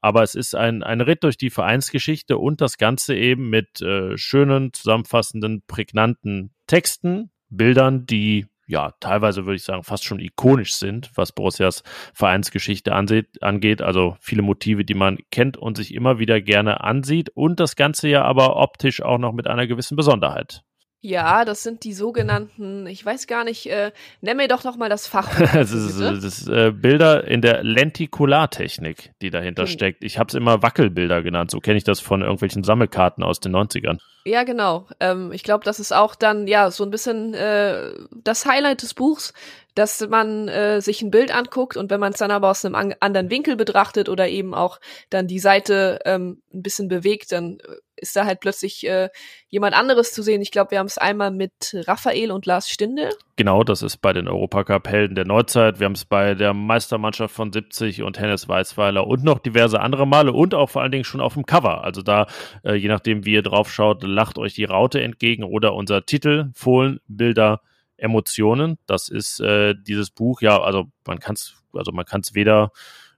[0.00, 4.18] Aber es ist ein, ein Ritt durch die Vereinsgeschichte und das Ganze eben mit äh,
[4.18, 11.10] schönen, zusammenfassenden, prägnanten Texten, Bildern, die ja, teilweise würde ich sagen, fast schon ikonisch sind,
[11.14, 11.82] was Borussias
[12.14, 13.82] Vereinsgeschichte ansieht, angeht.
[13.82, 17.30] Also viele Motive, die man kennt und sich immer wieder gerne ansieht.
[17.30, 20.62] Und das Ganze ja aber optisch auch noch mit einer gewissen Besonderheit.
[21.04, 23.92] Ja, das sind die sogenannten, ich weiß gar nicht, äh,
[24.22, 25.38] nenn mir doch noch mal das Fach.
[25.52, 29.68] das ist, das ist äh, Bilder in der Lentikulartechnik, die dahinter hm.
[29.68, 30.02] steckt.
[30.02, 33.54] Ich habe es immer Wackelbilder genannt, so kenne ich das von irgendwelchen Sammelkarten aus den
[33.54, 33.98] 90ern.
[34.24, 34.86] Ja, genau.
[34.98, 38.94] Ähm, ich glaube, das ist auch dann ja so ein bisschen äh, das Highlight des
[38.94, 39.34] Buchs,
[39.74, 42.76] dass man äh, sich ein Bild anguckt und wenn man es dann aber aus einem
[42.76, 44.80] an anderen Winkel betrachtet oder eben auch
[45.10, 49.08] dann die Seite ähm, ein bisschen bewegt, dann äh, ist da halt plötzlich äh,
[49.48, 50.42] jemand anderes zu sehen.
[50.42, 51.52] Ich glaube, wir haben es einmal mit
[51.86, 53.10] Raphael und Lars Stinde.
[53.36, 55.80] Genau, das ist bei den Europacup-Helden der Neuzeit.
[55.80, 60.06] Wir haben es bei der Meistermannschaft von 70 und Hennes Weißweiler und noch diverse andere
[60.06, 61.84] Male und auch vor allen Dingen schon auf dem Cover.
[61.84, 62.26] Also da,
[62.64, 66.50] äh, je nachdem, wie ihr drauf schaut, lacht euch die Raute entgegen oder unser Titel,
[66.54, 67.60] Fohlen, Bilder,
[67.96, 68.78] Emotionen.
[68.86, 72.70] Das ist äh, dieses Buch, ja, also man kann es, also man kann es weder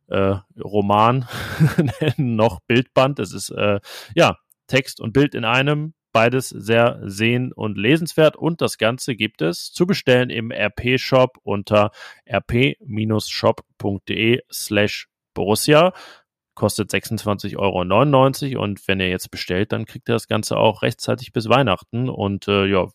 [0.08, 1.26] äh, Roman
[2.00, 3.18] nennen noch Bildband.
[3.18, 3.80] Es ist äh,
[4.14, 4.36] ja
[4.66, 5.94] Text und Bild in einem.
[6.12, 8.36] Beides sehr sehen- und lesenswert.
[8.36, 11.90] Und das Ganze gibt es zu bestellen im RP-Shop unter
[12.26, 12.80] rp-shop.de
[14.50, 15.92] slash Borussia.
[16.54, 17.56] Kostet 26,99
[18.56, 18.62] Euro.
[18.64, 22.08] Und wenn ihr jetzt bestellt, dann kriegt ihr das Ganze auch rechtzeitig bis Weihnachten.
[22.08, 22.88] Und äh, ja,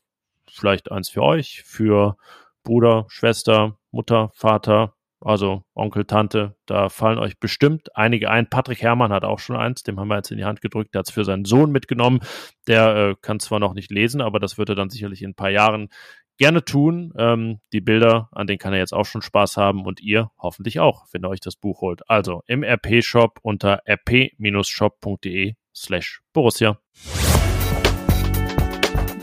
[0.50, 2.18] vielleicht eins für euch, für
[2.64, 8.50] Bruder, Schwester, Mutter, Vater, also Onkel, Tante, da fallen euch bestimmt einige ein.
[8.50, 11.00] Patrick Herrmann hat auch schon eins, dem haben wir jetzt in die Hand gedrückt, der
[11.00, 12.20] hat es für seinen Sohn mitgenommen.
[12.68, 15.36] Der äh, kann zwar noch nicht lesen, aber das wird er dann sicherlich in ein
[15.36, 15.90] paar Jahren
[16.38, 17.14] gerne tun.
[17.18, 20.80] Ähm, die Bilder, an denen kann er jetzt auch schon Spaß haben und ihr hoffentlich
[20.80, 22.02] auch, wenn ihr euch das Buch holt.
[22.10, 26.80] Also im RP-Shop unter rp-shop.de slash Borussia.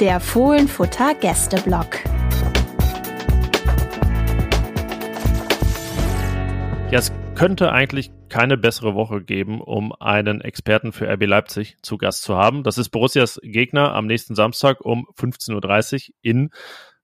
[0.01, 2.08] Der Fohlenfutter Gästeblock.
[6.91, 11.99] Ja, es könnte eigentlich keine bessere Woche geben, um einen Experten für RB Leipzig zu
[11.99, 12.62] Gast zu haben.
[12.62, 16.51] Das ist Borussias Gegner am nächsten Samstag um 15.30 Uhr in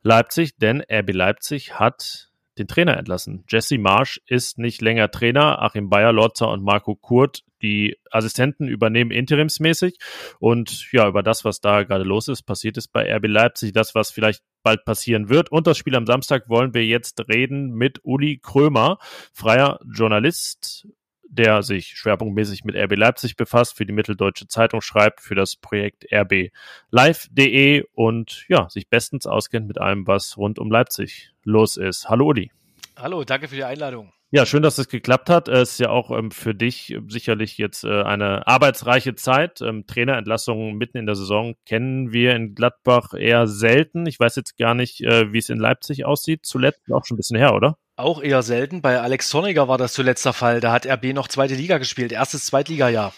[0.02, 3.44] Leipzig, denn RB Leipzig hat den Trainer entlassen.
[3.46, 5.60] Jesse Marsch ist nicht länger Trainer.
[5.60, 9.98] Achim Bayer, Lotzer und Marco Kurt, die Assistenten, übernehmen interimsmäßig.
[10.38, 13.94] Und ja, über das, was da gerade los ist, passiert ist bei RB Leipzig, das,
[13.94, 15.52] was vielleicht bald passieren wird.
[15.52, 18.98] Und das Spiel am Samstag wollen wir jetzt reden mit Uli Krömer,
[19.32, 20.88] freier Journalist,
[21.28, 26.06] der sich schwerpunktmäßig mit RB Leipzig befasst, für die Mitteldeutsche Zeitung schreibt, für das Projekt
[26.12, 32.08] rblive.de und ja, sich bestens auskennt mit allem, was rund um Leipzig los ist.
[32.08, 32.50] Hallo Uli.
[32.96, 34.12] Hallo, danke für die Einladung.
[34.34, 35.46] Ja, schön, dass es geklappt hat.
[35.46, 39.60] Es ist ja auch ähm, für dich sicherlich jetzt äh, eine arbeitsreiche Zeit.
[39.60, 44.06] Ähm, Trainerentlassungen mitten in der Saison kennen wir in Gladbach eher selten.
[44.06, 46.40] Ich weiß jetzt gar nicht, äh, wie es in Leipzig aussieht.
[46.42, 47.78] Zuletzt auch schon ein bisschen her, oder?
[47.94, 48.82] Auch eher selten.
[48.82, 50.58] Bei Alex Sonniger war das zuletzt der Fall.
[50.58, 53.14] Da hat RB noch zweite Liga gespielt, erstes Zweitligajahr.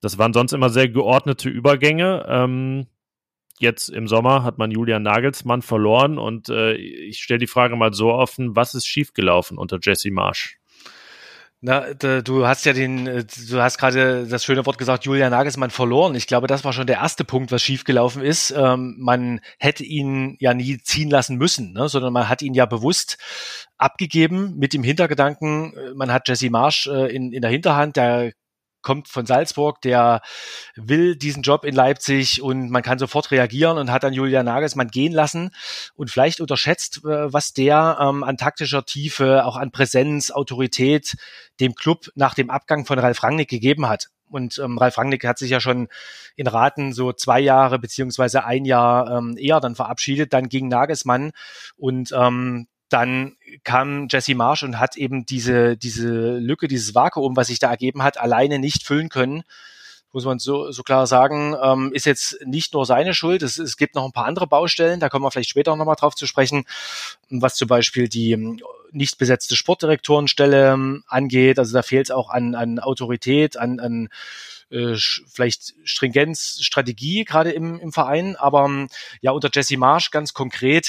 [0.00, 2.24] Das waren sonst immer sehr geordnete Übergänge.
[2.28, 2.86] Ähm,
[3.62, 7.92] jetzt im Sommer hat man Julian Nagelsmann verloren und äh, ich stelle die Frage mal
[7.92, 10.60] so offen, was ist schiefgelaufen unter Jesse Marsch?
[11.62, 15.68] Na, du hast ja den, äh, du hast gerade das schöne Wort gesagt, Julian Nagelsmann
[15.68, 16.14] verloren.
[16.14, 18.50] Ich glaube, das war schon der erste Punkt, was schiefgelaufen ist.
[18.56, 21.90] Ähm, man hätte ihn ja nie ziehen lassen müssen, ne?
[21.90, 23.18] sondern man hat ihn ja bewusst
[23.76, 28.32] abgegeben mit dem Hintergedanken, äh, man hat Jesse Marsch äh, in, in der Hinterhand, der
[28.82, 30.22] kommt von Salzburg, der
[30.76, 34.88] will diesen Job in Leipzig und man kann sofort reagieren und hat dann Julian Nagelsmann
[34.88, 35.50] gehen lassen
[35.94, 41.16] und vielleicht unterschätzt, äh, was der ähm, an taktischer Tiefe, auch an Präsenz, Autorität
[41.60, 44.08] dem Club nach dem Abgang von Ralf Rangnick gegeben hat.
[44.30, 45.88] Und ähm, Ralf Rangnick hat sich ja schon
[46.36, 50.32] in Raten so zwei Jahre beziehungsweise ein Jahr ähm, eher dann verabschiedet.
[50.32, 51.32] Dann ging Nagelsmann
[51.76, 57.46] und ähm, dann kam Jesse Marsh und hat eben diese, diese Lücke, dieses Vakuum, was
[57.46, 59.42] sich da ergeben hat, alleine nicht füllen können.
[60.12, 63.44] Muss man so, so klar sagen, ähm, ist jetzt nicht nur seine Schuld.
[63.44, 66.16] Es, es gibt noch ein paar andere Baustellen, da kommen wir vielleicht später nochmal drauf
[66.16, 66.64] zu sprechen,
[67.28, 68.60] was zum Beispiel die ähm,
[68.90, 71.60] nicht besetzte Sportdirektorenstelle ähm, angeht.
[71.60, 74.08] Also da fehlt es auch an, an Autorität, an, an
[74.70, 78.34] äh, vielleicht Stringenz, Strategie gerade im, im Verein.
[78.34, 78.88] Aber ähm,
[79.20, 80.88] ja, unter Jesse Marsh ganz konkret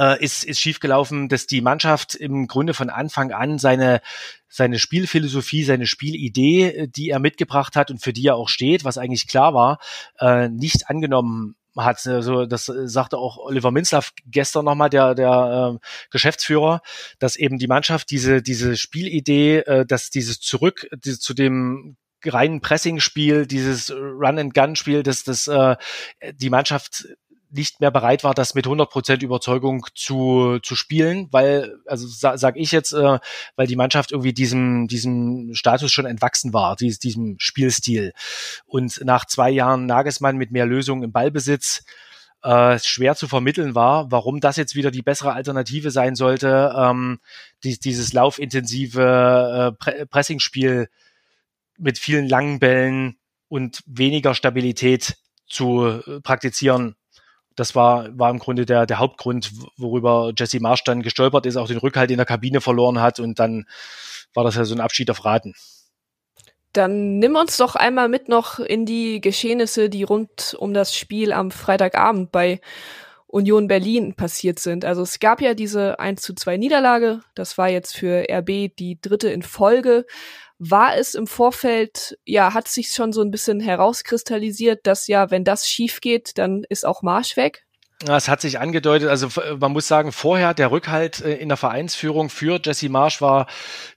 [0.00, 4.00] äh, ist, ist schiefgelaufen, dass die Mannschaft im Grunde von Anfang an seine,
[4.48, 8.84] seine Spielphilosophie, seine Spielidee, äh, die er mitgebracht hat und für die er auch steht,
[8.84, 9.78] was eigentlich klar war,
[10.18, 12.04] äh, nicht angenommen hat.
[12.06, 16.80] Also das sagte auch Oliver Minzlaff gestern nochmal, der, der äh, Geschäftsführer,
[17.18, 22.60] dass eben die Mannschaft diese, diese Spielidee, äh, dass dieses Zurück die, zu dem reinen
[22.60, 25.76] Pressing-Spiel, dieses Run-and-Gun-Spiel, dass das äh,
[26.34, 27.06] die Mannschaft
[27.52, 32.56] nicht mehr bereit war, das mit 100% Überzeugung zu, zu spielen, weil, also sa sag
[32.56, 33.18] ich jetzt, äh,
[33.56, 38.12] weil die Mannschaft irgendwie diesem, diesem Status schon entwachsen war, dies, diesem Spielstil.
[38.66, 41.84] Und nach zwei Jahren Nagelsmann mit mehr Lösungen im Ballbesitz
[42.42, 47.20] äh, schwer zu vermitteln war, warum das jetzt wieder die bessere Alternative sein sollte, ähm,
[47.64, 50.88] die, dieses laufintensive äh, Pre Pressingspiel
[51.78, 56.96] mit vielen langen Bällen und weniger Stabilität zu äh, praktizieren
[57.60, 61.68] das war, war im Grunde der, der Hauptgrund, worüber Jesse Marsch dann gestolpert ist, auch
[61.68, 63.66] den Rückhalt in der Kabine verloren hat und dann
[64.34, 65.54] war das ja so ein Abschied auf Raten.
[66.72, 71.32] Dann nimm uns doch einmal mit noch in die Geschehnisse, die rund um das Spiel
[71.32, 72.60] am Freitagabend bei
[73.26, 74.84] Union Berlin passiert sind.
[74.84, 77.20] Also es gab ja diese 1 zu 2 Niederlage.
[77.34, 80.06] Das war jetzt für RB die dritte in Folge.
[80.62, 85.42] War es im Vorfeld, ja, hat sich schon so ein bisschen herauskristallisiert, dass ja, wenn
[85.42, 87.64] das schief geht, dann ist auch Marsch weg?
[88.06, 92.28] Es hat sich angedeutet, also man muss sagen, vorher der Rückhalt äh, in der Vereinsführung
[92.28, 93.46] für Jesse Marsch war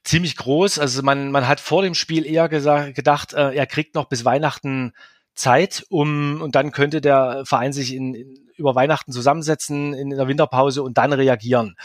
[0.06, 0.80] ziemlich groß.
[0.80, 4.24] Also man, man hat vor dem Spiel eher gesagt, gedacht, äh, er kriegt noch bis
[4.24, 4.94] Weihnachten
[5.36, 10.28] Zeit, um und dann könnte der Verein sich in, in über Weihnachten zusammensetzen in, der
[10.28, 11.76] Winterpause und dann reagieren.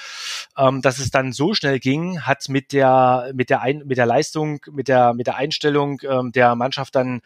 [0.56, 4.06] Ähm, dass es dann so schnell ging, hat mit der mit der Ein, mit der
[4.06, 7.20] Leistung, mit der mit der Einstellung ähm, der Mannschaft dann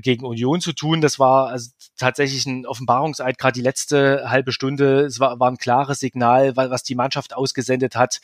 [0.00, 1.00] gegen Union zu tun.
[1.00, 5.00] Das war also tatsächlich ein Offenbarungseid, gerade die letzte halbe Stunde.
[5.00, 8.20] Es war, war ein klares Signal, was die Mannschaft ausgesendet hat.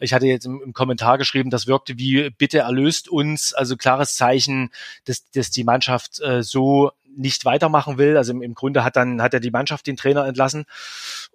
[0.00, 3.54] Ich hatte jetzt im, im, Kommentar geschrieben, das wirkte wie bitte erlöst uns.
[3.54, 4.70] Also klares Zeichen,
[5.04, 8.16] dass, dass die Mannschaft äh, so nicht weitermachen will.
[8.16, 10.64] Also im, im Grunde hat dann hat er die Mannschaft den Trainer entlassen.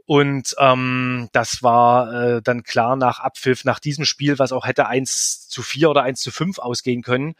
[0.05, 4.87] Und ähm, das war äh, dann klar nach Abpfiff, nach diesem Spiel, was auch hätte
[4.87, 7.35] eins zu vier oder eins zu fünf ausgehen können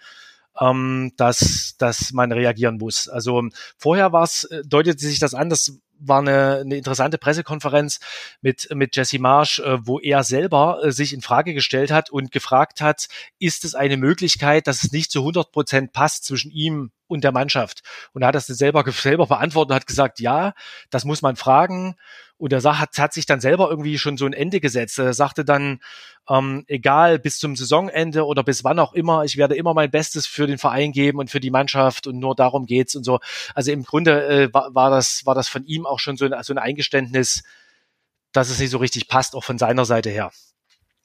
[0.59, 3.07] ähm, dass, dass man reagieren muss.
[3.07, 3.43] Also
[3.77, 7.99] vorher war es, äh, deutete sich das an, das war eine, eine interessante Pressekonferenz
[8.41, 12.31] mit, mit Jesse Marsch, äh, wo er selber äh, sich in Frage gestellt hat und
[12.31, 13.07] gefragt hat,
[13.39, 17.31] ist es eine Möglichkeit, dass es nicht zu 100 Prozent passt zwischen ihm und der
[17.31, 17.81] Mannschaft?
[18.13, 20.53] Und er hat das selber, selber beantwortet und hat gesagt, ja,
[20.89, 21.95] das muss man fragen.
[22.37, 24.99] Und er hat, hat sich dann selber irgendwie schon so ein Ende gesetzt.
[24.99, 25.79] Er sagte dann,
[26.29, 30.27] ähm, egal bis zum Saisonende oder bis wann auch immer, ich werde immer mein Bestes
[30.27, 33.19] für den Verein geben und für die Mannschaft und nur darum geht's und so.
[33.55, 36.43] Also im Grunde äh, war, war das war das von ihm auch schon so ein,
[36.43, 37.43] so ein Eingeständnis,
[38.33, 40.31] dass es nicht so richtig passt, auch von seiner Seite her.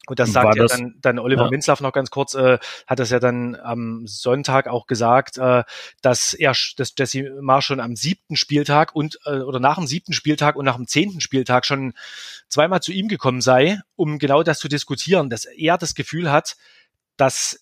[0.08, 1.50] Und das sagt ja dann, dann Oliver ja.
[1.50, 5.62] Minzlaff noch ganz kurz, äh, hat das ja dann am Sonntag auch gesagt, äh,
[6.00, 10.12] dass er, dass Jesse Marsch schon am siebten Spieltag und äh, oder nach dem siebten
[10.12, 11.94] Spieltag und nach dem zehnten Spieltag schon
[12.48, 16.56] zweimal zu ihm gekommen sei, um genau das zu diskutieren, dass er das Gefühl hat,
[17.16, 17.61] dass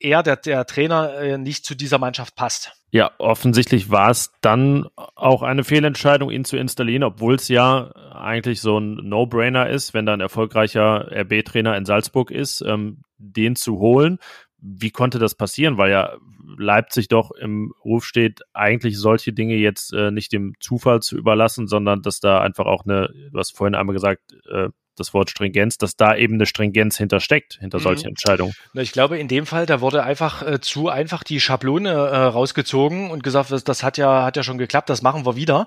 [0.00, 2.72] er, der, der Trainer, äh, nicht zu dieser Mannschaft passt.
[2.90, 8.60] Ja, offensichtlich war es dann auch eine Fehlentscheidung, ihn zu installieren, obwohl es ja eigentlich
[8.60, 13.78] so ein No-Brainer ist, wenn da ein erfolgreicher RB-Trainer in Salzburg ist, ähm, den zu
[13.78, 14.18] holen.
[14.58, 15.76] Wie konnte das passieren?
[15.78, 16.16] Weil ja
[16.56, 21.66] Leipzig doch im Ruf steht, eigentlich solche Dinge jetzt äh, nicht dem Zufall zu überlassen,
[21.66, 25.78] sondern dass da einfach auch eine, du hast vorhin einmal gesagt, äh, das Wort Stringenz,
[25.78, 28.10] dass da eben eine Stringenz hintersteckt, hinter solchen mhm.
[28.10, 28.54] Entscheidungen.
[28.74, 33.10] Ich glaube, in dem Fall, da wurde einfach äh, zu einfach die Schablone äh, rausgezogen
[33.10, 35.66] und gesagt, das, das hat ja, hat ja schon geklappt, das machen wir wieder.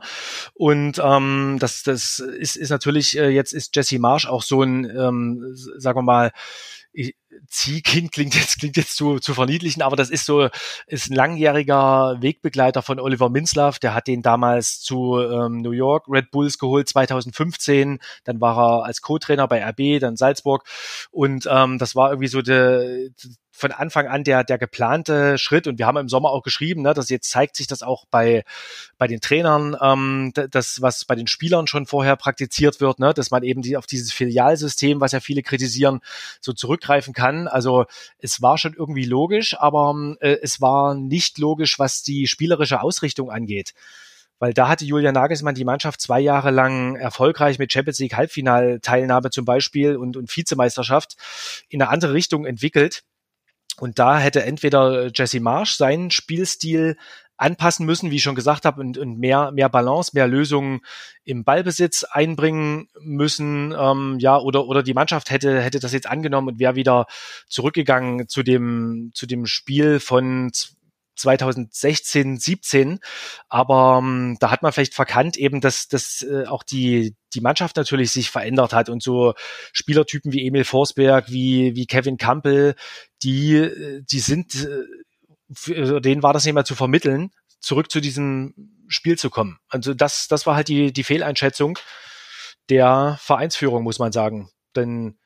[0.53, 4.86] Und ähm, das, das ist, ist natürlich, äh, jetzt ist Jesse Marsch auch so ein,
[4.86, 6.32] ähm, sagen wir mal,
[7.47, 10.49] Ziehkind klingt jetzt, klingt jetzt zu, zu verniedlichen, aber das ist so,
[10.87, 13.79] ist ein langjähriger Wegbegleiter von Oliver Minzlaff.
[13.79, 17.99] Der hat den damals zu ähm, New York Red Bulls geholt 2015.
[18.23, 20.63] Dann war er als Co-Trainer bei RB, dann Salzburg.
[21.11, 23.11] Und ähm, das war irgendwie so de,
[23.60, 25.68] von Anfang an der, der geplante Schritt.
[25.68, 28.43] Und wir haben im Sommer auch geschrieben, ne, dass jetzt zeigt sich das auch bei,
[28.97, 33.32] bei den Trainern, ähm, das, was bei den Spielern schon vorher praktiziert wird, ne, dass
[33.32, 35.99] man eben die, auf dieses Filialsystem, was ja viele kritisieren,
[36.39, 37.47] so zurückgreifen kann.
[37.47, 37.86] Also
[38.18, 43.30] es war schon irgendwie logisch, aber äh, es war nicht logisch, was die spielerische Ausrichtung
[43.30, 43.74] angeht
[44.39, 49.30] weil da hatte Julian Nagelsmann die Mannschaft zwei Jahre lang erfolgreich mit Champions League Halbfinalteilnahme
[49.30, 51.18] zum Beispiel und, und Vizemeisterschaft
[51.68, 53.03] in eine andere Richtung entwickelt.
[53.82, 56.97] Und da hätte entweder Jesse Marsch seinen Spielstil
[57.39, 60.82] anpassen müssen, wie ich schon gesagt habe, und, und mehr, mehr Balance, mehr Lösungen
[61.23, 66.49] im Ballbesitz einbringen müssen, ähm, ja, oder, oder die Mannschaft hätte, hätte das jetzt angenommen
[66.49, 67.05] und wäre wieder
[67.47, 70.51] zurückgegangen zu dem, zu dem Spiel von
[71.20, 72.99] 2016, 17.
[73.47, 77.76] Aber ähm, da hat man vielleicht verkannt eben, dass, dass äh, auch die, die Mannschaft
[77.76, 79.34] natürlich sich verändert hat und so
[79.74, 82.76] Spielertypen wie Emil Forsberg, wie, wie Kevin Campbell,
[83.22, 84.84] die, äh, die sind, äh,
[85.53, 88.53] für denen war das nicht mehr zu vermitteln, zurück zu diesem
[88.88, 89.59] Spiel zu kommen.
[89.67, 91.78] Also das, das war halt die, die Fehleinschätzung
[92.70, 94.49] der Vereinsführung, muss man sagen.
[94.76, 95.17] Denn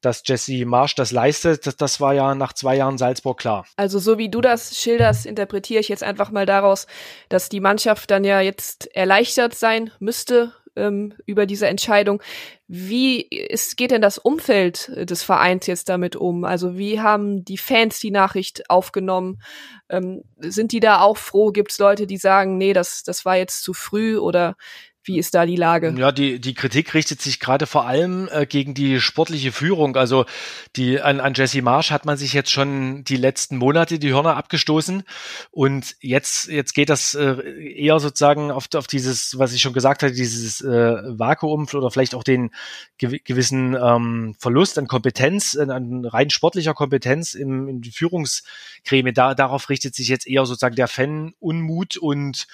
[0.00, 3.66] dass Jesse Marsch das leistet, das, das war ja nach zwei Jahren Salzburg klar.
[3.76, 6.86] Also so wie du das schilderst, interpretiere ich jetzt einfach mal daraus,
[7.28, 12.22] dass die Mannschaft dann ja jetzt erleichtert sein müsste ähm, über diese Entscheidung.
[12.66, 16.44] Wie ist, geht denn das Umfeld des Vereins jetzt damit um?
[16.44, 19.42] Also wie haben die Fans die Nachricht aufgenommen?
[19.88, 21.50] Ähm, sind die da auch froh?
[21.50, 24.18] Gibt es Leute, die sagen, nee, das, das war jetzt zu früh?
[24.18, 24.56] Oder
[25.02, 25.94] Wie ist da die Lage?
[25.96, 29.96] Ja, die, die Kritik richtet sich gerade vor allem äh, gegen die sportliche Führung.
[29.96, 30.26] Also
[30.76, 34.36] die, an, an Jesse Marsch hat man sich jetzt schon die letzten Monate die Hörner
[34.36, 35.02] abgestoßen.
[35.50, 37.36] Und jetzt, jetzt geht das äh,
[37.74, 42.14] eher sozusagen auf, auf dieses, was ich schon gesagt hatte, dieses äh, Vakuum oder vielleicht
[42.14, 42.50] auch den
[42.98, 49.14] gew gewissen ähm, Verlust an Kompetenz, an, an rein sportlicher Kompetenz im, in die Führungsgremie.
[49.14, 52.46] Da, darauf richtet sich jetzt eher sozusagen der Fan-Unmut und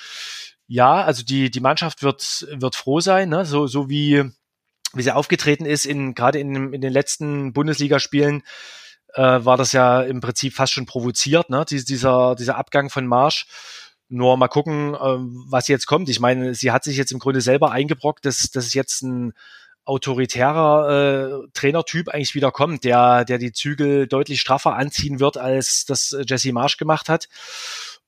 [0.68, 3.44] ja, also die, die Mannschaft wird, wird froh sein, ne?
[3.44, 4.24] so, so wie,
[4.94, 8.42] wie sie aufgetreten ist, in, gerade in, in den letzten Bundesligaspielen,
[9.14, 11.64] äh, war das ja im Prinzip fast schon provoziert, ne?
[11.68, 13.46] Dies, dieser, dieser Abgang von Marsch.
[14.08, 14.98] Nur mal gucken, äh,
[15.48, 16.08] was jetzt kommt.
[16.08, 19.32] Ich meine, sie hat sich jetzt im Grunde selber eingebrockt, dass, dass jetzt ein
[19.84, 25.84] autoritärer äh, Trainertyp eigentlich wieder kommt, der, der die Zügel deutlich straffer anziehen wird, als
[25.84, 27.28] das Jesse Marsch gemacht hat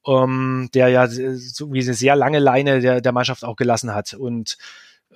[0.08, 4.14] ähm, der ja so wie eine sehr lange Leine der, der Mannschaft auch gelassen hat
[4.14, 4.56] und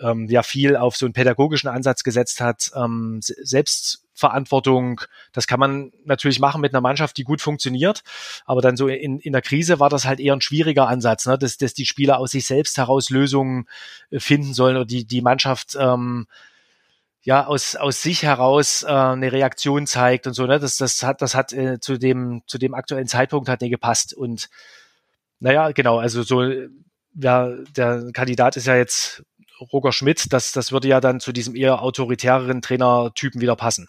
[0.01, 5.01] ähm, ja viel auf so einen pädagogischen Ansatz gesetzt hat, ähm, Selbstverantwortung,
[5.33, 8.03] das kann man natürlich machen mit einer Mannschaft, die gut funktioniert,
[8.45, 11.39] aber dann so in, in der Krise war das halt eher ein schwieriger Ansatz, ne?
[11.39, 13.67] dass, dass die Spieler aus sich selbst heraus Lösungen
[14.11, 16.27] äh, finden sollen oder die, die Mannschaft ähm,
[17.25, 21.23] ja aus aus sich heraus äh, eine Reaktion zeigt und so ne das das hat
[21.23, 24.49] das hat äh, zu dem zu dem aktuellen Zeitpunkt hat nicht gepasst und
[25.43, 26.43] naja, genau, also so,
[27.15, 29.25] ja, der Kandidat ist ja jetzt
[29.73, 33.89] Roger Schmidt, das, das würde ja dann zu diesem eher autoritäreren Trainertypen wieder passen.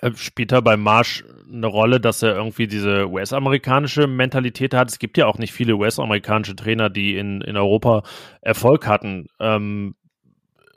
[0.00, 1.22] Äh, spielt er bei Marsch
[1.52, 4.90] eine Rolle, dass er irgendwie diese US-amerikanische Mentalität hat?
[4.90, 8.02] Es gibt ja auch nicht viele US-amerikanische Trainer, die in, in Europa
[8.40, 9.26] Erfolg hatten.
[9.38, 9.94] Ähm,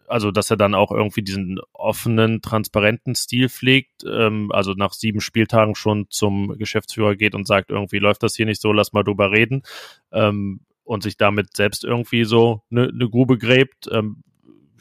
[0.10, 5.22] also, dass er dann auch irgendwie diesen offenen, transparenten Stil pflegt, ähm, also nach sieben
[5.22, 9.04] Spieltagen schon zum Geschäftsführer geht und sagt, irgendwie läuft das hier nicht so, lass mal
[9.04, 9.64] drüber reden.
[10.12, 13.88] Ähm, und sich damit selbst irgendwie so eine ne Grube gräbt.
[13.92, 14.24] Ähm,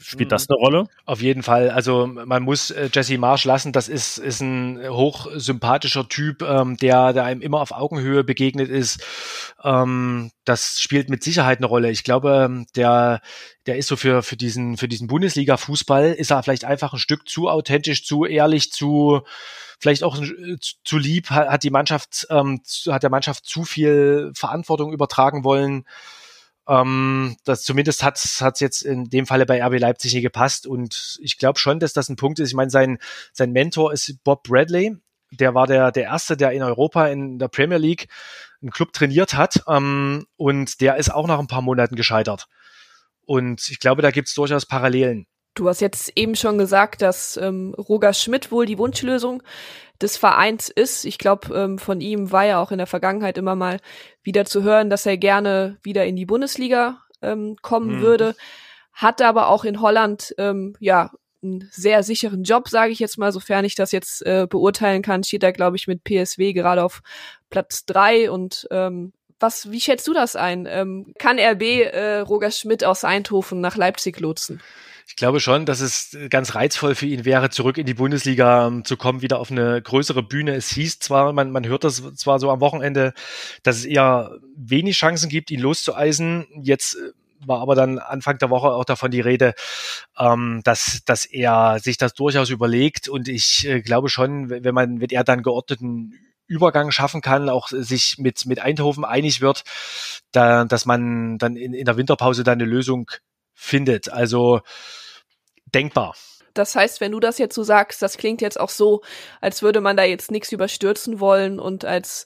[0.01, 0.55] Spielt das mhm.
[0.55, 0.89] eine Rolle?
[1.05, 1.69] Auf jeden Fall.
[1.69, 3.73] Also man muss äh, Jesse Marsch lassen.
[3.73, 9.03] Das ist, ist ein hochsympathischer Typ, ähm, der, der einem immer auf Augenhöhe begegnet ist.
[9.63, 11.91] Ähm, das spielt mit Sicherheit eine Rolle.
[11.91, 13.21] Ich glaube, ähm, der,
[13.65, 17.27] der ist so für, für diesen, für diesen Bundesliga-Fußball ist er vielleicht einfach ein Stück
[17.27, 19.21] zu authentisch, zu ehrlich, zu,
[19.79, 20.17] vielleicht auch
[20.83, 25.85] zu lieb, hat die Mannschaft, ähm, hat der Mannschaft zu viel Verantwortung übertragen wollen.
[26.69, 31.17] Ähm, das zumindest hat es jetzt in dem Falle bei RB Leipzig nicht gepasst und
[31.21, 32.49] ich glaube schon, dass das ein Punkt ist.
[32.49, 32.99] Ich meine, sein,
[33.33, 34.95] sein Mentor ist Bob Bradley.
[35.31, 38.07] Der war der, der Erste, der in Europa in der Premier League
[38.61, 42.47] einen Club trainiert hat ähm, und der ist auch nach ein paar Monaten gescheitert.
[43.25, 45.25] Und ich glaube, da gibt es durchaus Parallelen.
[45.55, 49.43] Du hast jetzt eben schon gesagt, dass ähm, Roger Schmidt wohl die Wunschlösung
[50.01, 51.05] des Vereins ist.
[51.05, 53.79] Ich glaube, ähm, von ihm war ja auch in der Vergangenheit immer mal
[54.23, 58.01] wieder zu hören, dass er gerne wieder in die Bundesliga ähm, kommen mhm.
[58.01, 58.35] würde.
[58.93, 63.31] Hat aber auch in Holland ähm, ja einen sehr sicheren Job, sage ich jetzt mal,
[63.31, 67.01] sofern ich das jetzt äh, beurteilen kann, steht er, glaube ich, mit PSW gerade auf
[67.49, 70.67] Platz drei und ähm, was, wie schätzt du das ein?
[70.69, 74.61] Ähm, kann RB äh, Roger Schmidt aus Eindhoven nach Leipzig lotsen?
[75.09, 78.85] Ich glaube schon, dass es ganz reizvoll für ihn wäre, zurück in die Bundesliga ähm,
[78.85, 80.53] zu kommen, wieder auf eine größere Bühne.
[80.53, 83.13] Es hieß zwar, man, man hört das zwar so am Wochenende,
[83.63, 86.45] dass es eher wenig Chancen gibt, ihn loszueisen.
[86.61, 87.11] Jetzt äh,
[87.45, 89.55] war aber dann Anfang der Woche auch davon die Rede,
[90.17, 93.09] ähm, dass, dass er sich das durchaus überlegt.
[93.09, 96.13] Und ich äh, glaube schon, wenn man, wenn er dann geordneten
[96.47, 99.63] Übergang schaffen kann, auch sich mit, mit Eindhoven einig wird,
[100.31, 103.09] da, dass man dann in, in der Winterpause dann eine Lösung
[103.59, 104.11] findet.
[104.11, 104.61] Also
[105.65, 106.15] denkbar.
[106.53, 109.01] Das heißt, wenn du das jetzt so sagst, das klingt jetzt auch so,
[109.39, 112.25] als würde man da jetzt nichts überstürzen wollen und als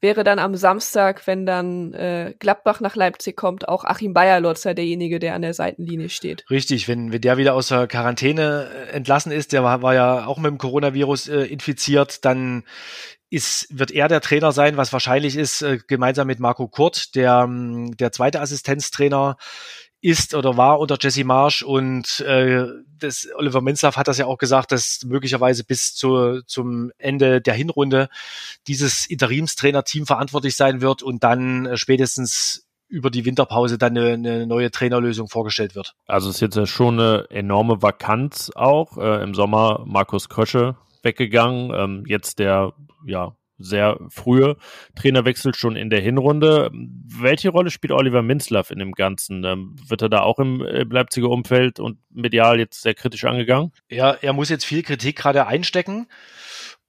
[0.00, 5.18] wäre dann am Samstag, wenn dann äh, Gladbach nach Leipzig kommt, auch Achim Bayerlotzer derjenige,
[5.18, 6.44] der an der Seitenlinie steht.
[6.50, 10.26] Richtig, wenn, wenn der wieder aus der Quarantäne äh, entlassen ist, der war, war ja
[10.26, 12.64] auch mit dem Coronavirus äh, infiziert, dann
[13.30, 17.48] ist, wird er der Trainer sein, was wahrscheinlich ist, äh, gemeinsam mit Marco Kurt, der,
[17.48, 19.36] der zweite Assistenztrainer
[20.04, 22.66] ist oder war unter Jesse Marsch und äh,
[22.98, 27.54] das, Oliver Minzlaff hat das ja auch gesagt, dass möglicherweise bis zu, zum Ende der
[27.54, 28.10] Hinrunde
[28.66, 34.46] dieses Interimstrainerteam verantwortlich sein wird und dann äh, spätestens über die Winterpause dann eine, eine
[34.46, 35.94] neue Trainerlösung vorgestellt wird.
[36.06, 38.98] Also es ist jetzt schon eine enorme Vakanz auch.
[38.98, 42.74] Äh, Im Sommer Markus Krösche weggegangen, ähm, jetzt der
[43.06, 44.56] ja sehr frühe
[44.94, 46.70] Trainerwechsel schon in der Hinrunde.
[46.72, 49.44] Welche Rolle spielt Oliver Minzlaff in dem Ganzen?
[49.44, 53.72] Ähm, wird er da auch im äh, Leipziger Umfeld und medial jetzt sehr kritisch angegangen?
[53.88, 56.06] Ja, er muss jetzt viel Kritik gerade einstecken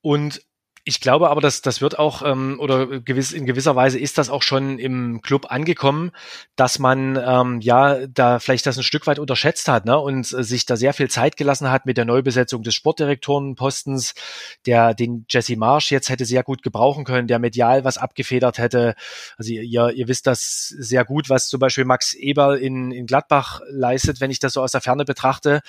[0.02, 0.42] und
[0.88, 4.30] Ich glaube aber, dass das wird auch ähm, oder gewiss, in gewisser Weise ist das
[4.30, 6.12] auch schon im Club angekommen,
[6.56, 10.00] dass man ähm, ja da vielleicht das ein Stück weit unterschätzt hat ne?
[10.00, 14.14] und äh, sich da sehr viel Zeit gelassen hat mit der Neubesetzung des Sportdirektorenpostens,
[14.68, 18.94] der den Jesse Marsch jetzt hätte sehr gut gebrauchen können, der medial was abgefedert hätte.
[19.40, 23.60] Also ihr, ihr wisst das sehr gut, was zum Beispiel Max Eberl in, in Gladbach
[23.72, 25.62] leistet, wenn ich das so aus der Ferne betrachte,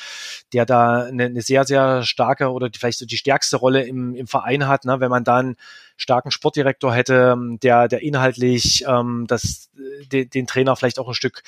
[0.52, 4.26] der da eine, eine sehr, sehr starke oder vielleicht so die stärkste Rolle im, im
[4.26, 5.05] Verein hat, ne?
[5.06, 5.56] Wenn man da einen
[5.96, 9.70] starken Sportdirektor hätte, ähm, der, der inhaltlich ähm, das,
[10.12, 11.42] de, den Trainer vielleicht auch ein Stück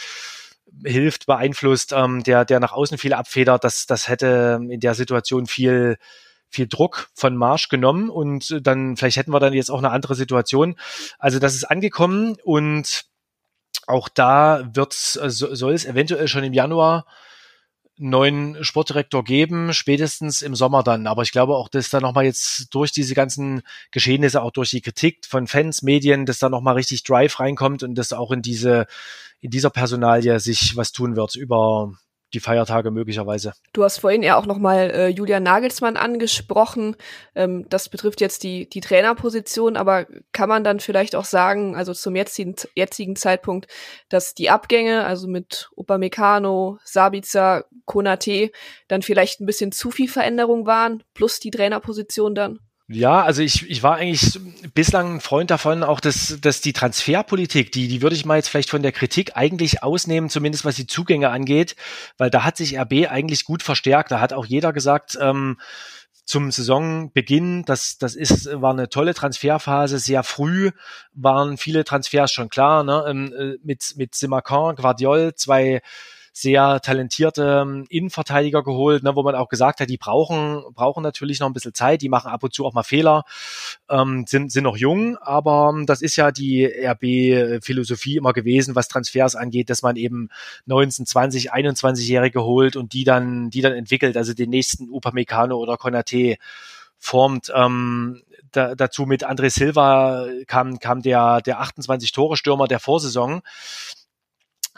[0.84, 5.46] hilft, beeinflusst, ähm, der, der nach außen viel abfedert, das, das hätte in der Situation
[5.46, 5.98] viel,
[6.48, 10.14] viel Druck von Marsch genommen und dann vielleicht hätten wir dann jetzt auch eine andere
[10.14, 10.76] Situation.
[11.18, 13.06] Also das ist angekommen und
[13.88, 17.06] auch da wird's, äh, soll es eventuell schon im Januar
[17.98, 21.06] neuen Sportdirektor geben, spätestens im Sommer dann.
[21.06, 24.80] Aber ich glaube auch, dass da nochmal jetzt durch diese ganzen Geschehnisse, auch durch die
[24.80, 28.86] Kritik von Fans, Medien, dass da nochmal richtig Drive reinkommt und dass auch in diese,
[29.40, 31.92] in dieser Personalie sich was tun wird über
[32.34, 33.52] die Feiertage möglicherweise.
[33.72, 36.96] Du hast vorhin ja auch nochmal äh, Julian Nagelsmann angesprochen.
[37.34, 41.94] Ähm, das betrifft jetzt die, die Trainerposition, aber kann man dann vielleicht auch sagen, also
[41.94, 43.66] zum jetzigen, jetzigen Zeitpunkt,
[44.08, 48.50] dass die Abgänge, also mit Upamecano, Sabitzer, Konate,
[48.88, 52.58] dann vielleicht ein bisschen zu viel Veränderung waren, plus die Trainerposition dann?
[52.90, 54.40] Ja, also ich, ich war eigentlich
[54.72, 58.48] bislang ein Freund davon, auch dass, dass die Transferpolitik, die, die würde ich mal jetzt
[58.48, 61.76] vielleicht von der Kritik eigentlich ausnehmen, zumindest was die Zugänge angeht,
[62.16, 64.10] weil da hat sich RB eigentlich gut verstärkt.
[64.10, 65.58] Da hat auch jeder gesagt, ähm,
[66.24, 70.70] zum Saisonbeginn, das, das ist, war eine tolle Transferphase, sehr früh
[71.12, 73.04] waren viele Transfers schon klar, ne?
[73.06, 75.82] Ähm, äh, mit, mit Simacan, Guardiol, zwei
[76.32, 81.40] sehr talentierte ähm, Innenverteidiger geholt, ne, wo man auch gesagt hat, die brauchen, brauchen natürlich
[81.40, 83.24] noch ein bisschen Zeit, die machen ab und zu auch mal Fehler,
[83.88, 88.88] ähm, sind, sind noch jung, aber ähm, das ist ja die RB-Philosophie immer gewesen, was
[88.88, 90.28] Transfers angeht, dass man eben
[90.66, 95.76] 19, 20, 21-Jährige holt und die dann, die dann entwickelt, also den nächsten Upamecano oder
[95.76, 96.36] Konate
[96.98, 97.52] formt.
[97.54, 98.22] Ähm,
[98.52, 103.42] da, dazu mit André Silva kam, kam der, der 28 Tore Stürmer der Vorsaison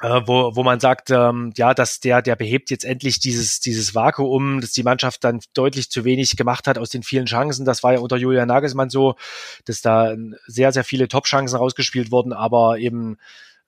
[0.02, 3.94] äh, wo, wo man sagt, ähm, ja, dass der, der behebt jetzt endlich dieses, dieses
[3.94, 7.64] Vakuum, dass die Mannschaft dann deutlich zu wenig gemacht hat aus den vielen Chancen.
[7.64, 9.16] Das war ja unter Julian Nagelsmann so,
[9.66, 10.14] dass da
[10.46, 13.18] sehr, sehr viele Top-Chancen rausgespielt wurden, aber eben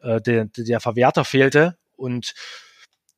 [0.01, 1.77] äh, der, der Verwerter fehlte.
[1.97, 2.35] Und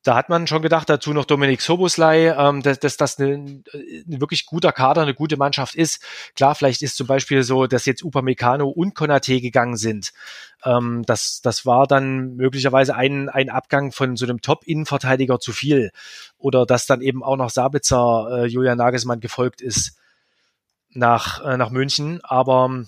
[0.05, 3.63] da hat man schon gedacht, dazu noch Dominik Soboslai, ähm, dass, dass das ein
[4.05, 5.99] wirklich guter Kader, eine gute Mannschaft ist.
[6.35, 10.13] Klar, vielleicht ist zum Beispiel so, dass jetzt Upamecano und Konate gegangen sind.
[10.63, 15.89] Ähm, das, das war dann möglicherweise ein, ein Abgang von so einem Top-Innenverteidiger zu viel.
[16.37, 19.97] Oder dass dann eben auch noch Sabitzer äh, Julian Nagelsmann gefolgt ist
[20.91, 22.19] nach, äh, nach München.
[22.23, 22.85] Aber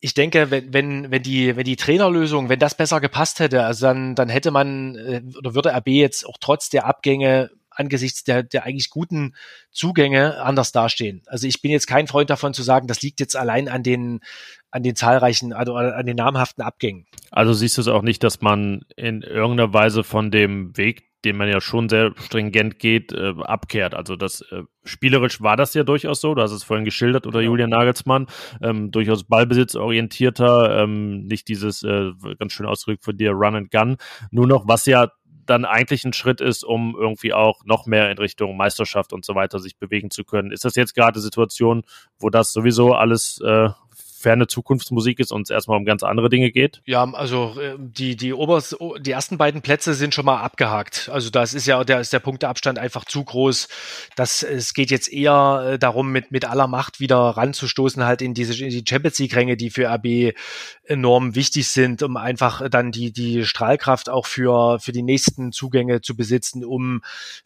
[0.00, 3.86] ich denke, wenn, wenn, wenn die, wenn die Trainerlösung, wenn das besser gepasst hätte, also
[3.86, 8.42] dann, dann hätte man äh, oder würde RB jetzt auch trotz der Abgänge angesichts der,
[8.42, 9.34] der eigentlich guten
[9.70, 11.22] Zugänge anders dastehen.
[11.26, 14.20] Also ich bin jetzt kein Freund davon zu sagen, das liegt jetzt allein an den,
[14.70, 17.06] an den zahlreichen, also an den namhaften Abgängen.
[17.30, 21.36] Also siehst du es auch nicht, dass man in irgendeiner Weise von dem Weg, den
[21.36, 23.94] man ja schon sehr stringent geht, äh, abkehrt.
[23.94, 27.40] Also das äh, spielerisch war das ja durchaus so, du hast es vorhin geschildert oder
[27.40, 27.46] ja.
[27.46, 28.26] Julian Nagelsmann,
[28.62, 33.96] ähm, durchaus ballbesitzorientierter, ähm, nicht dieses äh, ganz schön ausgedrückt von dir Run and Gun.
[34.30, 35.08] Nur noch, was ja
[35.48, 39.34] dann eigentlich ein Schritt ist, um irgendwie auch noch mehr in Richtung Meisterschaft und so
[39.34, 40.52] weiter sich bewegen zu können.
[40.52, 41.84] Ist das jetzt gerade Situation,
[42.18, 43.70] wo das sowieso alles äh,
[44.18, 46.82] ferne Zukunftsmusik ist und es erstmal um ganz andere Dinge geht?
[46.84, 51.08] Ja, also äh, die, die oberst, die ersten beiden Plätze sind schon mal abgehakt.
[51.12, 53.68] Also das ist ja, da ist der Punkteabstand einfach zu groß.
[54.16, 58.34] Das, es geht jetzt eher äh, darum, mit, mit aller Macht wieder ranzustoßen, halt in
[58.34, 60.34] diese, in die Champions League-Ränge, die für RB
[60.84, 66.00] enorm wichtig sind, um einfach dann die, die Strahlkraft auch für, für die nächsten Zugänge
[66.00, 67.02] zu besitzen, um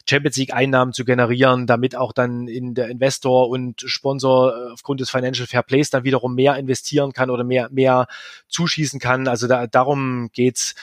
[0.09, 5.09] Champions League-Einnahmen zu generieren, damit auch dann in der Investor und Sponsor äh, aufgrund des
[5.09, 8.07] Financial Fair Plays dann wiederum mehr investieren kann oder mehr, mehr
[8.47, 9.27] zuschießen kann.
[9.27, 10.75] Also da, darum geht's.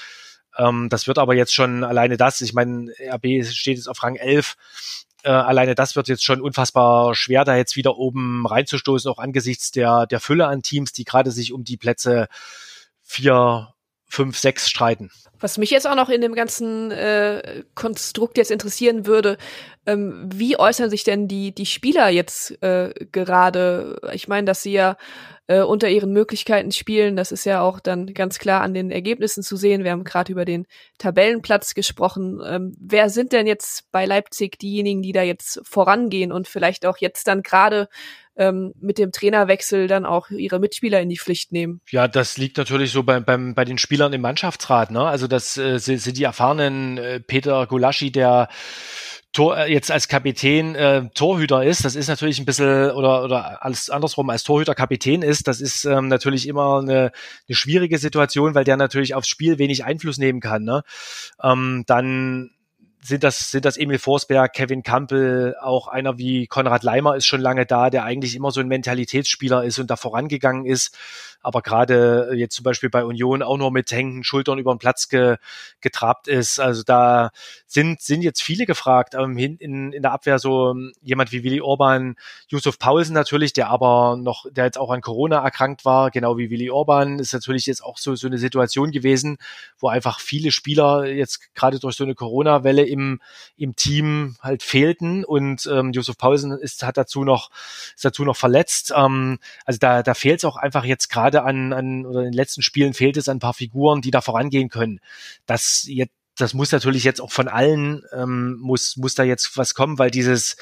[0.56, 4.16] Ähm, das wird aber jetzt schon alleine das, ich meine, RB steht jetzt auf Rang
[4.16, 4.56] 11,
[5.22, 9.70] äh, alleine das wird jetzt schon unfassbar schwer, da jetzt wieder oben reinzustoßen, auch angesichts
[9.70, 12.28] der, der Fülle an Teams, die gerade sich um die Plätze
[13.02, 13.74] vier,
[14.10, 15.10] fünf, sechs streiten.
[15.38, 19.38] Was mich jetzt auch noch in dem ganzen äh, Konstrukt jetzt interessieren würde,
[19.86, 23.98] ähm, wie äußern sich denn die, die Spieler jetzt äh, gerade?
[24.12, 24.96] Ich meine, dass sie ja
[25.46, 27.16] äh, unter ihren Möglichkeiten spielen.
[27.16, 29.82] Das ist ja auch dann ganz klar an den Ergebnissen zu sehen.
[29.82, 30.66] Wir haben gerade über den
[30.98, 32.40] Tabellenplatz gesprochen.
[32.44, 36.98] Ähm, wer sind denn jetzt bei Leipzig diejenigen, die da jetzt vorangehen und vielleicht auch
[36.98, 37.88] jetzt dann gerade
[38.40, 41.82] ähm, mit dem Trainerwechsel dann auch ihre Mitspieler in die Pflicht nehmen.
[41.90, 44.90] Ja, das liegt natürlich so beim, beim, bei den Spielern im Mannschaftsrat.
[44.90, 45.04] Ne?
[45.04, 48.48] Also das äh, sind die erfahrenen äh, Peter Gulaschi, der
[49.32, 53.62] Tor, äh, jetzt als Kapitän äh, Torhüter ist, das ist natürlich ein bisschen, oder, oder
[53.64, 57.12] als andersrum als Torhüter Kapitän ist, das ist ähm, natürlich immer eine,
[57.46, 60.64] eine schwierige Situation, weil der natürlich aufs Spiel wenig Einfluss nehmen kann.
[60.64, 60.82] Ne?
[61.42, 62.50] Ähm, dann
[63.02, 67.40] sind das, sind das Emil Forsberg, Kevin Campbell, auch einer wie Konrad Leimer ist schon
[67.40, 70.96] lange da, der eigentlich immer so ein Mentalitätsspieler ist und da vorangegangen ist
[71.42, 75.08] aber gerade jetzt zum Beispiel bei Union auch nur mit hängenden Schultern über den Platz
[75.08, 75.36] ge,
[75.80, 76.60] getrabt ist.
[76.60, 77.30] Also da
[77.66, 79.14] sind, sind jetzt viele gefragt.
[79.14, 82.16] Ähm, in, in der Abwehr so ähm, jemand wie Willi Orban,
[82.48, 86.50] Yusuf Paulsen natürlich, der aber noch, der jetzt auch an Corona erkrankt war, genau wie
[86.50, 89.38] Willi Orban, ist natürlich jetzt auch so, so eine Situation gewesen,
[89.78, 93.20] wo einfach viele Spieler jetzt gerade durch so eine Corona-Welle im,
[93.56, 97.50] im Team halt fehlten und ähm, Yusuf Paulsen ist, hat dazu noch,
[97.94, 98.92] ist dazu noch verletzt.
[98.96, 102.26] Ähm, also da, da fehlt es auch einfach jetzt gerade gerade an, an oder in
[102.26, 105.00] den letzten Spielen fehlt es an ein paar Figuren, die da vorangehen können.
[105.46, 109.74] Das jetzt das muss natürlich jetzt auch von allen ähm, muss muss da jetzt was
[109.74, 110.56] kommen, weil dieses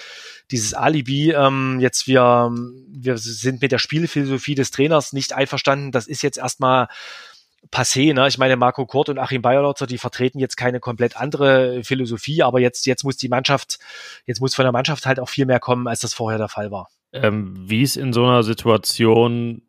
[0.51, 2.51] dieses Alibi ähm, jetzt wir
[2.89, 5.93] wir sind mit der Spielphilosophie des Trainers nicht einverstanden.
[5.93, 6.89] Das ist jetzt erstmal
[7.71, 8.13] passé.
[8.13, 8.27] Ne?
[8.29, 12.61] Ich meine, Marco Kurt und Achim Bayerlotzer, die vertreten jetzt keine komplett andere Philosophie, aber
[12.61, 13.79] jetzt jetzt muss die Mannschaft
[14.27, 16.71] jetzt muss von der Mannschaft halt auch viel mehr kommen, als das vorher der Fall
[16.71, 16.89] war.
[17.13, 19.63] Ähm, wie ist in so einer Situation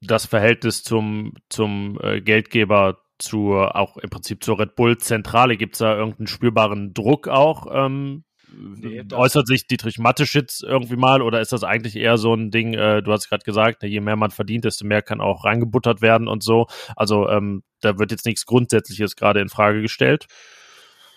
[0.00, 5.56] das Verhältnis zum, zum äh, Geldgeber zur, auch im Prinzip zur Red Bull Zentrale?
[5.56, 7.66] Gibt es da irgendeinen spürbaren Druck auch?
[7.72, 12.50] Ähm, nee, äußert sich Dietrich Matteschitz irgendwie mal oder ist das eigentlich eher so ein
[12.50, 16.00] Ding, äh, du hast gerade gesagt, je mehr man verdient, desto mehr kann auch reingebuttert
[16.02, 16.66] werden und so.
[16.96, 20.26] Also ähm, da wird jetzt nichts Grundsätzliches gerade in Frage gestellt.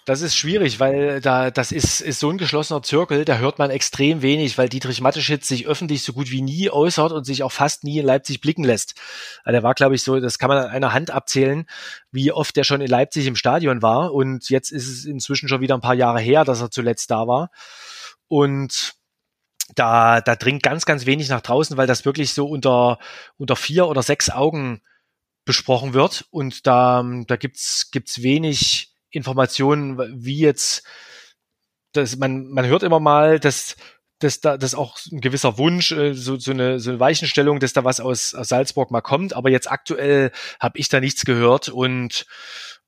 [0.05, 3.69] Das ist schwierig, weil da das ist, ist so ein geschlossener Zirkel, da hört man
[3.69, 7.53] extrem wenig, weil Dietrich Matteschitz sich öffentlich so gut wie nie äußert und sich auch
[7.53, 8.95] fast nie in Leipzig blicken lässt.
[9.45, 11.65] Also der war, glaube ich, so, das kann man an einer Hand abzählen,
[12.11, 14.13] wie oft der schon in Leipzig im Stadion war.
[14.13, 17.25] Und jetzt ist es inzwischen schon wieder ein paar Jahre her, dass er zuletzt da
[17.25, 17.49] war.
[18.27, 18.95] Und
[19.75, 22.99] da, da dringt ganz, ganz wenig nach draußen, weil das wirklich so unter,
[23.37, 24.81] unter vier oder sechs Augen
[25.45, 26.25] besprochen wird.
[26.29, 30.83] Und da, da gibt's gibt's wenig Informationen, wie jetzt,
[31.93, 33.75] dass man, man hört immer mal, dass
[34.19, 37.73] dass da das auch ein gewisser Wunsch, äh, so, so, eine, so eine Weichenstellung, dass
[37.73, 39.33] da was aus, aus Salzburg mal kommt.
[39.35, 42.25] Aber jetzt aktuell habe ich da nichts gehört und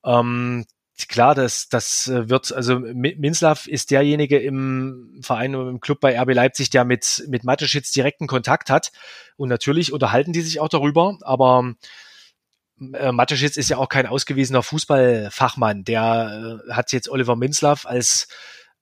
[0.05, 0.65] ähm,
[1.09, 6.69] klar, das, das wird, also Minslav ist derjenige im Verein im Club bei RB Leipzig,
[6.69, 8.91] der mit, mit Mateschitz direkten Kontakt hat.
[9.35, 11.73] Und natürlich unterhalten die sich auch darüber, aber
[12.93, 15.83] äh, Mateschitz ist ja auch kein ausgewiesener Fußballfachmann.
[15.83, 18.27] Der äh, hat jetzt Oliver Minzlaff als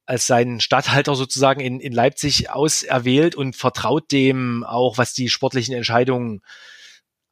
[0.05, 5.73] als seinen Stadthalter sozusagen in, in Leipzig auserwählt und vertraut dem auch, was die sportlichen
[5.73, 6.41] Entscheidungen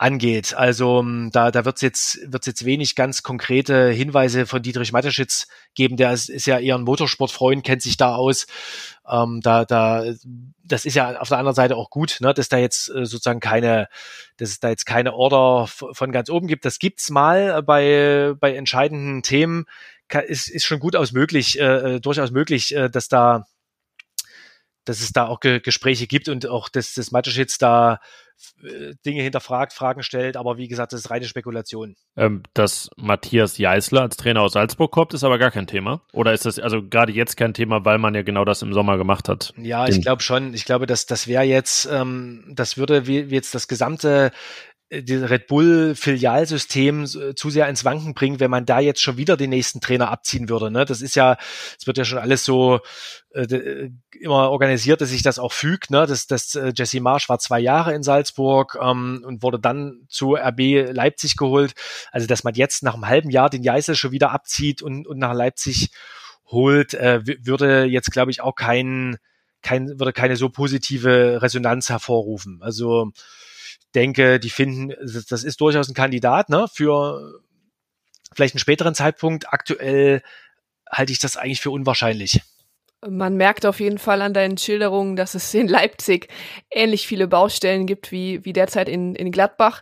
[0.01, 0.55] angeht.
[0.55, 4.91] Also ähm, da, da wird es jetzt, wird's jetzt wenig ganz konkrete Hinweise von Dietrich
[4.91, 5.95] Mateschitz geben.
[5.95, 8.47] Der ist, ist ja eher ein Motorsportfreund, kennt sich da aus.
[9.07, 10.03] Ähm, da, da,
[10.63, 13.39] das ist ja auf der anderen Seite auch gut, ne, dass da jetzt äh, sozusagen
[13.39, 13.89] keine,
[14.37, 16.65] dass es da jetzt keine Order von ganz oben gibt.
[16.65, 19.65] Das gibt's mal bei, bei entscheidenden Themen.
[20.27, 23.45] Ist, ist schon gut aus möglich, äh, äh durchaus möglich, äh, dass da
[24.83, 27.99] dass es da auch Ge Gespräche gibt und auch, dass das Mateschitz da
[29.05, 31.95] Dinge hinterfragt, Fragen stellt, aber wie gesagt, das ist reine Spekulation.
[32.15, 36.01] Ähm, dass Matthias Jeißler als Trainer aus Salzburg kommt, ist aber gar kein Thema.
[36.13, 38.97] Oder ist das also gerade jetzt kein Thema, weil man ja genau das im Sommer
[38.97, 39.53] gemacht hat?
[39.57, 40.53] Ja, ich glaube schon.
[40.53, 44.31] Ich glaube, dass das wäre jetzt, ähm, das würde wie, wie jetzt das gesamte
[44.91, 49.37] die Red Bull Filialsystem zu sehr ins Wanken bringen, wenn man da jetzt schon wieder
[49.37, 50.69] den nächsten Trainer abziehen würde.
[50.69, 50.83] Ne?
[50.83, 51.37] Das ist ja,
[51.79, 52.81] es wird ja schon alles so
[53.33, 53.89] äh,
[54.19, 55.91] immer organisiert, dass sich das auch fügt.
[55.91, 56.05] Ne?
[56.05, 60.35] Das, das äh, Jesse Marsch war zwei Jahre in Salzburg ähm, und wurde dann zu
[60.35, 61.73] RB Leipzig geholt.
[62.11, 65.19] Also dass man jetzt nach einem halben Jahr den Jeißel schon wieder abzieht und, und
[65.19, 65.91] nach Leipzig
[66.47, 69.17] holt, äh, würde jetzt glaube ich auch kein,
[69.61, 72.59] kein würde keine so positive Resonanz hervorrufen.
[72.61, 73.11] Also
[73.95, 77.41] denke, die finden, das ist durchaus ein Kandidat ne, für
[78.33, 79.53] vielleicht einen späteren Zeitpunkt.
[79.53, 80.21] Aktuell
[80.89, 82.41] halte ich das eigentlich für unwahrscheinlich.
[83.07, 86.27] Man merkt auf jeden Fall an deinen Schilderungen, dass es in Leipzig
[86.69, 89.81] ähnlich viele Baustellen gibt wie, wie derzeit in, in Gladbach.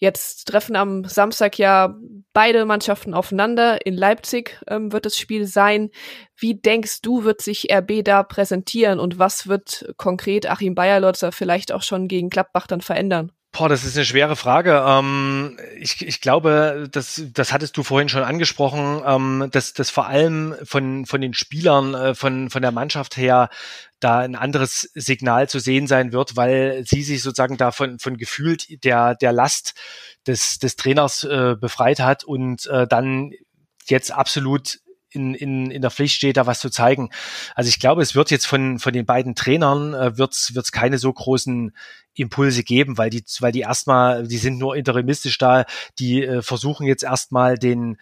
[0.00, 1.94] Jetzt treffen am Samstag ja
[2.32, 3.84] beide Mannschaften aufeinander.
[3.84, 5.90] In Leipzig ähm, wird das Spiel sein.
[6.36, 11.70] Wie denkst du, wird sich RB da präsentieren und was wird konkret Achim Bayerlotzer vielleicht
[11.70, 13.30] auch schon gegen Gladbach dann verändern?
[13.60, 14.82] Boah, das ist eine schwere Frage.
[14.86, 20.06] Ähm, ich, ich glaube, das, das hattest du vorhin schon angesprochen, ähm, dass, dass vor
[20.06, 23.50] allem von, von den Spielern, äh, von, von der Mannschaft her
[23.98, 28.82] da ein anderes Signal zu sehen sein wird, weil sie sich sozusagen davon von gefühlt
[28.82, 29.74] der, der Last
[30.26, 33.32] des, des Trainers äh, befreit hat und äh, dann
[33.84, 34.78] jetzt absolut
[35.10, 37.10] in, in, in der Pflicht steht, da was zu zeigen.
[37.54, 40.98] Also ich glaube, es wird jetzt von, von den beiden Trainern äh, wird's wird's keine
[40.98, 41.72] so großen
[42.14, 45.64] Impulse geben, weil die, weil die erstmal, die sind nur interimistisch da,
[45.98, 47.98] die äh, versuchen jetzt erstmal den,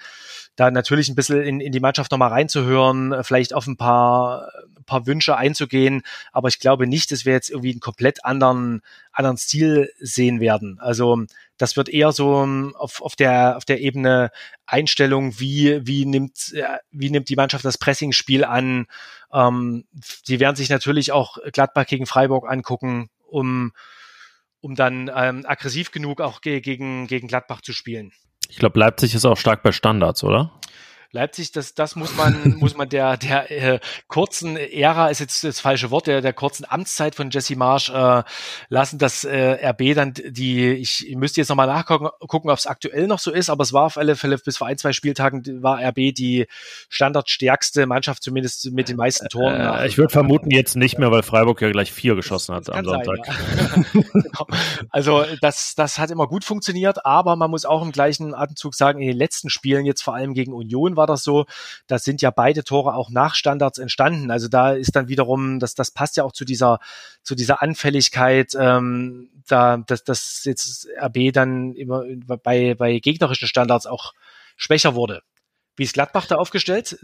[0.56, 4.50] da natürlich ein bisschen in, in die Mannschaft nochmal reinzuhören, vielleicht auf ein paar,
[4.86, 6.02] paar Wünsche einzugehen,
[6.32, 8.80] aber ich glaube nicht, dass wir jetzt irgendwie einen komplett anderen,
[9.12, 10.78] anderen Stil sehen werden.
[10.80, 11.24] Also
[11.58, 14.30] das wird eher so ähm, auf, auf, der, auf der Ebene
[14.66, 16.54] Einstellung, wie, wie, nimmt,
[16.90, 18.86] wie nimmt die Mannschaft das Pressingspiel an.
[19.32, 19.84] Ähm,
[20.26, 23.72] die werden sich natürlich auch Gladbach gegen Freiburg angucken, um,
[24.60, 28.12] um dann ähm, aggressiv genug auch ge gegen, gegen Gladbach zu spielen.
[28.48, 30.52] Ich glaube, Leipzig ist auch stark bei Standards, oder?
[31.10, 35.58] Leipzig, das, das muss man, muss man der, der äh, kurzen Ära, ist jetzt das
[35.58, 38.22] falsche Wort, der, der kurzen Amtszeit von Jesse Marsch äh,
[38.68, 42.66] lassen, dass äh, RB dann die, ich, ich müsste jetzt nochmal nachgucken, gucken, ob es
[42.66, 45.62] aktuell noch so ist, aber es war auf alle Fälle bis vor ein, zwei Spieltagen
[45.62, 46.46] war RB die
[46.90, 49.58] standardstärkste Mannschaft, zumindest mit den meisten Toren.
[49.58, 52.84] Äh, ich würde vermuten jetzt nicht mehr, weil Freiburg ja gleich vier geschossen hat am
[52.84, 53.24] Sonntag.
[53.24, 54.02] Sein, ja.
[54.12, 54.46] genau.
[54.90, 59.00] Also das, das hat immer gut funktioniert, aber man muss auch im gleichen Atemzug sagen,
[59.00, 61.46] in den letzten Spielen, jetzt vor allem gegen Union, war das so.
[61.86, 64.30] Da sind ja beide Tore auch nach Standards entstanden.
[64.30, 66.80] Also da ist dann wiederum, das, das passt ja auch zu dieser,
[67.22, 72.04] zu dieser Anfälligkeit, ähm, da, dass, dass jetzt RB dann immer
[72.42, 74.12] bei, bei gegnerischen Standards auch
[74.56, 75.22] schwächer wurde.
[75.76, 76.98] Wie ist Gladbach da aufgestellt?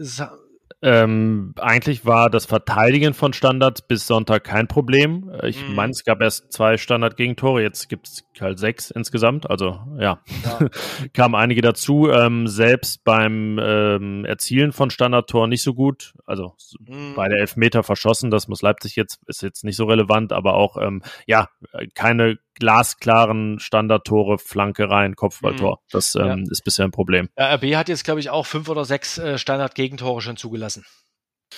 [0.81, 5.31] Ähm, eigentlich war das Verteidigen von Standards bis Sonntag kein Problem.
[5.41, 5.73] Äh, ich mm.
[5.73, 9.49] meine, es gab erst zwei Standard-Gegentore, jetzt gibt es halt sechs insgesamt.
[9.49, 10.69] Also ja, ja.
[11.13, 12.09] kamen einige dazu.
[12.09, 16.13] Ähm, selbst beim ähm, Erzielen von Standardtor nicht so gut.
[16.25, 17.15] Also mm.
[17.15, 21.01] beide Elfmeter verschossen, das muss Leipzig jetzt, ist jetzt nicht so relevant, aber auch ähm,
[21.25, 21.49] ja,
[21.95, 25.77] keine glasklaren Standardtore, Flanke rein, Kopfballtor.
[25.77, 25.87] Mhm.
[25.91, 26.35] Das ähm, ja.
[26.49, 27.29] ist bisher ein Problem.
[27.39, 30.85] RB hat jetzt, glaube ich, auch fünf oder sechs äh, Standard-Gegentore schon zugelassen.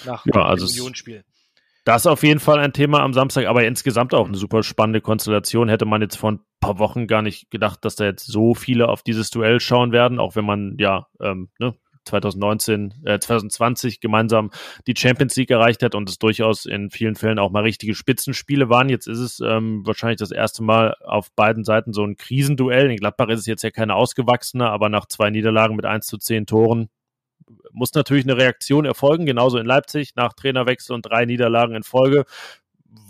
[0.06, 1.24] Nach ja, also dem Unionsspiel.
[1.86, 5.00] Das ist auf jeden Fall ein Thema am Samstag, aber insgesamt auch eine super spannende
[5.00, 5.70] Konstellation.
[5.70, 8.90] Hätte man jetzt vor ein paar Wochen gar nicht gedacht, dass da jetzt so viele
[8.90, 14.52] auf dieses Duell schauen werden, auch wenn man ja ähm, ne, 2019, äh, 2020 gemeinsam
[14.86, 18.70] die Champions League erreicht hat und es durchaus in vielen Fällen auch mal richtige Spitzenspiele
[18.70, 18.90] waren.
[18.90, 22.92] Jetzt ist es ähm, wahrscheinlich das erste Mal auf beiden Seiten so ein Krisenduell.
[22.92, 26.18] In Gladbach ist es jetzt ja keine ausgewachsene, aber nach zwei Niederlagen mit 1 zu
[26.18, 26.90] 10 Toren
[27.72, 32.26] muss natürlich eine Reaktion erfolgen, genauso in Leipzig nach Trainerwechsel und drei Niederlagen in Folge.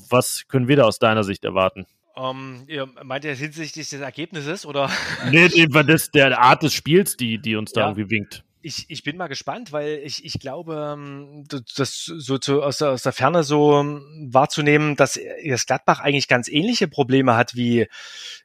[0.09, 1.85] Was können wir da aus deiner Sicht erwarten?
[2.15, 4.89] Um, ähm, ihr meint ihr hinsichtlich des Ergebnisses oder?
[5.31, 7.87] Nee, das, der Art des Spiels, die, die uns da ja.
[7.89, 12.61] irgendwie winkt ich, ich bin mal gespannt, weil ich, ich glaube, ähm, das so zu,
[12.61, 15.17] aus, der, aus der Ferne so ähm, wahrzunehmen, dass
[15.47, 17.87] das Gladbach eigentlich ganz ähnliche Probleme hat wie,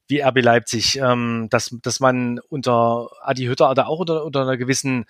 [0.06, 5.06] wie RB Leipzig, dass, dass man unter Adi Hütter oder auch unter, unter einer gewissen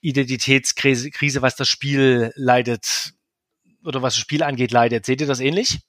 [0.00, 3.12] Identitätskrise, Krise, was das Spiel leidet
[3.84, 5.06] oder was das Spiel angeht, leidet.
[5.06, 5.80] Seht ihr das ähnlich?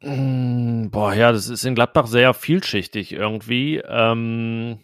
[0.00, 3.78] Mm, boah, ja, das ist in Gladbach sehr vielschichtig irgendwie.
[3.86, 4.80] Ähm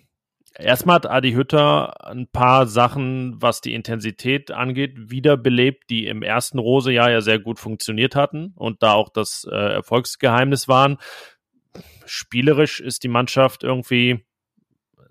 [0.58, 6.58] Erstmal hat Adi Hütter ein paar Sachen, was die Intensität angeht, wiederbelebt, die im ersten
[6.58, 10.98] Rose-Jahr ja sehr gut funktioniert hatten und da auch das äh, Erfolgsgeheimnis waren.
[12.04, 14.26] Spielerisch ist die Mannschaft irgendwie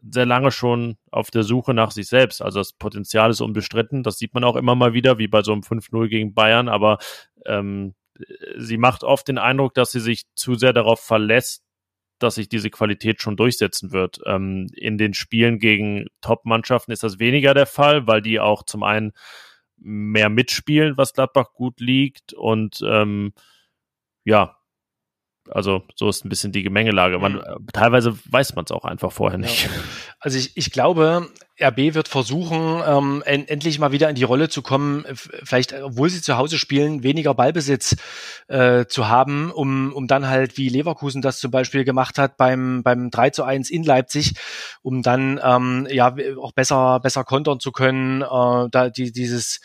[0.08, 2.41] sehr lange schon auf der Suche nach sich selbst.
[2.41, 4.03] Also das Potenzial ist unbestritten.
[4.03, 6.70] Das sieht man auch immer mal wieder, wie bei so einem 5-0 gegen Bayern.
[6.70, 6.97] Aber
[7.45, 7.93] ähm,
[8.57, 11.64] sie macht oft den Eindruck, dass sie sich zu sehr darauf verlässt,
[12.20, 14.22] dass sich diese Qualität schon durchsetzen wird.
[14.26, 18.84] Ähm, in den Spielen gegen Top-Mannschaften ist das weniger der Fall, weil die auch zum
[18.84, 19.12] einen
[19.78, 23.34] mehr mitspielen, was Gladbach gut liegt und ähm,
[24.24, 24.61] ja,
[25.50, 27.20] also so ist ein bisschen die Gemengelage.
[27.20, 27.68] Man, mhm.
[27.74, 29.66] Teilweise weiß man es auch einfach vorher nicht.
[29.66, 29.70] Ja.
[30.20, 31.30] Also ich, ich glaube,
[31.60, 36.10] RB wird versuchen, ähm, en endlich mal wieder in die Rolle zu kommen, vielleicht, obwohl
[36.10, 37.95] sie zu Hause spielen, weniger Ballbesitz
[38.48, 42.84] äh, zu haben, um, um dann halt, wie Leverkusen das zum Beispiel gemacht hat beim,
[42.84, 44.34] beim 3 zu 1 in Leipzig,
[44.82, 49.60] um dann ähm, ja auch besser, besser kontern zu können, äh, da die, dieses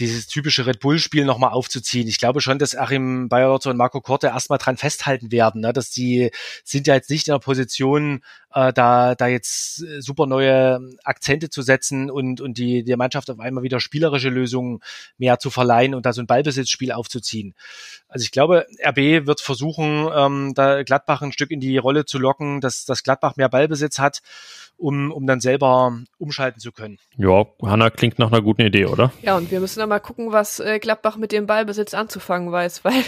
[0.00, 2.08] dieses typische Red Bull-Spiel nochmal aufzuziehen.
[2.08, 5.72] Ich glaube schon, dass Achim Bayerlotzer und Marco Korte erstmal dran festhalten werden, ne?
[5.72, 6.30] dass die
[6.64, 8.22] sind ja jetzt nicht in der Position,
[8.52, 13.30] äh, da, da jetzt äh, super neue Akzente zu setzen und, und die, der Mannschaft
[13.30, 14.80] auf einmal wieder spielerische Lösungen
[15.18, 17.54] mehr zu verleihen und da so ein Ballbesitzspiel aufzuziehen.
[18.08, 22.18] Also ich glaube, RB wird versuchen, ähm, da Gladbach ein Stück in die Rolle zu
[22.18, 24.20] locken, dass, dass Gladbach mehr Ballbesitz hat,
[24.80, 26.98] um, um dann selber umschalten zu können.
[27.16, 29.12] Ja, Hanna klingt nach einer guten Idee, oder?
[29.22, 32.84] Ja, und wir müssen dann mal gucken, was äh, Gladbach mit dem Ballbesitz anzufangen weiß,
[32.84, 33.04] weil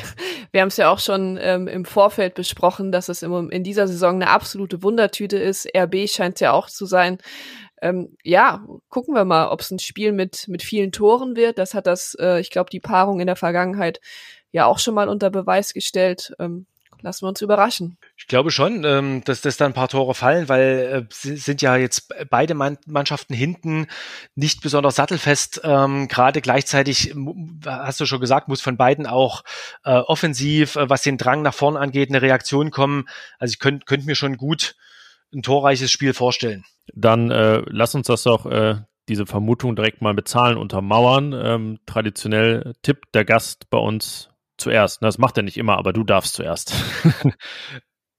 [0.51, 3.89] wir haben es ja auch schon ähm, im Vorfeld besprochen, dass es im, in dieser
[3.89, 5.66] Saison eine absolute Wundertüte ist.
[5.74, 7.19] RB scheint ja auch zu sein.
[7.81, 11.59] Ähm, ja, gucken wir mal, ob es ein Spiel mit, mit vielen Toren wird.
[11.59, 14.01] Das hat das, äh, ich glaube, die Paarung in der Vergangenheit
[14.53, 16.32] ja auch schon mal unter Beweis gestellt.
[16.39, 16.66] Ähm,
[17.03, 17.99] lassen wir uns überraschen.
[18.16, 21.77] Ich glaube schon, ähm, dass das dann ein paar Tore fallen, weil äh, sind ja
[21.77, 23.89] jetzt beide Mannschaften hinten
[24.35, 25.61] nicht besonders sattelfest.
[25.65, 27.15] Ähm, Gerade gleichzeitig,
[27.66, 29.43] hast du schon gesagt, muss von beiden auch
[29.85, 33.07] äh, offensiv, äh, was den Drang nach vorn angeht, eine Reaktion kommen.
[33.39, 34.77] Also ich könnte könnt mir schon gut
[35.35, 36.65] ein torreiches Spiel vorstellen.
[36.95, 38.77] Dann äh, lass uns das doch äh,
[39.09, 41.33] diese Vermutung direkt mal mit Zahlen untermauern.
[41.33, 44.29] Ähm, traditionell tippt der Gast bei uns
[44.62, 45.02] zuerst.
[45.02, 46.74] Das macht er nicht immer, aber du darfst zuerst.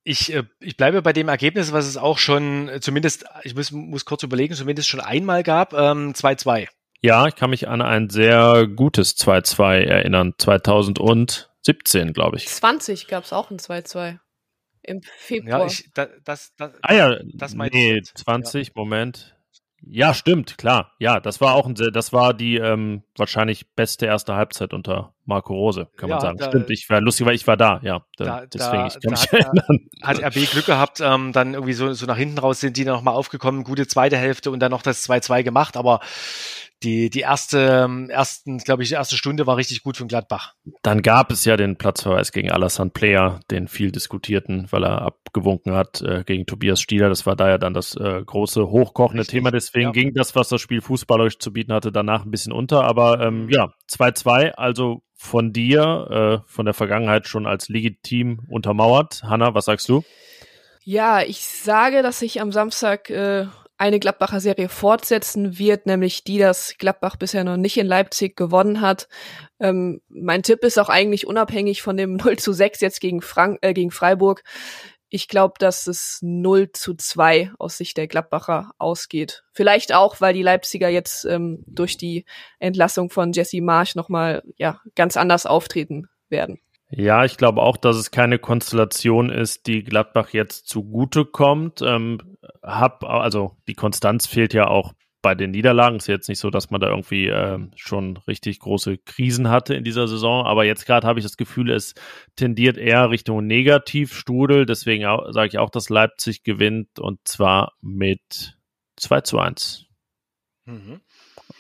[0.05, 3.71] Ich, äh, ich bleibe bei dem Ergebnis, was es auch schon äh, zumindest, ich muss,
[3.71, 6.59] muss kurz überlegen, zumindest schon einmal gab, 2-2.
[6.59, 6.67] Ähm,
[7.01, 10.33] ja, ich kann mich an ein sehr gutes 2-2 erinnern.
[10.37, 12.47] 2017, glaube ich.
[12.47, 14.19] 20 gab es auch ein 2-2.
[14.83, 15.61] Im Februar.
[15.61, 18.73] Ja, ich, da, das, das, ah ja, das nee, 20, ja.
[18.75, 19.37] Moment.
[19.85, 20.91] Ja, stimmt, klar.
[20.99, 25.53] Ja, das war auch ein das war die ähm, wahrscheinlich beste erste Halbzeit unter Marco
[25.53, 26.37] Rose, kann ja, man sagen.
[26.37, 28.05] Da, stimmt, ich war lustig, weil ich war da, ja.
[28.17, 29.89] Da, deswegen, ich kann mich hat, erinnern.
[30.01, 33.13] Hat RB Glück gehabt, ähm, dann irgendwie so, so nach hinten raus sind die nochmal
[33.13, 35.99] aufgekommen, gute zweite Hälfte und dann noch das 2-2 gemacht, aber
[36.83, 40.53] die, die erste, ähm, ersten, glaube ich, die erste Stunde war richtig gut für Gladbach.
[40.81, 45.73] Dann gab es ja den Platzverweis gegen Alassane Player, den viel diskutierten, weil er abgewunken
[45.73, 47.09] hat äh, gegen Tobias Stieler.
[47.09, 49.51] Das war da ja dann das äh, große, hochkochende richtig, Thema.
[49.51, 49.91] Deswegen ja.
[49.91, 52.83] ging das, was das Spiel fußballerisch zu bieten hatte, danach ein bisschen unter.
[52.83, 59.23] Aber ähm, ja, 2-2, also von dir, äh, von der Vergangenheit schon als legitim untermauert.
[59.23, 60.03] Hanna, was sagst du?
[60.83, 63.45] Ja, ich sage, dass ich am Samstag äh,
[63.83, 68.79] eine Gladbacher Serie fortsetzen wird, nämlich die, dass Gladbach bisher noch nicht in Leipzig gewonnen
[68.79, 69.09] hat.
[69.59, 73.59] Ähm, mein Tipp ist auch eigentlich unabhängig von dem 0 zu 6 jetzt gegen, Frank
[73.61, 74.43] äh, gegen Freiburg.
[75.09, 79.43] Ich glaube, dass es 0 zu 2 aus Sicht der Gladbacher ausgeht.
[79.51, 82.23] Vielleicht auch, weil die Leipziger jetzt ähm, durch die
[82.59, 86.61] Entlassung von Jesse Marsch nochmal ja, ganz anders auftreten werden.
[86.89, 91.81] Ja, ich glaube auch, dass es keine Konstellation ist, die Gladbach jetzt zugute kommt.
[91.81, 92.32] Ähm,
[92.63, 95.97] hab, also die Konstanz fehlt ja auch bei den Niederlagen.
[95.97, 99.83] Ist jetzt nicht so, dass man da irgendwie äh, schon richtig große Krisen hatte in
[99.83, 100.45] dieser Saison.
[100.45, 101.95] Aber jetzt gerade habe ich das Gefühl, es
[102.35, 104.65] tendiert eher Richtung Negativstrudel.
[104.65, 108.57] Deswegen sage ich auch, dass Leipzig gewinnt und zwar mit
[108.97, 109.85] 2 zu 1.
[110.65, 111.01] Mhm.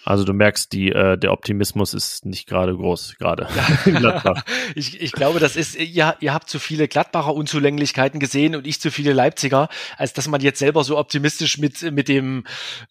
[0.05, 3.47] Also du merkst, die, äh, der Optimismus ist nicht gerade groß, gerade
[3.85, 4.33] ja.
[4.75, 8.81] ich, ich glaube, das ist, ihr, ihr habt zu viele Gladbacher Unzulänglichkeiten gesehen und ich
[8.81, 12.43] zu viele Leipziger, als dass man jetzt selber so optimistisch mit, mit dem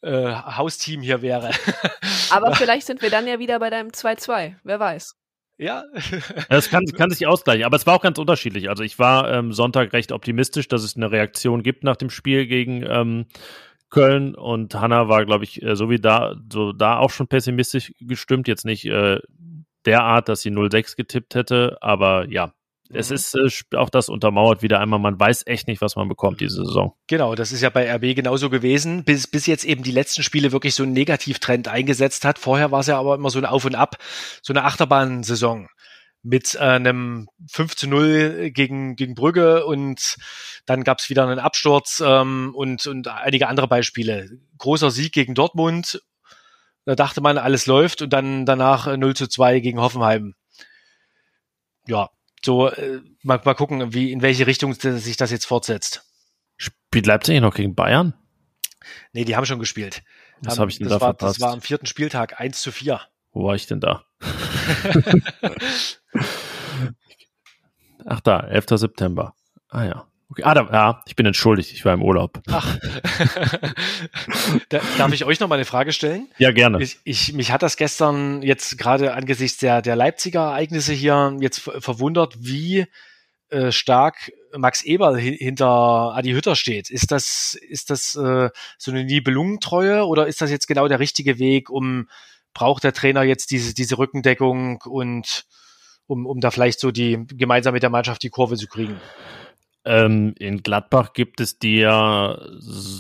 [0.03, 1.51] äh, Hausteam hier wäre.
[2.31, 5.15] Aber vielleicht sind wir dann ja wieder bei deinem 2-2, wer weiß.
[5.59, 5.85] Ja.
[6.49, 8.69] das kann, kann sich ausgleichen, aber es war auch ganz unterschiedlich.
[8.69, 12.47] Also ich war ähm, Sonntag recht optimistisch, dass es eine Reaktion gibt nach dem Spiel
[12.47, 13.27] gegen ähm,
[13.93, 17.93] Köln und Hanna war, glaube ich, äh, so wie da, so da auch schon pessimistisch
[18.01, 18.49] gestimmt.
[18.49, 19.21] Jetzt nicht äh,
[19.85, 22.97] derart, dass sie 0-6 getippt hätte, aber ja, mhm.
[22.97, 26.41] es ist äh, auch das untermauert wieder einmal, man weiß echt nicht, was man bekommt
[26.41, 26.95] diese Saison.
[27.07, 30.53] Genau, das ist ja bei RB genauso gewesen, bis, bis jetzt eben die letzten Spiele
[30.53, 32.39] wirklich so einen Negativtrend eingesetzt hat.
[32.39, 33.99] Vorher war es ja aber immer so ein Auf und Ab,
[34.41, 35.69] so eine Achterbahnsaison
[36.23, 40.17] mit einem 5 zu 0 gegen, gegen Brügge und
[40.67, 44.31] dann gab es wieder einen Absturz ähm, und, und einige andere Beispiele.
[44.59, 46.03] Großer Sieg gegen Dortmund,
[46.85, 50.35] da dachte man, alles läuft und dann danach 0 zu 2 gegen Hoffenheim.
[51.87, 52.11] Ja,
[52.45, 56.05] so äh, mal, mal gucken, wie in welche Richtung sich das jetzt fortsetzt.
[56.57, 58.15] Spielt Leipzig noch gegen Bayern?
[59.13, 60.03] Nee, die haben schon gespielt.
[60.43, 61.37] Was habe ich denn das da war, verpasst?
[61.37, 63.01] Das war am vierten Spieltag 1 zu 4.
[63.33, 64.05] Wo war ich denn da?
[68.05, 68.67] Ach da, 11.
[68.71, 69.35] September.
[69.69, 70.07] Ah ja.
[70.33, 70.43] Okay.
[70.45, 72.41] Ah, da, ja, ich bin entschuldigt, ich war im Urlaub.
[72.51, 72.79] Ach.
[74.71, 76.27] Darf ich euch noch mal eine Frage stellen?
[76.39, 76.83] Ja, gerne.
[76.83, 81.61] Ich, ich, mich hat das gestern jetzt gerade angesichts der, der Leipziger Ereignisse hier jetzt
[81.61, 82.87] verwundert, wie
[83.51, 86.89] äh, stark Max Eberl hinter Adi Hütter steht.
[86.89, 88.49] Ist das, ist das äh,
[88.79, 92.09] so eine Nibelungentreue oder ist das jetzt genau der richtige Weg, um
[92.55, 95.45] braucht der Trainer jetzt diese, diese Rückendeckung und
[96.07, 99.01] um, um da vielleicht so die gemeinsam mit der Mannschaft die Kurve zu kriegen?
[99.85, 102.39] Ähm, in Gladbach gibt es die ja,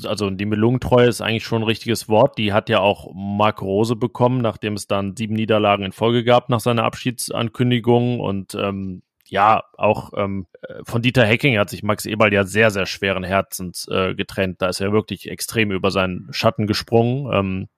[0.05, 2.39] also die Melungentreue ist eigentlich schon ein richtiges Wort.
[2.39, 6.49] Die hat ja auch Marc Rose bekommen, nachdem es dann sieben Niederlagen in Folge gab
[6.49, 8.19] nach seiner Abschiedsankündigung.
[8.19, 10.47] Und ähm, ja, auch ähm,
[10.83, 14.61] von Dieter Hecking hat sich Max Eberl ja sehr, sehr schweren Herzens äh, getrennt.
[14.61, 17.69] Da ist er wirklich extrem über seinen Schatten gesprungen.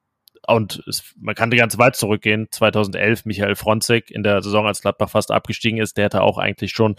[0.47, 2.49] Und es, man kann ganz weit zurückgehen.
[2.51, 6.73] 2011 Michael Fronzek in der Saison, als Gladbach fast abgestiegen ist, der hätte auch eigentlich
[6.73, 6.97] schon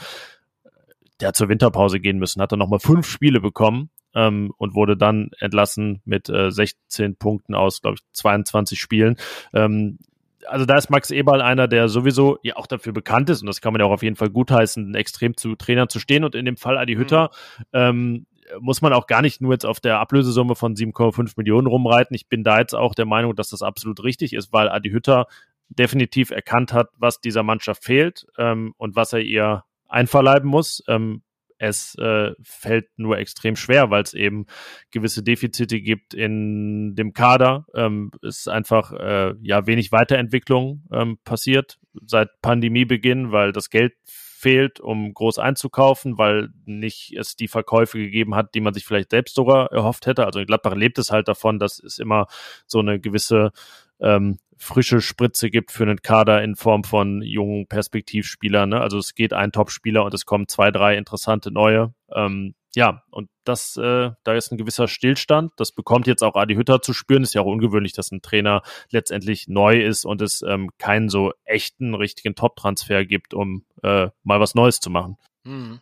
[1.19, 4.97] der hat zur Winterpause gehen müssen, hat dann nochmal fünf Spiele bekommen ähm, und wurde
[4.97, 9.17] dann entlassen mit äh, 16 Punkten aus, glaube ich, 22 Spielen.
[9.53, 9.99] Ähm,
[10.47, 13.61] also da ist Max Eberl einer, der sowieso ja auch dafür bekannt ist, und das
[13.61, 16.23] kann man ja auch auf jeden Fall gutheißen, extrem zu Trainern zu stehen.
[16.23, 17.65] Und in dem Fall Adi Hütter mhm.
[17.73, 18.26] ähm,
[18.59, 22.15] muss man auch gar nicht nur jetzt auf der Ablösesumme von 7,5 Millionen rumreiten.
[22.15, 25.27] Ich bin da jetzt auch der Meinung, dass das absolut richtig ist, weil Adi Hütter
[25.69, 30.84] definitiv erkannt hat, was dieser Mannschaft fehlt ähm, und was er ihr einverleiben muss.
[30.88, 31.22] Ähm,
[31.57, 34.45] es äh, fällt nur extrem schwer, weil es eben
[34.91, 37.65] gewisse Defizite gibt in dem Kader.
[37.73, 43.93] Ähm, es ist einfach äh, ja wenig Weiterentwicklung ähm, passiert seit Pandemiebeginn, weil das Geld
[44.35, 49.11] fehlt, um groß einzukaufen, weil nicht es die Verkäufe gegeben hat, die man sich vielleicht
[49.11, 50.25] selbst sogar erhofft hätte.
[50.25, 52.27] Also in Gladbach lebt es halt davon, dass es immer
[52.67, 53.51] so eine gewisse
[53.99, 58.69] ähm, frische Spritze gibt für einen Kader in Form von jungen Perspektivspielern.
[58.69, 58.81] Ne?
[58.81, 61.93] Also es geht ein Top-Spieler und es kommen zwei, drei interessante neue.
[62.13, 65.53] Ähm, ja, und das, äh, da ist ein gewisser Stillstand.
[65.57, 67.23] Das bekommt jetzt auch Adi Hütter zu spüren.
[67.23, 71.31] Ist ja auch ungewöhnlich, dass ein Trainer letztendlich neu ist und es ähm, keinen so
[71.45, 75.18] echten, richtigen Top-Transfer gibt, um äh, mal was Neues zu machen.
[75.43, 75.80] Mhm.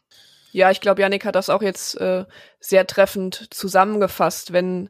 [0.53, 2.25] Ja, ich glaube, Yannick hat das auch jetzt äh,
[2.59, 4.53] sehr treffend zusammengefasst.
[4.53, 4.87] Wenn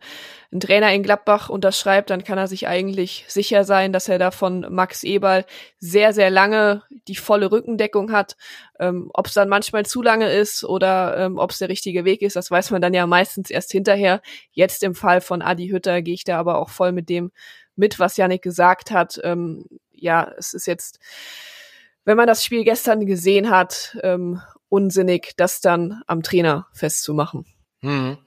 [0.52, 4.32] ein Trainer in Gladbach unterschreibt, dann kann er sich eigentlich sicher sein, dass er da
[4.32, 5.46] von Max Eberl
[5.80, 8.36] sehr, sehr lange die volle Rückendeckung hat.
[8.78, 12.24] Ähm, ob es dann manchmal zu lange ist oder ähm, ob es der richtige Weg
[12.24, 14.22] ist, das weiß man dann ja meistens erst hinterher.
[14.52, 17.32] Jetzt im Fall von Adi Hütter gehe ich da aber auch voll mit dem
[17.78, 19.18] mit, was Yannick gesagt hat.
[19.24, 21.00] Ähm, ja, es ist jetzt
[22.06, 24.42] wenn man das Spiel gestern gesehen hat ähm,
[24.74, 27.46] unsinnig, das dann am Trainer festzumachen.
[27.82, 28.18] Hm.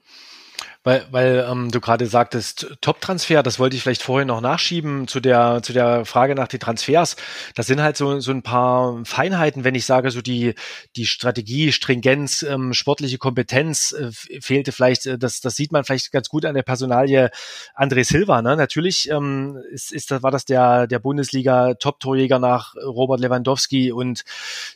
[0.87, 5.19] Weil, weil ähm, du gerade sagtest, Top-Transfer, das wollte ich vielleicht vorher noch nachschieben zu
[5.19, 7.17] der, zu der Frage nach den Transfers.
[7.55, 10.55] Das sind halt so, so ein paar Feinheiten, wenn ich sage, so die,
[10.95, 16.13] die Strategie, Stringenz, ähm, sportliche Kompetenz äh, fehlte vielleicht, äh, das, das sieht man vielleicht
[16.13, 17.31] ganz gut an der Personalie
[17.75, 18.41] André Silva.
[18.41, 18.55] Ne?
[18.55, 24.23] Natürlich ähm, ist, ist, war das der, der Bundesliga-Top-Torjäger nach Robert Lewandowski und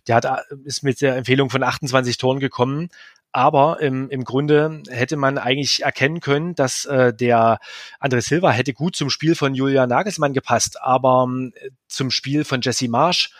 [0.09, 0.35] der hat, äh,
[0.65, 2.89] ist mit der Empfehlung von 28 Toren gekommen.
[3.31, 7.59] Aber im, im Grunde hätte man eigentlich erkennen können, dass äh, der
[7.99, 12.61] André Silva hätte gut zum Spiel von Julian Nagelsmann gepasst, aber äh, zum Spiel von
[12.61, 13.31] Jesse Marsch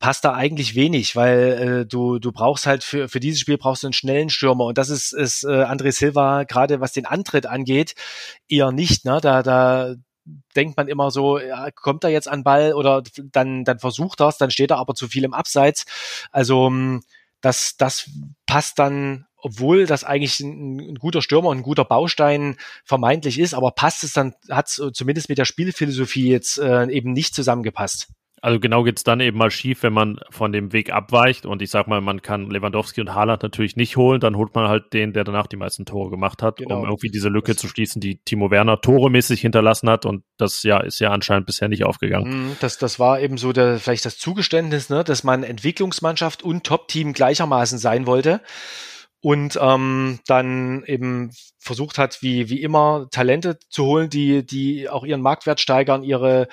[0.00, 3.82] passt da eigentlich wenig, weil äh, du, du brauchst halt für, für dieses Spiel brauchst
[3.82, 7.46] du einen schnellen Stürmer und das ist, ist äh, André Silva, gerade was den Antritt
[7.46, 7.94] angeht,
[8.48, 9.04] eher nicht.
[9.04, 9.20] Ne?
[9.20, 9.94] Da, da
[10.56, 14.32] denkt man immer so, ja, kommt er jetzt an Ball oder dann, dann versucht er
[14.38, 15.84] dann steht er aber zu viel im Abseits.
[16.32, 17.02] Also hm,
[17.40, 18.10] das, das
[18.46, 23.54] passt dann, obwohl das eigentlich ein, ein, guter Stürmer und ein guter Baustein vermeintlich ist,
[23.54, 28.08] aber passt es dann, hat es zumindest mit der Spielphilosophie jetzt äh, eben nicht zusammengepasst.
[28.42, 31.44] Also genau geht's dann eben mal schief, wenn man von dem Weg abweicht.
[31.44, 34.20] Und ich sag mal, man kann Lewandowski und Haaland natürlich nicht holen.
[34.20, 36.78] Dann holt man halt den, der danach die meisten Tore gemacht hat, genau.
[36.78, 40.06] um irgendwie diese Lücke zu schließen, die Timo Werner toremäßig hinterlassen hat.
[40.06, 42.48] Und das ja ist ja anscheinend bisher nicht aufgegangen.
[42.48, 46.64] Mhm, das, das war eben so der, vielleicht das Zugeständnis, ne, dass man Entwicklungsmannschaft und
[46.64, 48.40] Top-Team gleichermaßen sein wollte
[49.22, 55.04] und ähm, dann eben versucht hat, wie, wie immer Talente zu holen, die, die auch
[55.04, 56.48] ihren Marktwert steigern, ihre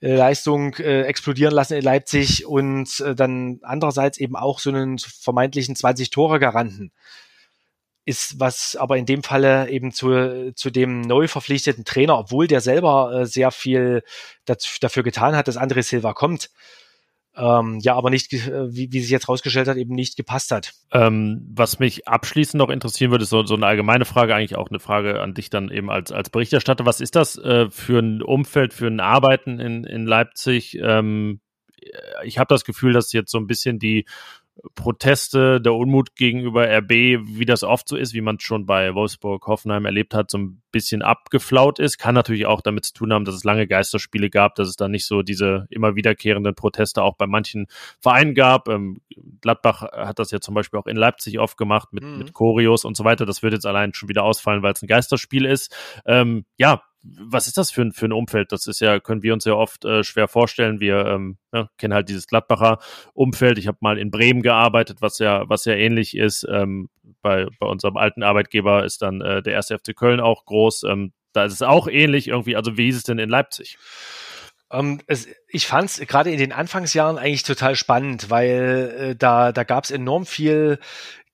[0.00, 4.98] äh, Leistung äh, explodieren lassen in Leipzig und äh, dann andererseits eben auch so einen
[4.98, 6.92] vermeintlichen 20-Tore-Garanten
[8.04, 12.60] ist, was aber in dem Falle eben zu, zu dem neu verpflichteten Trainer, obwohl der
[12.60, 14.02] selber äh, sehr viel
[14.44, 16.50] dazu, dafür getan hat, dass André Silva kommt,
[17.36, 20.72] ähm, ja, aber nicht, äh, wie, wie sich jetzt rausgestellt hat, eben nicht gepasst hat.
[20.92, 24.68] Ähm, was mich abschließend noch interessieren würde, ist so, so eine allgemeine Frage, eigentlich auch
[24.68, 26.86] eine Frage an dich dann eben als, als Berichterstatter.
[26.86, 30.76] Was ist das äh, für ein Umfeld, für ein Arbeiten in, in Leipzig?
[30.82, 31.40] Ähm,
[32.24, 34.06] ich habe das Gefühl, dass jetzt so ein bisschen die
[34.74, 38.94] Proteste, der Unmut gegenüber RB, wie das oft so ist, wie man es schon bei
[38.94, 41.98] Wolfsburg, Hoffenheim erlebt hat, so ein bisschen abgeflaut ist.
[41.98, 44.90] Kann natürlich auch damit zu tun haben, dass es lange Geisterspiele gab, dass es dann
[44.90, 47.66] nicht so diese immer wiederkehrenden Proteste auch bei manchen
[48.00, 48.68] Vereinen gab.
[48.68, 49.00] Ähm,
[49.40, 52.18] Gladbach hat das ja zum Beispiel auch in Leipzig oft gemacht mit, mhm.
[52.18, 53.26] mit Choreos und so weiter.
[53.26, 55.74] Das wird jetzt allein schon wieder ausfallen, weil es ein Geisterspiel ist.
[56.04, 58.52] Ähm, ja, was ist das für ein, für ein Umfeld?
[58.52, 60.80] Das ist ja, können wir uns ja oft äh, schwer vorstellen.
[60.80, 62.78] Wir ähm, ja, kennen halt dieses Gladbacher
[63.14, 63.58] Umfeld.
[63.58, 66.46] Ich habe mal in Bremen gearbeitet, was ja, was ja ähnlich ist.
[66.50, 66.90] Ähm,
[67.22, 70.84] bei, bei unserem alten Arbeitgeber ist dann äh, der erste FC Köln auch groß.
[70.84, 72.56] Ähm, da ist es auch ähnlich irgendwie.
[72.56, 73.78] Also wie ist es denn in Leipzig?
[74.72, 79.16] Um, ähm, es, ich fand es gerade in den Anfangsjahren eigentlich total spannend, weil äh,
[79.16, 80.78] da, da gab es enorm viel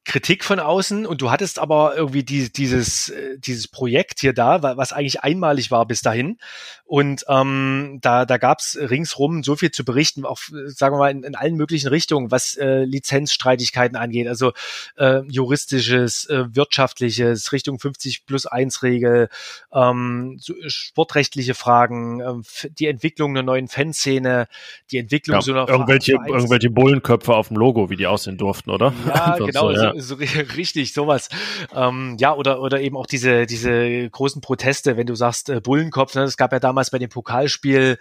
[0.06, 4.62] Kritik von außen und du hattest aber irgendwie die, dieses, äh, dieses Projekt hier da,
[4.62, 6.38] was eigentlich einmalig war bis dahin.
[6.86, 11.10] Und ähm, da, da gab es ringsrum so viel zu berichten, auch sagen wir mal
[11.10, 14.52] in, in allen möglichen Richtungen, was äh, Lizenzstreitigkeiten angeht, also
[14.96, 19.28] äh, juristisches, äh, wirtschaftliches, Richtung 50 plus 1 Regel,
[19.72, 24.46] ähm, so, sportrechtliche Fragen, äh, die Entwicklung einer neuen Fanszene,
[24.92, 28.70] die Entwicklung ja, so einer irgendwelche, irgendwelche Bullenköpfe auf dem Logo, wie die aussehen durften,
[28.70, 28.94] oder?
[29.08, 29.74] Ja, genau.
[29.74, 31.28] So, ja so richtig sowas.
[31.74, 36.14] Ähm, ja, oder, oder eben auch diese, diese großen Proteste, wenn du sagst äh, Bullenkopf,
[36.14, 37.98] ne, das gab ja damals bei dem Pokalspiel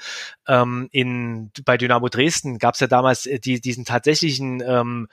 [0.47, 5.07] ähm, in, bei Dynamo Dresden, gab es ja damals äh, die, diesen tatsächlichen ähm,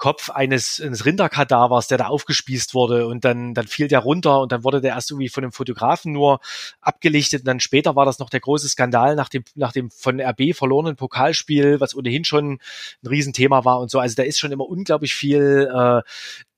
[0.00, 4.50] Kopf eines, eines Rinderkadavers, der da aufgespießt wurde und dann, dann fiel der runter und
[4.50, 6.40] dann wurde der erst irgendwie von dem Fotografen nur
[6.80, 10.18] abgelichtet und dann später war das noch der große Skandal nach dem, nach dem von
[10.18, 13.98] RB verlorenen Pokalspiel, was ohnehin schon ein Riesenthema war und so.
[13.98, 16.00] Also da ist schon immer unglaublich viel äh,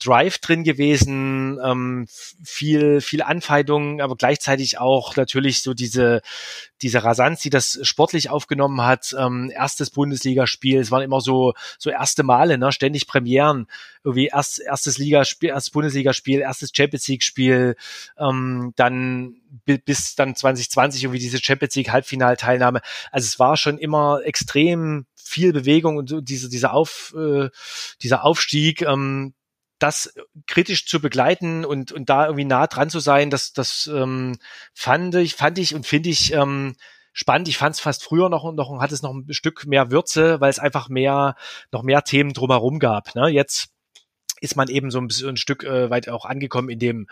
[0.02, 2.06] Drive drin gewesen, ähm,
[2.44, 6.23] viel, viel Anfeindung, aber gleichzeitig auch natürlich so diese,
[6.82, 9.14] diese Rasanz, die das sportlich aufgenommen hat.
[9.19, 13.66] Ähm, erstes Bundesligaspiel, es waren immer so, so erste Male, ne, ständig Premieren,
[14.04, 17.76] irgendwie erst, erstes Ligaspiel, erstes Bundesligaspiel, erstes Champions League Spiel,
[18.18, 22.80] ähm, dann bis dann 2020 irgendwie diese Champions League Halbfinalteilnahme.
[23.10, 27.48] Also es war schon immer extrem viel Bewegung und so diese, dieser Auf, äh,
[28.02, 29.34] dieser Aufstieg, ähm,
[29.78, 30.14] das
[30.46, 34.38] kritisch zu begleiten und, und da irgendwie nah dran zu sein, das, das ähm,
[34.74, 36.76] fand ich, fand ich und finde ich ähm,
[37.12, 37.48] spannend.
[37.48, 40.51] Ich fand es fast früher noch, noch hat es noch ein Stück mehr Würze, weil
[40.51, 41.36] es einfach mehr,
[41.70, 43.14] noch mehr Themen drumherum gab.
[43.14, 43.28] Ne?
[43.28, 43.68] Jetzt
[44.43, 47.06] ist man eben so ein bisschen ein Stück äh, weit auch angekommen in dem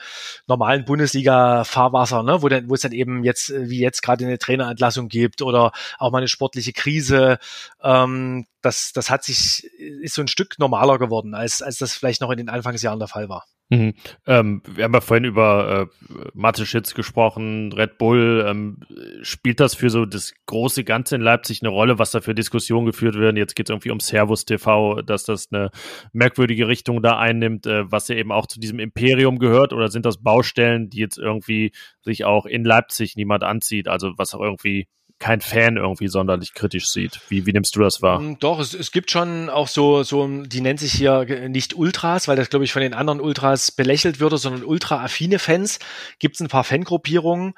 [0.48, 2.42] normalen Bundesliga-Fahrwasser, ne?
[2.42, 5.70] wo, dann, wo es dann eben jetzt, äh, wie jetzt gerade eine Trainerentlassung gibt oder
[5.98, 7.38] auch mal eine sportliche Krise.
[7.82, 12.20] Ähm, das, das hat sich, ist so ein Stück normaler geworden, als, als das vielleicht
[12.20, 13.44] noch in den Anfangsjahren der Fall war.
[13.70, 13.94] Mhm.
[14.26, 18.44] Ähm, wir haben ja vorhin über äh, Mateschitz gesprochen, Red Bull.
[18.46, 18.78] Ähm,
[19.22, 22.84] spielt das für so das große Ganze in Leipzig eine Rolle, was da für Diskussionen
[22.86, 23.36] geführt werden?
[23.36, 25.70] Jetzt geht es irgendwie um Servus TV, dass das eine
[26.12, 29.72] merkwürdige Richtung da einnimmt, äh, was ja eben auch zu diesem Imperium gehört.
[29.72, 31.70] Oder sind das Baustellen, die jetzt irgendwie
[32.00, 33.86] sich auch in Leipzig niemand anzieht?
[33.86, 34.88] Also was irgendwie
[35.20, 37.20] kein Fan irgendwie sonderlich kritisch sieht.
[37.28, 38.20] Wie, wie nimmst du das wahr?
[38.20, 42.26] Mm, doch, es, es gibt schon auch so, so, die nennt sich hier nicht Ultras,
[42.26, 45.78] weil das, glaube ich, von den anderen Ultras belächelt würde, sondern ultra-affine Fans.
[46.18, 47.52] Gibt es ein paar Fangruppierungen,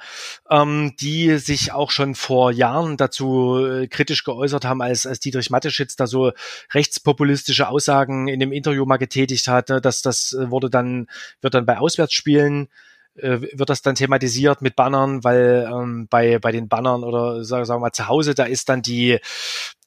[0.50, 5.50] ähm, die sich auch schon vor Jahren dazu äh, kritisch geäußert haben, als, als Dietrich
[5.50, 6.32] Matteschitz da so
[6.74, 9.68] rechtspopulistische Aussagen in dem Interview mal getätigt hat.
[9.68, 11.06] Ne, dass das äh, wurde dann,
[11.40, 12.68] wird dann bei Auswärtsspielen
[13.16, 17.64] äh, wird das dann thematisiert mit Bannern, weil ähm, bei, bei den Bannern oder sagen,
[17.64, 19.18] sagen wir mal zu Hause, da ist dann die,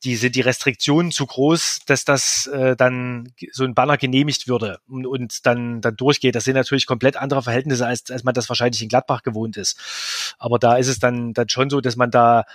[0.04, 4.80] die sind die Restriktionen zu groß, dass das äh, dann so ein Banner genehmigt würde
[4.88, 6.36] und, und dann, dann durchgeht.
[6.36, 10.36] Das sind natürlich komplett andere Verhältnisse, als, als man das wahrscheinlich in Gladbach gewohnt ist.
[10.38, 12.46] Aber da ist es dann, dann schon so, dass man da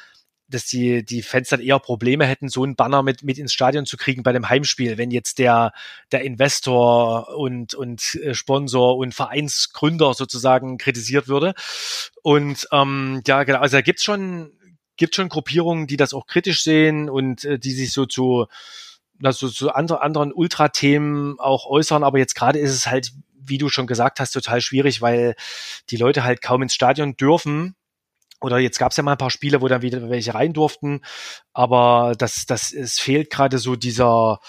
[0.51, 3.86] dass die, die Fans dann eher Probleme hätten, so einen Banner mit, mit ins Stadion
[3.86, 5.72] zu kriegen bei dem Heimspiel, wenn jetzt der,
[6.12, 11.55] der Investor und, und äh, Sponsor und Vereinsgründer sozusagen kritisiert würde.
[12.22, 14.52] Und ähm, ja, genau, also da gibt's schon,
[14.97, 18.47] gibt schon Gruppierungen, die das auch kritisch sehen und äh, die sich so zu,
[19.18, 23.12] na, so zu andre, anderen Ultrathemen auch äußern, aber jetzt gerade ist es halt,
[23.43, 25.35] wie du schon gesagt hast, total schwierig, weil
[25.90, 27.74] die Leute halt kaum ins Stadion dürfen
[28.40, 31.02] oder jetzt gab es ja mal ein paar Spiele, wo dann wieder welche rein durften,
[31.52, 34.40] aber das, das, es fehlt gerade so dieser,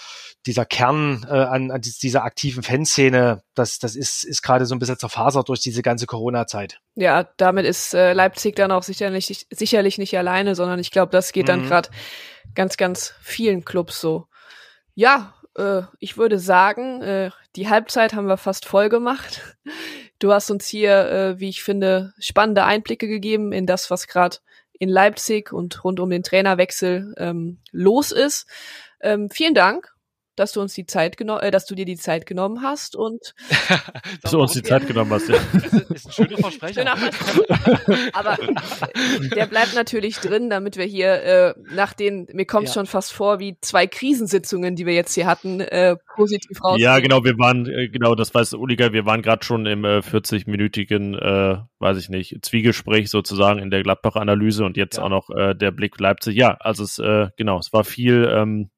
[0.46, 4.78] dieser Kern äh, an, an dieser aktiven Fanszene, das, das ist, ist gerade so ein
[4.78, 6.80] bisschen zerfasert durch diese ganze Corona-Zeit.
[6.94, 11.32] Ja, damit ist äh, Leipzig dann auch sicherlich, sicherlich nicht alleine, sondern ich glaube, das
[11.32, 11.68] geht dann mhm.
[11.68, 11.90] gerade
[12.54, 14.26] ganz, ganz vielen Clubs so.
[14.94, 19.42] Ja, äh, ich würde sagen, äh, die Halbzeit haben wir fast voll gemacht.
[20.22, 24.36] Du hast uns hier, äh, wie ich finde, spannende Einblicke gegeben in das, was gerade
[24.72, 28.46] in Leipzig und rund um den Trainerwechsel ähm, los ist.
[29.00, 29.91] Ähm, vielen Dank
[30.36, 33.34] dass du uns die Zeit genommen, äh, dass du dir die Zeit genommen hast und
[34.22, 35.28] dass du uns die Zeit genommen hast.
[35.28, 35.36] Ja.
[35.92, 36.74] Das ist ein schöner Versprecher.
[36.80, 38.10] Schöner Versprecher.
[38.14, 38.38] Aber
[39.34, 42.74] der bleibt natürlich drin, damit wir hier äh, nach den, mir kommt Ja.
[42.74, 46.80] schon fast vor wie zwei Krisensitzungen, die wir jetzt hier hatten, äh, positiv raus.
[46.80, 49.98] Ja, genau, wir waren, äh, genau, das weiß Uliga, wir waren gerade schon im äh,
[49.98, 55.04] 40-minütigen, äh, weiß ich nicht, Zwiegespräch sozusagen in der Gladbach-Analyse und jetzt Ja.
[55.04, 56.36] auch noch äh, der Blick Leipzig.
[56.36, 58.70] Ja, also es, äh, genau, es war viel ähm,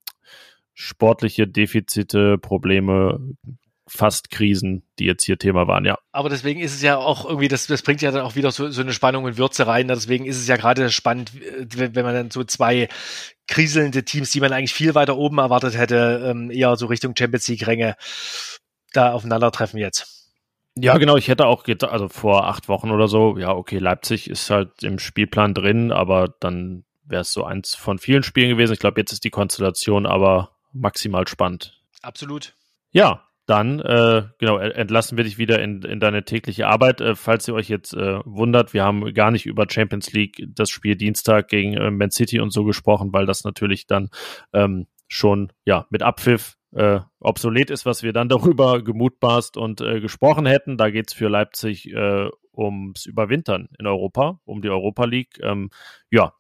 [0.75, 3.19] sportliche Defizite, Probleme,
[3.87, 5.99] fast Krisen, die jetzt hier Thema waren, ja.
[6.13, 8.71] Aber deswegen ist es ja auch irgendwie, das, das bringt ja dann auch wieder so,
[8.71, 9.89] so eine Spannung und Würze rein.
[9.89, 12.89] Deswegen ist es ja gerade spannend, äh, wenn man dann so zwei
[13.47, 17.47] kriselnde Teams, die man eigentlich viel weiter oben erwartet hätte, ähm, eher so Richtung Champions
[17.49, 17.97] League-Ränge,
[18.95, 20.33] da aufeinandertreffen jetzt.
[20.77, 21.17] Ja, genau.
[21.17, 24.83] Ich hätte auch, geta- also vor acht Wochen oder so, ja, okay, Leipzig ist halt
[24.83, 28.73] im Spielplan drin, aber dann wäre es so eins von vielen Spielen gewesen.
[28.73, 31.81] Ich glaube, jetzt ist die Konstellation aber maximal spannend.
[32.03, 32.55] Absolut.
[32.91, 37.01] Ja, dann, äh, genau, entlassen wir dich wieder in, in deine tägliche Arbeit.
[37.01, 40.71] Äh, falls ihr euch jetzt äh, wundert, wir haben gar nicht über Champions League das
[40.71, 44.09] Spiel Dienstag gegen äh, Man City und so gesprochen, weil das natürlich dann
[44.55, 50.01] ähm, schon, ja, mit Abpfiff äh, obsolet ist, was wir dann darüber gemutmaßt und äh,
[50.01, 50.79] gesprochen hätten.
[50.79, 55.39] Da geht's für Leipzig äh, ums Überwintern in Europa, um die Europa League.
[55.43, 55.69] Ähm,
[56.11, 56.33] ja,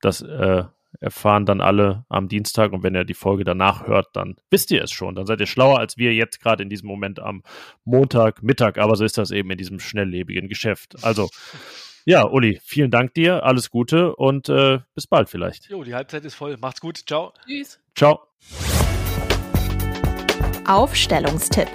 [0.00, 0.64] das äh,
[1.00, 4.82] erfahren dann alle am Dienstag und wenn ihr die Folge danach hört, dann wisst ihr
[4.82, 5.14] es schon.
[5.14, 7.42] Dann seid ihr schlauer als wir jetzt gerade in diesem Moment am
[7.84, 8.78] Montag, Mittag.
[8.78, 10.96] Aber so ist das eben in diesem schnelllebigen Geschäft.
[11.02, 11.28] Also,
[12.04, 15.68] ja, Uli, vielen Dank dir, alles Gute und äh, bis bald vielleicht.
[15.68, 16.56] Jo, die Halbzeit ist voll.
[16.58, 16.98] Macht's gut.
[17.06, 17.32] Ciao.
[17.46, 17.78] Tschüss.
[17.94, 18.20] Ciao.
[20.66, 21.68] Aufstellungstipp.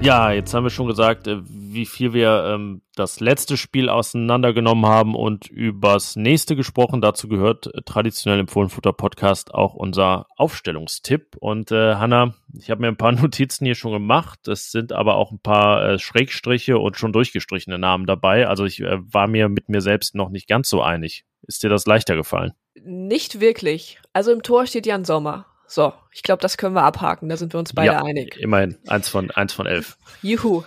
[0.00, 1.40] Ja, jetzt haben wir schon gesagt, äh,
[1.76, 7.00] wie viel wir ähm, das letzte Spiel auseinandergenommen haben und übers nächste gesprochen.
[7.00, 11.36] Dazu gehört äh, traditionell im Fohlenfutter Podcast auch unser Aufstellungstipp.
[11.38, 14.48] Und äh, Hanna, ich habe mir ein paar Notizen hier schon gemacht.
[14.48, 18.48] Es sind aber auch ein paar äh, Schrägstriche und schon durchgestrichene Namen dabei.
[18.48, 21.24] Also ich äh, war mir mit mir selbst noch nicht ganz so einig.
[21.46, 22.52] Ist dir das leichter gefallen?
[22.82, 24.00] Nicht wirklich.
[24.12, 25.46] Also im Tor steht Jan Sommer.
[25.68, 27.28] So, ich glaube, das können wir abhaken.
[27.28, 28.36] Da sind wir uns beide ja, einig.
[28.36, 29.98] Immerhin eins von eins von elf.
[30.22, 30.62] Juhu.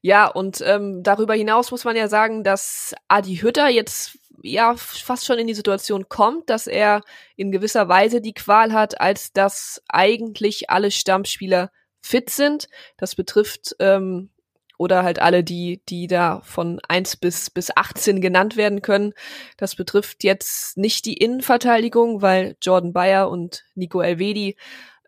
[0.00, 5.26] Ja, und ähm, darüber hinaus muss man ja sagen, dass Adi Hütter jetzt ja fast
[5.26, 7.02] schon in die Situation kommt, dass er
[7.36, 11.70] in gewisser Weise die Qual hat, als dass eigentlich alle Stammspieler
[12.00, 12.68] fit sind.
[12.96, 14.30] Das betrifft ähm,
[14.78, 19.12] oder halt alle, die, die da von 1 bis, bis 18 genannt werden können.
[19.58, 24.56] Das betrifft jetzt nicht die Innenverteidigung, weil Jordan Bayer und Nico Elvedi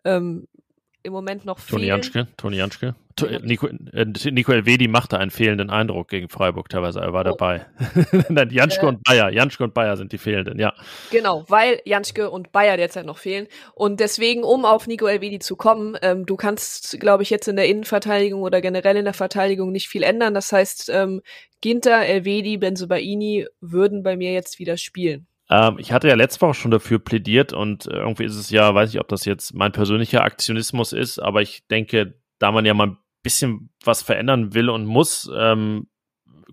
[0.05, 0.47] ähm,
[1.03, 1.87] im Moment noch Toni fehlen.
[1.87, 2.95] Janschke, Toni Janschke.
[3.21, 7.35] Äh, Nico, äh, Nico Elvedi machte einen fehlenden Eindruck gegen Freiburg teilweise, er war Oh.
[7.35, 7.65] dabei.
[8.29, 8.89] Nein, Janschke Äh.
[8.89, 10.73] und Bayer, Janschke und Bayer sind die fehlenden, ja.
[11.11, 13.47] Genau, weil Janschke und Bayer derzeit noch fehlen.
[13.75, 17.55] Und deswegen, um auf Nico Elvedi zu kommen, ähm, du kannst, glaube ich, jetzt in
[17.55, 20.33] der Innenverteidigung oder generell in der Verteidigung nicht viel ändern.
[20.33, 21.21] Das heißt, ähm,
[21.61, 25.27] Ginter, Elvedi, Benzobaini würden bei mir jetzt wieder spielen.
[25.49, 28.93] Ähm, ich hatte ja letzte Woche schon dafür plädiert und irgendwie ist es ja, weiß
[28.93, 32.87] ich, ob das jetzt mein persönlicher Aktionismus ist, aber ich denke, da man ja mal
[32.87, 35.87] ein bisschen was verändern will und muss, ähm,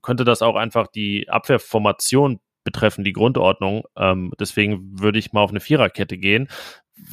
[0.02, 3.84] könnte das auch einfach die Abwehrformation betreffen, die Grundordnung.
[3.96, 6.48] Ähm, deswegen würde ich mal auf eine Viererkette gehen,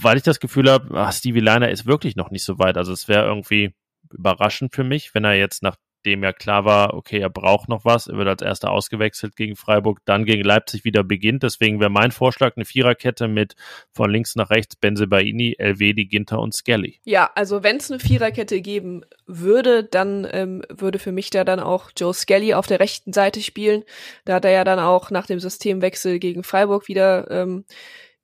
[0.01, 2.77] weil ich das Gefühl habe, ah, Stevie Liner ist wirklich noch nicht so weit.
[2.77, 3.73] Also es wäre irgendwie
[4.11, 5.63] überraschend für mich, wenn er jetzt
[6.05, 9.55] nachdem ja klar war, okay, er braucht noch was, er wird als erster ausgewechselt gegen
[9.55, 11.41] Freiburg, dann gegen Leipzig wieder beginnt.
[11.41, 13.55] Deswegen wäre mein Vorschlag eine Viererkette mit
[13.91, 16.99] von links nach rechts Benzebaini, Elvedi, Ginter und Skelly.
[17.05, 21.59] Ja, also wenn es eine Viererkette geben würde, dann ähm, würde für mich da dann
[21.59, 23.83] auch Joe Skelly auf der rechten Seite spielen.
[24.25, 27.65] Da hat er ja dann auch nach dem Systemwechsel gegen Freiburg wieder ähm,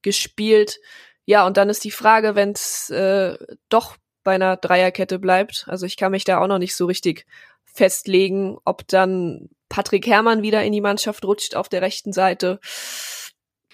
[0.04, 0.80] gespielt.
[1.26, 3.38] Ja, und dann ist die Frage, wenn es äh,
[3.70, 5.66] doch bei einer Dreierkette bleibt.
[5.68, 7.26] Also ich kann mich da auch noch nicht so richtig
[7.74, 12.60] festlegen, ob dann Patrick Herrmann wieder in die Mannschaft rutscht auf der rechten Seite.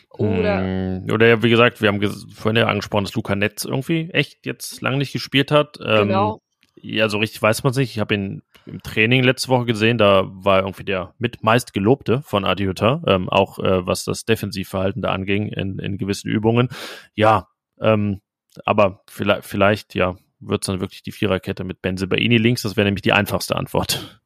[0.10, 2.02] Oder Mm, oder ja, wie gesagt, wir haben
[2.34, 5.78] vorhin ja angesprochen, dass Luca Netz irgendwie echt jetzt lange nicht gespielt hat.
[5.84, 6.41] Ähm, genau.
[6.80, 7.91] Ja, so richtig weiß man es nicht.
[7.91, 11.74] Ich habe ihn im Training letzte Woche gesehen, da war er irgendwie der mit meist
[11.74, 16.30] gelobte von Adi Hütter, ähm, auch äh, was das Defensivverhalten da anging in, in gewissen
[16.30, 16.69] Übungen.
[17.15, 17.48] Ja,
[17.82, 18.22] ähm,
[18.65, 22.62] aber vielleicht, vielleicht ja, wird es dann wirklich die Viererkette mit Benzebaini links.
[22.62, 24.22] Das wäre nämlich die einfachste Antwort.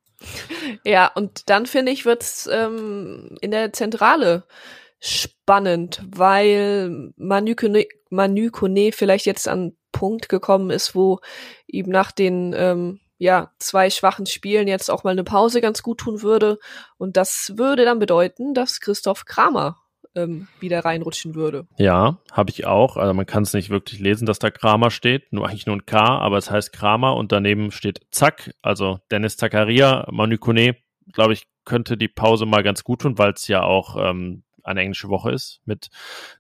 [0.84, 4.46] Ja, und dann finde ich, wird's ähm, in der Zentrale
[5.00, 11.20] spannend, weil Manu Kone, Manu Kone vielleicht jetzt an Punkt gekommen ist, wo
[11.68, 16.00] ihm nach den ähm, ja, zwei schwachen Spielen jetzt auch mal eine Pause ganz gut
[16.00, 16.58] tun würde.
[16.98, 19.81] Und das würde dann bedeuten, dass Christoph Kramer
[20.16, 21.68] ähm, wieder reinrutschen würde.
[21.78, 22.98] Ja, habe ich auch.
[22.98, 25.86] Also man kann es nicht wirklich lesen, dass da Kramer steht, nur eigentlich nur ein
[25.86, 30.76] K, aber es heißt Kramer und daneben steht Zack, also Dennis Zakaria, Manu Kone,
[31.14, 34.82] glaube ich, könnte die Pause mal ganz gut tun, weil es ja auch ähm, eine
[34.82, 35.90] englische Woche ist mit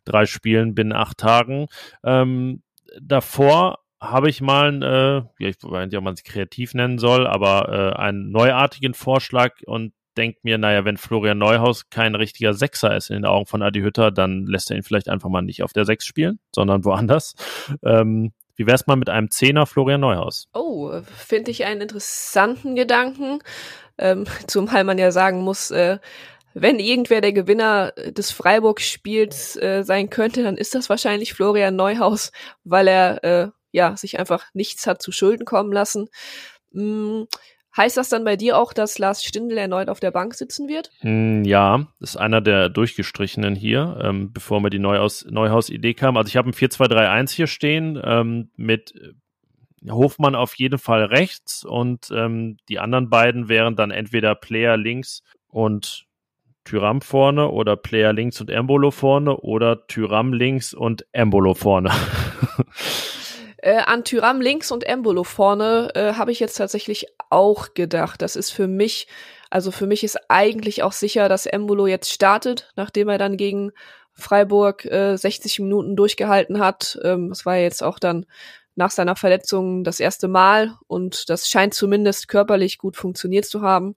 [0.06, 1.68] drei Spielen binnen acht Tagen.
[2.04, 2.64] Ähm,
[3.00, 7.28] davor habe ich mal, äh, ja, ich weiß nicht, ob man es kreativ nennen soll,
[7.28, 12.96] aber äh, einen neuartigen Vorschlag und denkt mir, naja, wenn Florian Neuhaus kein richtiger Sechser
[12.96, 15.64] ist in den Augen von Adi Hütter, dann lässt er ihn vielleicht einfach mal nicht
[15.64, 17.36] auf der Sechs spielen, sondern woanders.
[17.84, 20.48] Ähm, wie wär's mal mit einem Zehner Florian Neuhaus?
[20.54, 23.40] Oh, finde ich einen interessanten Gedanken.
[23.98, 25.98] Ähm, zumal man ja sagen muss, äh,
[26.54, 32.32] wenn irgendwer der Gewinner des Freiburg-Spiels äh, sein könnte, dann ist das wahrscheinlich Florian Neuhaus,
[32.64, 36.10] weil er äh, ja sich einfach nichts hat zu Schulden kommen lassen.
[36.74, 37.28] Hm,
[37.76, 40.92] heißt das dann bei dir auch, dass Lars Stindl erneut auf der Bank sitzen wird?
[41.00, 46.18] Hm, ja, ist einer der durchgestrichenen hier, ähm, bevor mir die Neuhaus, Neuhaus-Idee kam.
[46.18, 48.94] Also ich habe ein 4-2-3-1 hier stehen ähm, mit
[49.90, 55.24] Hofmann auf jeden Fall rechts und ähm, die anderen beiden wären dann entweder Player links
[55.48, 56.06] und
[56.64, 61.92] Tyram vorne oder Player links und Embolo vorne oder Tyram links und Embolo vorne.
[63.62, 68.22] äh, an Tyram links und Embolo vorne äh, habe ich jetzt tatsächlich auch gedacht.
[68.22, 69.08] Das ist für mich,
[69.50, 73.72] also für mich ist eigentlich auch sicher, dass Embolo jetzt startet, nachdem er dann gegen
[74.14, 77.00] Freiburg äh, 60 Minuten durchgehalten hat.
[77.04, 78.26] Ähm, das war jetzt auch dann
[78.76, 83.96] nach seiner Verletzung das erste Mal und das scheint zumindest körperlich gut funktioniert zu haben.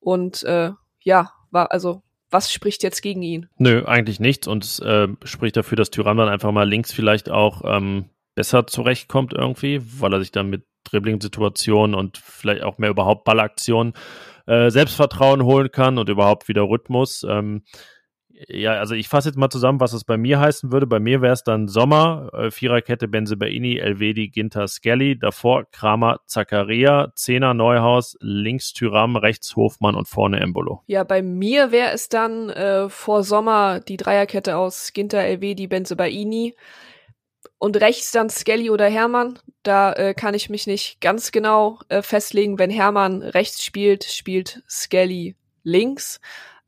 [0.00, 0.70] Und äh,
[1.02, 3.48] ja, war also was spricht jetzt gegen ihn?
[3.58, 7.30] Nö, eigentlich nichts und es äh, spricht dafür, dass Tyrann dann einfach mal links vielleicht
[7.30, 12.90] auch ähm, besser zurechtkommt irgendwie, weil er sich dann mit Dribbling-Situationen und vielleicht auch mehr
[12.90, 13.94] überhaupt Ballaktionen
[14.46, 17.24] äh, Selbstvertrauen holen kann und überhaupt wieder Rhythmus.
[17.28, 17.62] Ähm,
[18.48, 20.86] ja, also ich fasse jetzt mal zusammen, was es bei mir heißen würde.
[20.86, 27.12] Bei mir wäre es dann Sommer, äh, Viererkette Benzebaini, Elvedi, Ginter, Skelly, davor Kramer, Zakaria,
[27.14, 30.82] Zehner Neuhaus, links Tyram, rechts Hofmann und vorne Embolo.
[30.86, 36.54] Ja, bei mir wäre es dann äh, vor Sommer die Dreierkette aus Ginter, Elvedi, Benzebaini
[37.64, 39.38] und rechts dann Skelly oder Hermann.
[39.62, 42.58] Da äh, kann ich mich nicht ganz genau äh, festlegen.
[42.58, 46.20] Wenn Hermann rechts spielt, spielt Skelly links.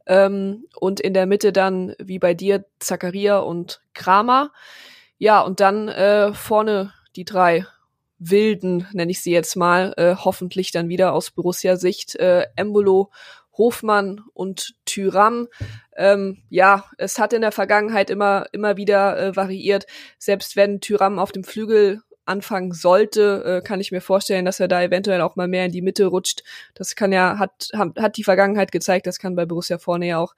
[0.07, 4.53] Ähm, und in der Mitte dann, wie bei dir, Zakaria und Kramer.
[5.19, 7.67] Ja, und dann äh, vorne die drei
[8.19, 13.11] Wilden, nenne ich sie jetzt mal, äh, hoffentlich dann wieder aus Borussia-Sicht, äh, Embolo,
[13.59, 15.49] Hofmann und Tyram.
[15.97, 19.87] Ähm, ja, es hat in der Vergangenheit immer, immer wieder äh, variiert.
[20.19, 24.69] Selbst wenn Tyram auf dem Flügel anfangen sollte, äh, kann ich mir vorstellen, dass er
[24.69, 26.43] da eventuell auch mal mehr in die Mitte rutscht.
[26.75, 30.35] Das kann ja, hat, hat die Vergangenheit gezeigt, das kann bei Borussia vorne ja auch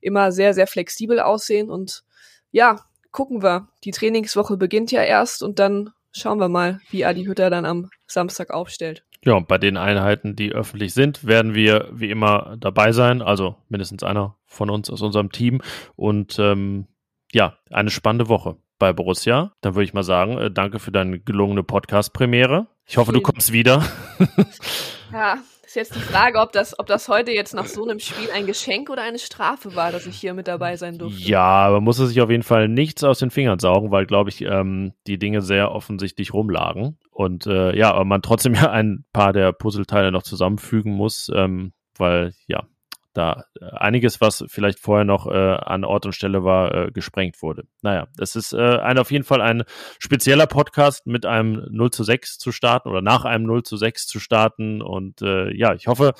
[0.00, 1.68] immer sehr, sehr flexibel aussehen.
[1.68, 2.04] Und
[2.52, 3.68] ja, gucken wir.
[3.84, 7.90] Die Trainingswoche beginnt ja erst und dann schauen wir mal, wie Adi Hütter dann am
[8.06, 9.04] Samstag aufstellt.
[9.24, 13.22] Ja, bei den Einheiten, die öffentlich sind, werden wir wie immer dabei sein.
[13.22, 15.60] Also mindestens einer von uns aus unserem Team.
[15.94, 16.86] Und ähm,
[17.32, 19.52] ja, eine spannende Woche bei Borussia.
[19.60, 22.66] Dann würde ich mal sagen, äh, danke für deine gelungene Podcast-Premiere.
[22.86, 23.22] Ich hoffe, Vielen.
[23.22, 23.84] du kommst wieder.
[25.12, 28.28] ja, ist jetzt die Frage, ob das, ob das heute jetzt nach so einem Spiel
[28.34, 31.18] ein Geschenk oder eine Strafe war, dass ich hier mit dabei sein durfte.
[31.18, 34.28] Ja, aber muss es sich auf jeden Fall nichts aus den Fingern saugen, weil, glaube
[34.28, 36.98] ich, ähm, die Dinge sehr offensichtlich rumlagen.
[37.10, 41.72] Und äh, ja, aber man trotzdem ja ein paar der Puzzleteile noch zusammenfügen muss, ähm,
[41.96, 42.64] weil ja,
[43.12, 47.42] da äh, einiges, was vielleicht vorher noch äh, an Ort und Stelle war, äh, gesprengt
[47.42, 47.64] wurde.
[47.82, 49.64] Naja, es ist äh, ein, auf jeden Fall ein
[49.98, 54.06] spezieller Podcast mit einem 0 zu 6 zu starten oder nach einem 0 zu 6
[54.06, 54.82] zu starten.
[54.82, 56.14] Und äh, ja, ich hoffe,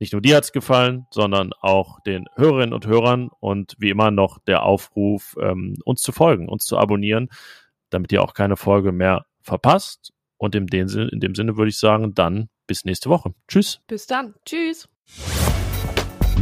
[0.00, 4.38] nicht nur dir hat's gefallen, sondern auch den Hörerinnen und Hörern und wie immer noch
[4.38, 7.28] der Aufruf, ähm, uns zu folgen, uns zu abonnieren,
[7.90, 10.12] damit ihr auch keine Folge mehr verpasst.
[10.36, 13.34] Und in dem, in dem Sinne würde ich sagen, dann bis nächste Woche.
[13.48, 13.80] Tschüss.
[13.86, 14.34] Bis dann.
[14.44, 14.88] Tschüss.